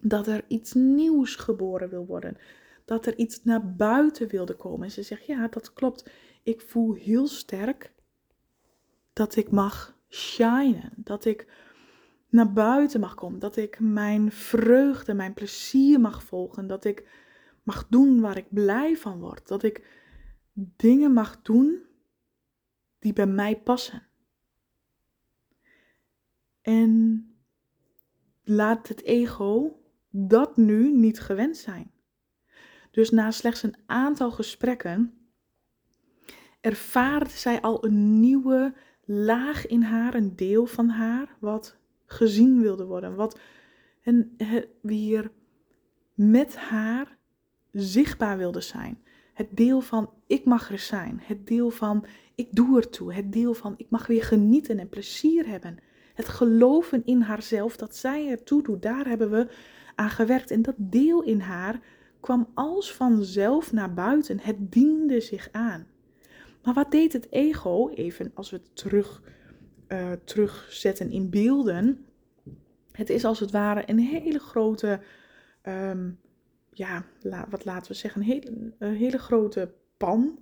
dat 0.00 0.26
er 0.26 0.44
iets 0.48 0.72
nieuws 0.72 1.34
geboren 1.34 1.88
wil 1.88 2.06
worden 2.06 2.36
dat 2.86 3.06
er 3.06 3.16
iets 3.16 3.44
naar 3.44 3.74
buiten 3.74 4.28
wilde 4.28 4.54
komen. 4.54 4.84
En 4.84 4.90
ze 4.90 5.02
zegt, 5.02 5.26
ja, 5.26 5.48
dat 5.48 5.72
klopt. 5.72 6.10
Ik 6.42 6.60
voel 6.60 6.94
heel 6.94 7.26
sterk 7.26 7.92
dat 9.12 9.36
ik 9.36 9.50
mag 9.50 9.98
shinen. 10.08 10.92
Dat 10.96 11.24
ik 11.24 11.46
naar 12.36 12.52
buiten 12.52 13.00
mag 13.00 13.14
komen. 13.14 13.38
Dat 13.38 13.56
ik 13.56 13.80
mijn 13.80 14.32
vreugde, 14.32 15.14
mijn 15.14 15.34
plezier 15.34 16.00
mag 16.00 16.22
volgen. 16.22 16.66
Dat 16.66 16.84
ik 16.84 17.08
mag 17.62 17.86
doen 17.88 18.20
waar 18.20 18.36
ik 18.36 18.52
blij 18.52 18.96
van 18.96 19.20
word. 19.20 19.48
Dat 19.48 19.62
ik 19.62 19.84
dingen 20.52 21.12
mag 21.12 21.42
doen 21.42 21.82
die 22.98 23.12
bij 23.12 23.26
mij 23.26 23.60
passen. 23.60 24.02
En 26.62 27.24
laat 28.44 28.88
het 28.88 29.02
ego 29.02 29.80
dat 30.10 30.56
nu 30.56 30.92
niet 30.92 31.20
gewend 31.20 31.56
zijn. 31.56 31.90
Dus 32.90 33.10
na 33.10 33.30
slechts 33.30 33.62
een 33.62 33.76
aantal 33.86 34.30
gesprekken 34.30 35.26
ervaarde 36.60 37.30
zij 37.30 37.60
al 37.60 37.84
een 37.84 38.20
nieuwe 38.20 38.74
laag 39.04 39.66
in 39.66 39.82
haar, 39.82 40.14
een 40.14 40.36
deel 40.36 40.66
van 40.66 40.88
haar, 40.88 41.36
wat 41.40 41.76
gezien 42.06 42.60
wilde 42.60 42.84
worden. 42.84 43.14
Wat 43.14 43.38
en 44.02 44.36
weer 44.80 45.30
met 46.14 46.56
haar 46.56 47.18
zichtbaar 47.72 48.38
wilde 48.38 48.60
zijn. 48.60 49.02
Het 49.34 49.48
deel 49.50 49.80
van 49.80 50.10
ik 50.26 50.44
mag 50.44 50.70
er 50.70 50.78
zijn. 50.78 51.20
Het 51.22 51.46
deel 51.46 51.70
van 51.70 52.04
ik 52.34 52.48
doe 52.50 52.76
ertoe. 52.76 53.14
Het 53.14 53.32
deel 53.32 53.54
van 53.54 53.74
ik 53.76 53.86
mag 53.90 54.06
weer 54.06 54.22
genieten 54.22 54.78
en 54.78 54.88
plezier 54.88 55.46
hebben. 55.46 55.78
Het 56.14 56.28
geloven 56.28 57.04
in 57.04 57.20
haarzelf 57.20 57.76
dat 57.76 57.96
zij 57.96 58.30
ertoe 58.30 58.62
doet. 58.62 58.82
Daar 58.82 59.06
hebben 59.06 59.30
we 59.30 59.48
aan 59.94 60.10
gewerkt. 60.10 60.50
En 60.50 60.62
dat 60.62 60.74
deel 60.78 61.22
in 61.22 61.40
haar 61.40 61.80
kwam 62.20 62.48
als 62.54 62.94
vanzelf 62.94 63.72
naar 63.72 63.94
buiten. 63.94 64.40
Het 64.40 64.72
diende 64.72 65.20
zich 65.20 65.48
aan. 65.52 65.86
Maar 66.62 66.74
wat 66.74 66.90
deed 66.90 67.12
het 67.12 67.32
ego, 67.32 67.88
even 67.88 68.30
als 68.34 68.50
we 68.50 68.60
terug, 68.72 69.22
uh, 69.88 70.12
terugzetten 70.24 71.10
in 71.10 71.30
beelden? 71.30 72.06
Het 72.92 73.10
is 73.10 73.24
als 73.24 73.40
het 73.40 73.50
ware 73.50 73.82
een 73.86 73.98
hele 73.98 74.38
grote 74.38 75.00
ehm, 75.62 76.08
ja, 76.78 77.04
wat 77.48 77.64
laten 77.64 77.92
we 77.92 77.98
zeggen, 77.98 78.20
een 78.20 78.26
hele, 78.26 78.96
hele 78.96 79.18
grote 79.18 79.72
pan. 79.96 80.38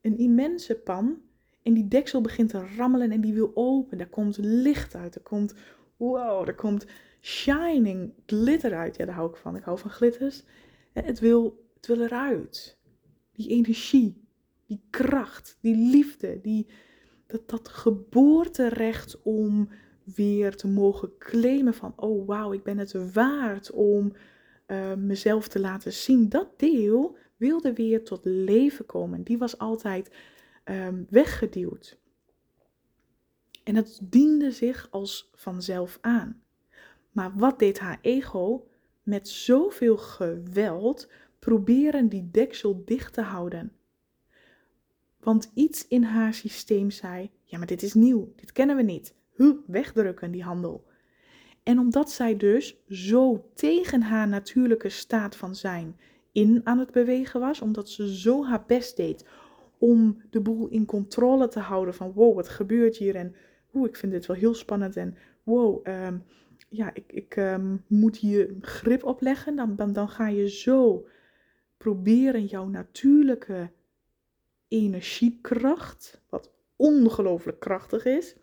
Een 0.00 0.18
immense 0.18 0.74
pan. 0.74 1.20
En 1.62 1.74
die 1.74 1.88
deksel 1.88 2.20
begint 2.20 2.48
te 2.48 2.66
rammelen 2.76 3.10
en 3.10 3.20
die 3.20 3.34
wil 3.34 3.50
open. 3.54 3.98
Daar 3.98 4.06
komt 4.06 4.36
licht 4.38 4.94
uit. 4.94 5.14
Er 5.14 5.20
komt, 5.20 5.54
wow, 5.96 6.48
er 6.48 6.54
komt 6.54 6.86
shining 7.20 8.12
glitter 8.26 8.74
uit. 8.74 8.96
Ja, 8.96 9.04
daar 9.04 9.14
hou 9.14 9.30
ik 9.30 9.36
van. 9.36 9.56
Ik 9.56 9.62
hou 9.62 9.78
van 9.78 9.90
glitters. 9.90 10.44
Het 10.92 11.18
wil, 11.18 11.66
het 11.76 11.86
wil 11.86 12.02
eruit. 12.02 12.78
Die 13.32 13.48
energie, 13.48 14.24
die 14.66 14.80
kracht, 14.90 15.58
die 15.60 15.76
liefde, 15.76 16.40
die, 16.40 16.66
dat, 17.26 17.48
dat 17.48 17.68
geboorterecht 17.68 19.22
om 19.22 19.68
weer 20.14 20.56
te 20.56 20.68
mogen 20.68 21.18
claimen 21.18 21.74
van, 21.74 21.92
oh 21.96 22.26
wauw, 22.26 22.52
ik 22.52 22.62
ben 22.62 22.78
het 22.78 23.12
waard 23.12 23.70
om 23.70 24.12
uh, 24.66 24.94
mezelf 24.94 25.48
te 25.48 25.60
laten 25.60 25.92
zien. 25.92 26.28
Dat 26.28 26.58
deel 26.58 27.16
wilde 27.36 27.72
weer 27.72 28.04
tot 28.04 28.20
leven 28.24 28.86
komen. 28.86 29.22
Die 29.22 29.38
was 29.38 29.58
altijd 29.58 30.14
um, 30.64 31.06
weggeduwd. 31.10 31.98
En 33.64 33.74
het 33.74 34.00
diende 34.02 34.50
zich 34.50 34.88
als 34.90 35.30
vanzelf 35.34 35.98
aan. 36.00 36.42
Maar 37.12 37.32
wat 37.36 37.58
deed 37.58 37.78
haar 37.78 37.98
ego? 38.02 38.68
Met 39.02 39.28
zoveel 39.28 39.96
geweld 39.96 41.10
proberen 41.38 42.08
die 42.08 42.30
deksel 42.30 42.82
dicht 42.84 43.12
te 43.12 43.22
houden. 43.22 43.75
Want 45.26 45.50
iets 45.54 45.88
in 45.88 46.02
haar 46.02 46.34
systeem 46.34 46.90
zei: 46.90 47.30
Ja, 47.44 47.58
maar 47.58 47.66
dit 47.66 47.82
is 47.82 47.94
nieuw, 47.94 48.32
dit 48.36 48.52
kennen 48.52 48.76
we 48.76 48.82
niet. 48.82 49.14
Huh, 49.34 49.54
wegdrukken 49.66 50.30
die 50.30 50.42
handel. 50.42 50.84
En 51.62 51.78
omdat 51.78 52.10
zij 52.10 52.36
dus 52.36 52.76
zo 52.88 53.50
tegen 53.54 54.02
haar 54.02 54.28
natuurlijke 54.28 54.88
staat 54.88 55.36
van 55.36 55.54
zijn 55.54 55.96
in 56.32 56.60
aan 56.64 56.78
het 56.78 56.90
bewegen 56.90 57.40
was, 57.40 57.60
omdat 57.60 57.88
ze 57.88 58.16
zo 58.16 58.44
haar 58.44 58.64
best 58.66 58.96
deed 58.96 59.24
om 59.78 60.22
de 60.30 60.40
boel 60.40 60.68
in 60.68 60.84
controle 60.84 61.48
te 61.48 61.60
houden 61.60 61.94
van 61.94 62.12
wow, 62.12 62.34
wat 62.34 62.48
gebeurt 62.48 62.96
hier 62.96 63.14
en 63.14 63.34
hoe 63.66 63.88
ik 63.88 63.96
vind 63.96 64.12
dit 64.12 64.26
wel 64.26 64.36
heel 64.36 64.54
spannend 64.54 64.96
en 64.96 65.16
wow, 65.42 65.86
um, 65.86 66.22
ja, 66.68 66.90
ik, 66.94 67.12
ik 67.12 67.36
um, 67.36 67.84
moet 67.86 68.16
hier 68.16 68.54
grip 68.60 69.04
op 69.04 69.20
leggen, 69.20 69.56
dan, 69.56 69.76
dan, 69.76 69.92
dan 69.92 70.08
ga 70.08 70.28
je 70.28 70.48
zo 70.48 71.06
proberen 71.76 72.44
jouw 72.44 72.66
natuurlijke 72.66 73.70
energiekracht, 74.76 76.22
wat 76.28 76.52
ongelooflijk 76.76 77.60
krachtig 77.60 78.04
is, 78.04 78.36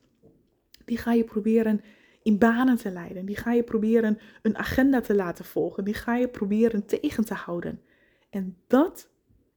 die 0.85 0.97
ga 0.97 1.13
je 1.13 1.23
proberen 1.23 1.81
in 2.23 2.37
banen 2.37 2.77
te 2.77 2.91
leiden. 2.91 3.25
Die 3.25 3.35
ga 3.35 3.51
je 3.51 3.63
proberen 3.63 4.19
een 4.41 4.57
agenda 4.57 5.01
te 5.01 5.15
laten 5.15 5.45
volgen. 5.45 5.83
Die 5.83 5.93
ga 5.93 6.15
je 6.15 6.27
proberen 6.27 6.85
tegen 6.85 7.25
te 7.25 7.33
houden. 7.33 7.81
En 8.29 8.57
dat, 8.67 9.09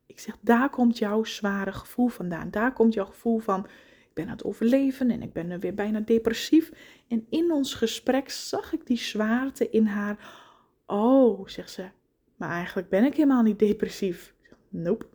ik 0.06 0.20
zeg, 0.20 0.36
daar 0.40 0.70
komt 0.70 0.98
jouw 0.98 1.24
zware 1.24 1.72
gevoel 1.72 2.08
vandaan. 2.08 2.50
Daar 2.50 2.72
komt 2.72 2.94
jouw 2.94 3.04
gevoel 3.04 3.38
van, 3.38 3.64
ik 4.00 4.14
ben 4.14 4.24
aan 4.24 4.30
het 4.30 4.44
overleven 4.44 5.10
en 5.10 5.22
ik 5.22 5.32
ben 5.32 5.60
weer 5.60 5.74
bijna 5.74 6.00
depressief. 6.00 6.72
En 7.08 7.26
in 7.30 7.52
ons 7.52 7.74
gesprek 7.74 8.30
zag 8.30 8.72
ik 8.72 8.86
die 8.86 8.98
zwaarte 8.98 9.70
in 9.70 9.86
haar. 9.86 10.44
Oh, 10.86 11.46
zegt 11.46 11.70
ze, 11.70 11.88
maar 12.36 12.50
eigenlijk 12.50 12.88
ben 12.88 13.04
ik 13.04 13.14
helemaal 13.14 13.42
niet 13.42 13.58
depressief. 13.58 14.34
Nope. 14.68 15.06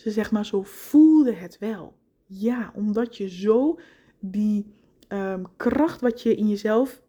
Ze 0.00 0.10
zegt 0.10 0.30
maar, 0.30 0.46
zo 0.46 0.62
voelde 0.62 1.32
het 1.32 1.58
wel. 1.58 1.94
Ja, 2.26 2.72
omdat 2.74 3.16
je 3.16 3.28
zo 3.28 3.78
die 4.18 4.74
um, 5.08 5.46
kracht 5.56 6.00
wat 6.00 6.22
je 6.22 6.34
in 6.34 6.48
jezelf, 6.48 7.02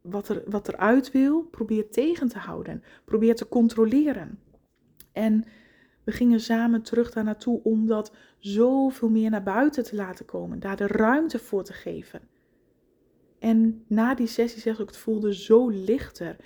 wat, 0.00 0.28
er, 0.28 0.42
wat 0.46 0.68
eruit 0.68 1.10
wil, 1.10 1.42
probeert 1.42 1.92
tegen 1.92 2.28
te 2.28 2.38
houden. 2.38 2.82
Probeert 3.04 3.36
te 3.36 3.48
controleren. 3.48 4.38
En 5.12 5.44
we 6.04 6.12
gingen 6.12 6.40
samen 6.40 6.82
terug 6.82 7.12
daar 7.12 7.24
naartoe 7.24 7.60
om 7.62 7.86
dat 7.86 8.12
zoveel 8.38 9.10
meer 9.10 9.30
naar 9.30 9.42
buiten 9.42 9.84
te 9.84 9.96
laten 9.96 10.24
komen. 10.24 10.60
Daar 10.60 10.76
de 10.76 10.86
ruimte 10.86 11.38
voor 11.38 11.64
te 11.64 11.72
geven. 11.72 12.20
En 13.38 13.84
na 13.86 14.14
die 14.14 14.26
sessie 14.26 14.60
zeg 14.60 14.78
ik, 14.78 14.86
het 14.86 14.96
voelde 14.96 15.34
zo 15.34 15.68
lichter. 15.68 16.36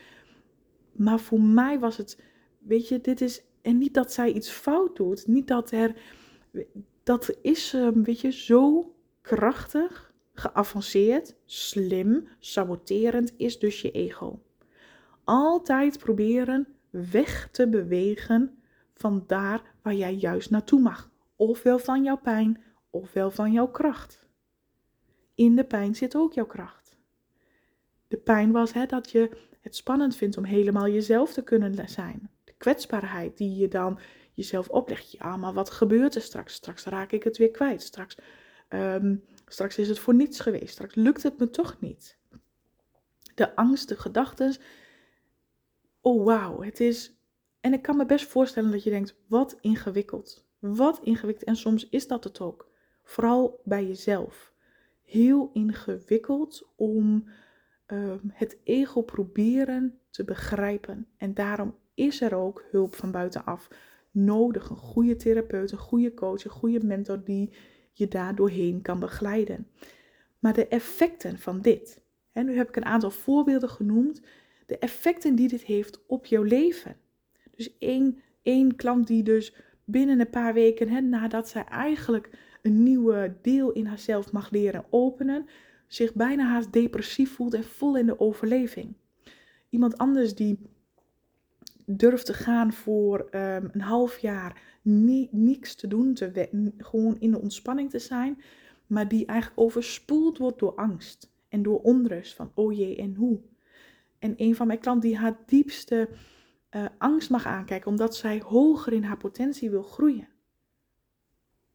Maar 0.92 1.20
voor 1.20 1.40
mij 1.40 1.78
was 1.78 1.96
het, 1.96 2.22
weet 2.58 2.88
je, 2.88 3.00
dit 3.00 3.20
is, 3.20 3.42
en 3.66 3.78
niet 3.78 3.94
dat 3.94 4.12
zij 4.12 4.32
iets 4.32 4.50
fout 4.50 4.96
doet, 4.96 5.26
niet 5.26 5.48
dat 5.48 5.70
er, 5.70 5.94
dat 7.02 7.38
is, 7.42 7.74
ehm, 7.74 8.02
weet 8.02 8.20
je, 8.20 8.32
zo 8.32 8.94
krachtig 9.20 10.12
geavanceerd, 10.34 11.36
slim, 11.44 12.28
saboterend 12.38 13.32
is 13.36 13.58
dus 13.58 13.80
je 13.80 13.90
ego. 13.90 14.42
Altijd 15.24 15.98
proberen 15.98 16.66
weg 16.90 17.48
te 17.50 17.68
bewegen 17.68 18.58
van 18.94 19.24
daar 19.26 19.62
waar 19.82 19.94
jij 19.94 20.14
juist 20.14 20.50
naartoe 20.50 20.80
mag. 20.80 21.10
Ofwel 21.36 21.78
van 21.78 22.04
jouw 22.04 22.18
pijn, 22.18 22.62
ofwel 22.90 23.30
van 23.30 23.52
jouw 23.52 23.68
kracht. 23.68 24.28
In 25.34 25.56
de 25.56 25.64
pijn 25.64 25.94
zit 25.94 26.16
ook 26.16 26.32
jouw 26.32 26.46
kracht. 26.46 26.98
De 28.08 28.16
pijn 28.16 28.52
was 28.52 28.72
hè, 28.72 28.86
dat 28.86 29.10
je 29.10 29.30
het 29.60 29.76
spannend 29.76 30.16
vindt 30.16 30.36
om 30.36 30.44
helemaal 30.44 30.88
jezelf 30.88 31.32
te 31.32 31.42
kunnen 31.42 31.88
zijn. 31.88 32.30
Kwetsbaarheid 32.56 33.36
die 33.36 33.56
je 33.56 33.68
dan 33.68 33.98
jezelf 34.32 34.68
oplegt. 34.68 35.10
Ja, 35.10 35.36
maar 35.36 35.52
wat 35.52 35.70
gebeurt 35.70 36.14
er 36.14 36.20
straks? 36.20 36.54
Straks 36.54 36.84
raak 36.84 37.12
ik 37.12 37.22
het 37.22 37.36
weer 37.36 37.50
kwijt. 37.50 37.82
Straks 37.82 38.16
um, 38.68 39.24
Straks 39.48 39.78
is 39.78 39.88
het 39.88 39.98
voor 39.98 40.14
niets 40.14 40.40
geweest. 40.40 40.72
Straks 40.72 40.94
lukt 40.94 41.22
het 41.22 41.38
me 41.38 41.50
toch 41.50 41.80
niet. 41.80 42.18
De 43.34 43.56
angst, 43.56 43.88
de 43.88 43.96
gedachten. 43.96 44.56
Oh 46.00 46.24
wauw, 46.24 46.62
het 46.62 46.80
is. 46.80 47.14
En 47.60 47.72
ik 47.72 47.82
kan 47.82 47.96
me 47.96 48.06
best 48.06 48.26
voorstellen 48.26 48.70
dat 48.70 48.82
je 48.82 48.90
denkt: 48.90 49.16
wat 49.26 49.58
ingewikkeld. 49.60 50.46
Wat 50.58 51.00
ingewikkeld. 51.02 51.48
En 51.48 51.56
soms 51.56 51.88
is 51.88 52.06
dat 52.06 52.24
het 52.24 52.40
ook. 52.40 52.70
Vooral 53.02 53.60
bij 53.64 53.86
jezelf. 53.86 54.52
Heel 55.02 55.50
ingewikkeld 55.52 56.68
om 56.76 57.28
um, 57.86 58.20
het 58.32 58.58
ego 58.64 59.02
proberen 59.02 60.00
te 60.10 60.24
begrijpen. 60.24 61.08
En 61.16 61.34
daarom 61.34 61.76
is 61.96 62.20
er 62.20 62.34
ook 62.34 62.64
hulp 62.70 62.94
van 62.94 63.10
buitenaf 63.10 63.68
nodig. 64.10 64.70
Een 64.70 64.76
goede 64.76 65.16
therapeut, 65.16 65.72
een 65.72 65.78
goede 65.78 66.14
coach, 66.14 66.44
een 66.44 66.50
goede 66.50 66.84
mentor 66.84 67.24
die 67.24 67.52
je 67.92 68.08
daar 68.08 68.34
doorheen 68.34 68.82
kan 68.82 69.00
begeleiden. 69.00 69.68
Maar 70.38 70.54
de 70.54 70.68
effecten 70.68 71.38
van 71.38 71.60
dit, 71.60 72.00
hè, 72.32 72.42
nu 72.42 72.56
heb 72.56 72.68
ik 72.68 72.76
een 72.76 72.84
aantal 72.84 73.10
voorbeelden 73.10 73.68
genoemd, 73.68 74.20
de 74.66 74.78
effecten 74.78 75.34
die 75.34 75.48
dit 75.48 75.62
heeft 75.62 76.06
op 76.06 76.26
jouw 76.26 76.42
leven. 76.42 76.96
Dus 77.56 77.78
één, 77.78 78.18
één 78.42 78.76
klant 78.76 79.06
die 79.06 79.22
dus 79.22 79.54
binnen 79.84 80.20
een 80.20 80.30
paar 80.30 80.54
weken, 80.54 80.88
hè, 80.88 81.00
nadat 81.00 81.48
zij 81.48 81.64
eigenlijk 81.64 82.30
een 82.62 82.82
nieuwe 82.82 83.36
deel 83.42 83.72
in 83.72 83.86
haarzelf 83.86 84.32
mag 84.32 84.50
leren 84.50 84.84
openen, 84.90 85.46
zich 85.86 86.14
bijna 86.14 86.44
haast 86.44 86.72
depressief 86.72 87.34
voelt 87.34 87.54
en 87.54 87.64
vol 87.64 87.96
in 87.96 88.06
de 88.06 88.20
overleving. 88.20 88.94
Iemand 89.70 89.98
anders 89.98 90.34
die 90.34 90.58
durft 91.86 92.26
te 92.26 92.34
gaan 92.34 92.72
voor 92.72 93.18
um, 93.20 93.70
een 93.72 93.80
half 93.80 94.18
jaar 94.18 94.62
niks 95.30 95.74
te 95.74 95.86
doen, 95.86 96.14
te 96.14 96.48
gewoon 96.78 97.16
in 97.20 97.30
de 97.30 97.40
ontspanning 97.40 97.90
te 97.90 97.98
zijn, 97.98 98.42
maar 98.86 99.08
die 99.08 99.26
eigenlijk 99.26 99.60
overspoeld 99.60 100.38
wordt 100.38 100.58
door 100.58 100.74
angst 100.74 101.30
en 101.48 101.62
door 101.62 101.80
onrust 101.80 102.34
van 102.34 102.52
oh 102.54 102.76
jee 102.76 102.96
en 102.96 103.14
hoe. 103.14 103.40
En 104.18 104.34
een 104.36 104.54
van 104.54 104.66
mijn 104.66 104.78
klanten 104.78 105.08
die 105.08 105.18
haar 105.18 105.38
diepste 105.46 106.08
uh, 106.70 106.84
angst 106.98 107.30
mag 107.30 107.46
aankijken, 107.46 107.90
omdat 107.90 108.16
zij 108.16 108.42
hoger 108.44 108.92
in 108.92 109.02
haar 109.02 109.16
potentie 109.16 109.70
wil 109.70 109.82
groeien. 109.82 110.28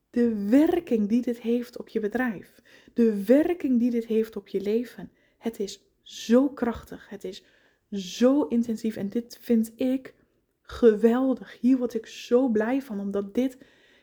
De 0.09 0.47
werking 0.49 1.09
die 1.09 1.22
dit 1.22 1.39
heeft 1.39 1.78
op 1.78 1.89
je 1.89 1.99
bedrijf, 1.99 2.62
de 2.93 3.26
werking 3.26 3.80
die 3.80 3.91
dit 3.91 4.05
heeft 4.05 4.36
op 4.36 4.47
je 4.47 4.62
leven, 4.62 5.12
het 5.38 5.59
is 5.59 5.82
zo 6.01 6.49
krachtig, 6.49 7.09
het 7.09 7.24
is 7.24 7.43
zo 7.91 8.43
intensief 8.43 8.95
en 8.95 9.09
dit 9.09 9.37
vind 9.41 9.71
ik 9.75 10.13
geweldig. 10.61 11.59
Hier 11.59 11.77
word 11.77 11.93
ik 11.93 12.05
zo 12.05 12.49
blij 12.49 12.81
van, 12.81 12.99
omdat 12.99 13.33
dit, 13.33 13.57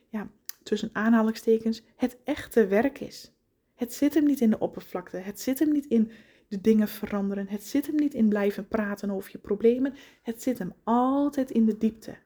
ja, 0.08 0.30
tussen 0.62 0.90
aanhalingstekens, 0.92 1.82
het 1.96 2.16
echte 2.24 2.66
werk 2.66 3.00
is. 3.00 3.32
Het 3.74 3.92
zit 3.92 4.14
hem 4.14 4.24
niet 4.24 4.40
in 4.40 4.50
de 4.50 4.58
oppervlakte. 4.58 5.16
Het 5.16 5.40
zit 5.40 5.58
hem 5.58 5.72
niet 5.72 5.86
in 5.86 6.10
de 6.48 6.60
dingen 6.60 6.88
veranderen. 6.88 7.48
Het 7.48 7.64
zit 7.64 7.86
hem 7.86 7.94
niet 7.94 8.14
in 8.14 8.28
blijven 8.28 8.68
praten 8.68 9.10
over 9.10 9.30
je 9.32 9.38
problemen. 9.38 9.94
Het 10.22 10.42
zit 10.42 10.58
hem 10.58 10.72
altijd 10.84 11.50
in 11.50 11.64
de 11.64 11.78
diepte. 11.78 12.16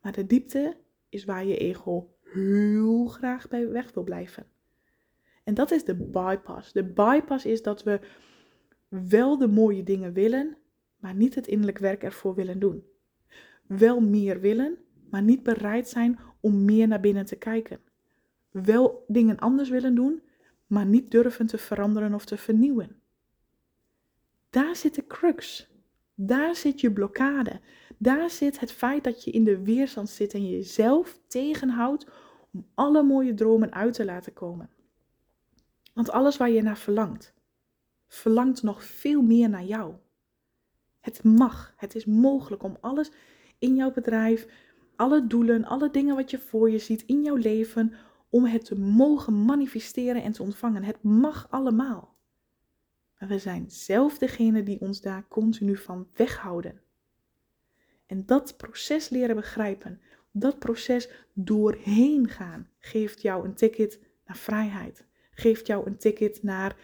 Maar 0.00 0.12
de 0.12 0.26
diepte 0.26 0.76
is 1.08 1.24
waar 1.24 1.44
je 1.44 1.56
ego 1.56 2.14
heel 2.22 3.06
graag 3.06 3.48
bij 3.48 3.68
weg 3.68 3.92
wil 3.94 4.02
blijven. 4.02 4.46
En 5.44 5.54
dat 5.54 5.70
is 5.70 5.84
de 5.84 5.94
bypass. 5.94 6.72
De 6.72 6.84
bypass 6.84 7.44
is 7.44 7.62
dat 7.62 7.82
we 7.82 8.00
wel 8.88 9.38
de 9.38 9.48
mooie 9.48 9.82
dingen 9.82 10.12
willen, 10.12 10.56
maar 10.96 11.14
niet 11.14 11.34
het 11.34 11.46
innerlijk 11.46 11.78
werk 11.78 12.02
ervoor 12.02 12.34
willen 12.34 12.58
doen 12.58 12.84
wel 13.68 14.00
meer 14.00 14.40
willen, 14.40 14.78
maar 15.10 15.22
niet 15.22 15.42
bereid 15.42 15.88
zijn 15.88 16.18
om 16.40 16.64
meer 16.64 16.88
naar 16.88 17.00
binnen 17.00 17.26
te 17.26 17.36
kijken. 17.36 17.80
Wel 18.50 19.04
dingen 19.08 19.38
anders 19.38 19.68
willen 19.68 19.94
doen, 19.94 20.22
maar 20.66 20.86
niet 20.86 21.10
durven 21.10 21.46
te 21.46 21.58
veranderen 21.58 22.14
of 22.14 22.24
te 22.24 22.36
vernieuwen. 22.36 23.00
Daar 24.50 24.76
zit 24.76 24.94
de 24.94 25.06
crux. 25.06 25.68
Daar 26.14 26.56
zit 26.56 26.80
je 26.80 26.92
blokkade. 26.92 27.60
Daar 27.98 28.30
zit 28.30 28.60
het 28.60 28.72
feit 28.72 29.04
dat 29.04 29.24
je 29.24 29.30
in 29.30 29.44
de 29.44 29.62
weerstand 29.62 30.08
zit 30.08 30.34
en 30.34 30.48
jezelf 30.48 31.20
tegenhoudt 31.26 32.06
om 32.52 32.66
alle 32.74 33.02
mooie 33.02 33.34
dromen 33.34 33.72
uit 33.72 33.94
te 33.94 34.04
laten 34.04 34.32
komen. 34.32 34.70
Want 35.94 36.10
alles 36.10 36.36
waar 36.36 36.50
je 36.50 36.62
naar 36.62 36.78
verlangt, 36.78 37.34
verlangt 38.08 38.62
nog 38.62 38.84
veel 38.84 39.22
meer 39.22 39.48
naar 39.48 39.64
jou. 39.64 39.94
Het 41.00 41.24
mag, 41.24 41.74
het 41.76 41.94
is 41.94 42.04
mogelijk 42.04 42.62
om 42.62 42.76
alles 42.80 43.10
in 43.58 43.74
jouw 43.74 43.92
bedrijf, 43.92 44.46
alle 44.96 45.26
doelen, 45.26 45.64
alle 45.64 45.90
dingen 45.90 46.16
wat 46.16 46.30
je 46.30 46.38
voor 46.38 46.70
je 46.70 46.78
ziet 46.78 47.02
in 47.06 47.22
jouw 47.22 47.36
leven, 47.36 47.94
om 48.28 48.44
het 48.44 48.64
te 48.64 48.78
mogen 48.78 49.44
manifesteren 49.44 50.22
en 50.22 50.32
te 50.32 50.42
ontvangen. 50.42 50.84
Het 50.84 51.02
mag 51.02 51.46
allemaal. 51.50 52.16
Maar 53.18 53.28
we 53.28 53.38
zijn 53.38 53.70
zelf 53.70 54.18
degene 54.18 54.62
die 54.62 54.80
ons 54.80 55.00
daar 55.00 55.28
continu 55.28 55.76
van 55.76 56.08
weghouden. 56.14 56.80
En 58.06 58.26
dat 58.26 58.56
proces 58.56 59.08
leren 59.08 59.36
begrijpen, 59.36 60.00
dat 60.30 60.58
proces 60.58 61.08
doorheen 61.32 62.28
gaan, 62.28 62.70
geeft 62.78 63.22
jou 63.22 63.44
een 63.44 63.54
ticket 63.54 64.00
naar 64.26 64.36
vrijheid. 64.36 65.06
Geeft 65.30 65.66
jou 65.66 65.86
een 65.86 65.98
ticket 65.98 66.42
naar 66.42 66.76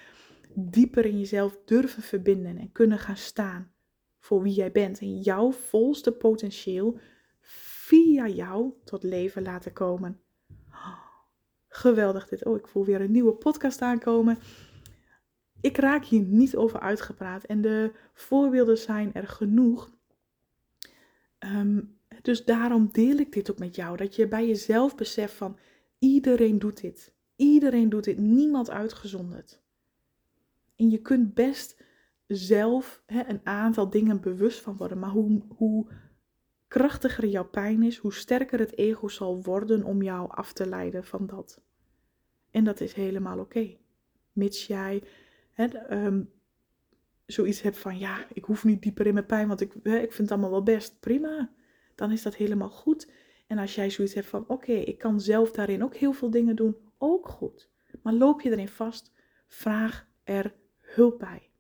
dieper 0.55 1.07
in 1.07 1.19
jezelf 1.19 1.59
durven 1.65 2.03
verbinden 2.03 2.59
en 2.59 2.73
kunnen 2.73 2.99
gaan 2.99 3.17
staan 3.17 3.73
voor 4.19 4.43
wie 4.43 4.55
jij 4.55 4.73
bent. 4.73 5.01
En 5.01 5.21
jouw 5.21 5.53
volste 5.53 6.13
potentieel 6.13 6.99
via 7.41 8.29
jou 8.29 8.73
tot 8.85 9.03
leven 9.03 9.43
laten 9.43 9.73
komen. 9.73 10.21
geweldig 11.69 12.29
dit. 12.29 12.45
Oh, 12.45 12.57
ik 12.57 12.69
voel 12.69 12.85
weer 12.85 13.01
een 13.01 13.11
nieuwe 13.11 13.33
podcast 13.33 13.83
aankomen. 13.83 14.39
Ik 15.61 15.77
raak 15.77 16.05
hier 16.05 16.23
niet 16.23 16.57
over 16.57 16.81
uitgepraat 16.81 17.45
en 17.45 17.61
de 17.61 17.93
voorbeelden 18.13 18.79
zijn 18.79 19.15
er 19.15 19.29
genoeg. 19.29 19.93
Ehm, 21.39 21.81
dus 22.23 22.45
daarom 22.45 22.89
deel 22.93 23.17
ik 23.17 23.33
dit 23.33 23.51
ook 23.51 23.59
met 23.59 23.77
jou. 23.77 23.97
Dat 23.97 24.17
je 24.17 24.29
bij 24.29 24.47
jezelf 24.47 24.95
beseft 24.97 25.35
van 25.35 25.59
iedereen 25.99 26.59
doet 26.59 26.81
dit. 26.81 27.15
Iedereen 27.37 27.89
doet 27.89 28.05
dit. 28.05 28.19
Niemand 28.19 28.71
uitgezonderd. 28.71 29.64
En 30.77 30.91
je 30.91 30.99
kunt 30.99 31.35
best 31.35 31.83
zelf 32.27 33.03
hè, 33.07 33.29
een 33.29 33.41
aantal 33.45 33.91
dingen 33.91 34.21
bewust 34.21 34.61
van 34.61 34.77
worden. 34.77 34.99
Maar 34.99 35.11
hoe, 35.11 35.43
hoe 35.49 35.87
krachtiger 36.69 37.27
jouw 37.27 37.49
pijn 37.49 37.83
is, 37.83 37.97
hoe 37.97 38.15
sterker 38.15 38.59
het 38.59 38.79
ego 38.79 39.09
zal 39.09 39.43
worden 39.43 39.85
om 39.85 40.03
jou 40.03 40.31
af 40.31 40.53
te 40.53 40.69
leiden 40.69 41.05
van 41.05 41.27
dat. 41.27 41.63
En 42.51 42.65
dat 42.65 42.81
is 42.81 42.93
helemaal 42.93 43.39
oké. 43.39 43.77
Mits 44.33 44.67
jij 44.67 45.03
hè, 45.53 45.65
ehm, 45.65 46.23
zoiets 47.27 47.61
hebt 47.61 47.79
van, 47.79 47.99
ja, 47.99 48.27
ik 48.33 48.45
hoef 48.45 48.65
niet 48.65 48.83
dieper 48.83 49.07
in 49.07 49.15
mijn 49.15 49.27
pijn, 49.27 49.49
want 49.49 49.61
ik, 49.61 49.75
hè, 49.83 49.97
ik 49.97 50.13
vind 50.13 50.19
het 50.29 50.31
allemaal 50.31 50.51
wel 50.51 50.63
best. 50.63 51.01
Prima, 51.01 51.51
dan 51.95 52.11
is 52.11 52.23
dat 52.23 52.35
helemaal 52.35 52.71
goed. 52.71 53.11
En 53.47 53.59
als 53.59 53.75
jij 53.75 53.91
zoiets 53.91 54.15
hebt 54.15 54.27
van, 54.27 54.45
oké, 54.49 54.73
ik 54.73 54.99
kan 54.99 55.21
zelf 55.21 55.51
daarin 55.51 55.85
ook 55.85 55.95
heel 55.95 56.13
veel 56.13 56.31
dingen 56.31 56.57
doen, 56.57 56.77
ook 56.99 57.29
goed. 57.29 57.71
Maar 58.03 58.13
loop 58.13 58.41
je 58.41 58.51
erin 58.51 58.69
vast, 58.69 59.13
vraag 59.47 60.07
er 60.25 60.55
hulp 60.95 61.19
bij. 61.19 61.51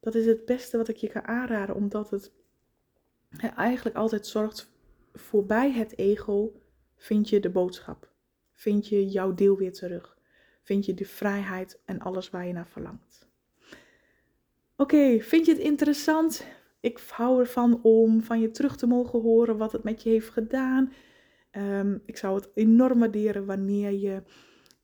Dat 0.00 0.14
is 0.14 0.26
het 0.26 0.44
beste 0.44 0.76
wat 0.76 0.88
ik 0.88 0.96
je 0.96 1.08
kan 1.08 1.26
aanraden, 1.26 1.74
omdat 1.74 2.10
het 2.10 2.32
eigenlijk 3.56 3.96
altijd 3.96 4.26
zorgt 4.26 4.70
voorbij 5.12 5.72
het 5.72 5.98
ego, 5.98 6.52
vind 6.96 7.28
je 7.28 7.40
de 7.40 7.50
boodschap. 7.50 8.10
Vind 8.52 8.88
je 8.88 9.06
jouw 9.06 9.34
deel 9.34 9.56
weer 9.56 9.72
terug. 9.72 10.16
Vind 10.62 10.86
je 10.86 10.94
de 10.94 11.04
vrijheid 11.04 11.80
en 11.84 11.98
alles 11.98 12.30
waar 12.30 12.46
je 12.46 12.52
naar 12.52 12.68
verlangt. 12.68 13.28
Oké, 14.76 15.20
vind 15.20 15.46
je 15.46 15.52
het 15.52 15.60
interessant? 15.60 16.46
Ik 16.80 16.98
hou 17.10 17.40
ervan 17.40 17.82
om 17.82 18.22
van 18.22 18.40
je 18.40 18.50
terug 18.50 18.76
te 18.76 18.86
mogen 18.86 19.20
horen 19.20 19.56
wat 19.56 19.72
het 19.72 19.82
met 19.82 20.02
je 20.02 20.10
heeft 20.10 20.28
gedaan. 20.28 20.92
Ehm, 21.50 21.98
ik 22.04 22.16
zou 22.16 22.34
het 22.34 22.48
enorm 22.54 22.98
waarderen 22.98 23.46
wanneer 23.46 23.92
je 23.92 24.22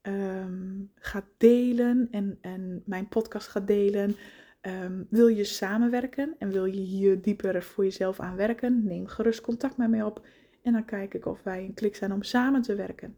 Ehm, 0.05 0.83
gaat 0.95 1.25
delen 1.37 2.09
en, 2.11 2.39
en 2.41 2.83
mijn 2.87 3.09
podcast 3.09 3.49
gaat 3.49 3.67
delen. 3.67 4.17
Ehm, 4.61 5.03
wil 5.09 5.29
je 5.29 5.45
samenwerken 5.45 6.35
en 6.39 6.51
wil 6.51 6.65
je 6.65 6.81
hier 6.81 7.23
dieper 7.23 7.63
voor 7.63 7.85
jezelf 7.85 8.21
aan 8.21 8.37
werken? 8.37 8.85
Neem 8.85 9.07
gerust 9.07 9.41
contact 9.41 9.77
met 9.77 9.91
mij 9.91 10.03
op 10.03 10.27
en 10.63 10.73
dan 10.73 10.85
kijk 10.85 11.15
ik 11.15 11.27
of 11.27 11.43
wij 11.43 11.65
een 11.65 11.75
klik 11.75 11.97
zijn 11.97 12.13
om 12.13 12.23
samen 12.23 12.63
te 12.63 12.75
werken. 12.75 13.17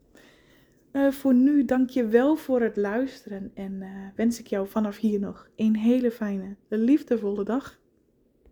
Uh, 0.93 1.11
voor 1.11 1.34
nu 1.34 1.64
dank 1.64 1.91
je 1.91 2.07
wel 2.07 2.37
voor 2.37 2.61
het 2.61 2.76
luisteren 2.76 3.51
en 3.55 3.72
uh, 3.72 3.89
wens 4.14 4.41
ik 4.41 4.47
jou 4.47 4.68
vanaf 4.68 4.99
hier 4.99 5.20
nog 5.20 5.49
een 5.57 5.76
hele 5.76 6.11
fijne, 6.11 6.57
liefdevolle 6.68 7.45
dag. 7.45 7.80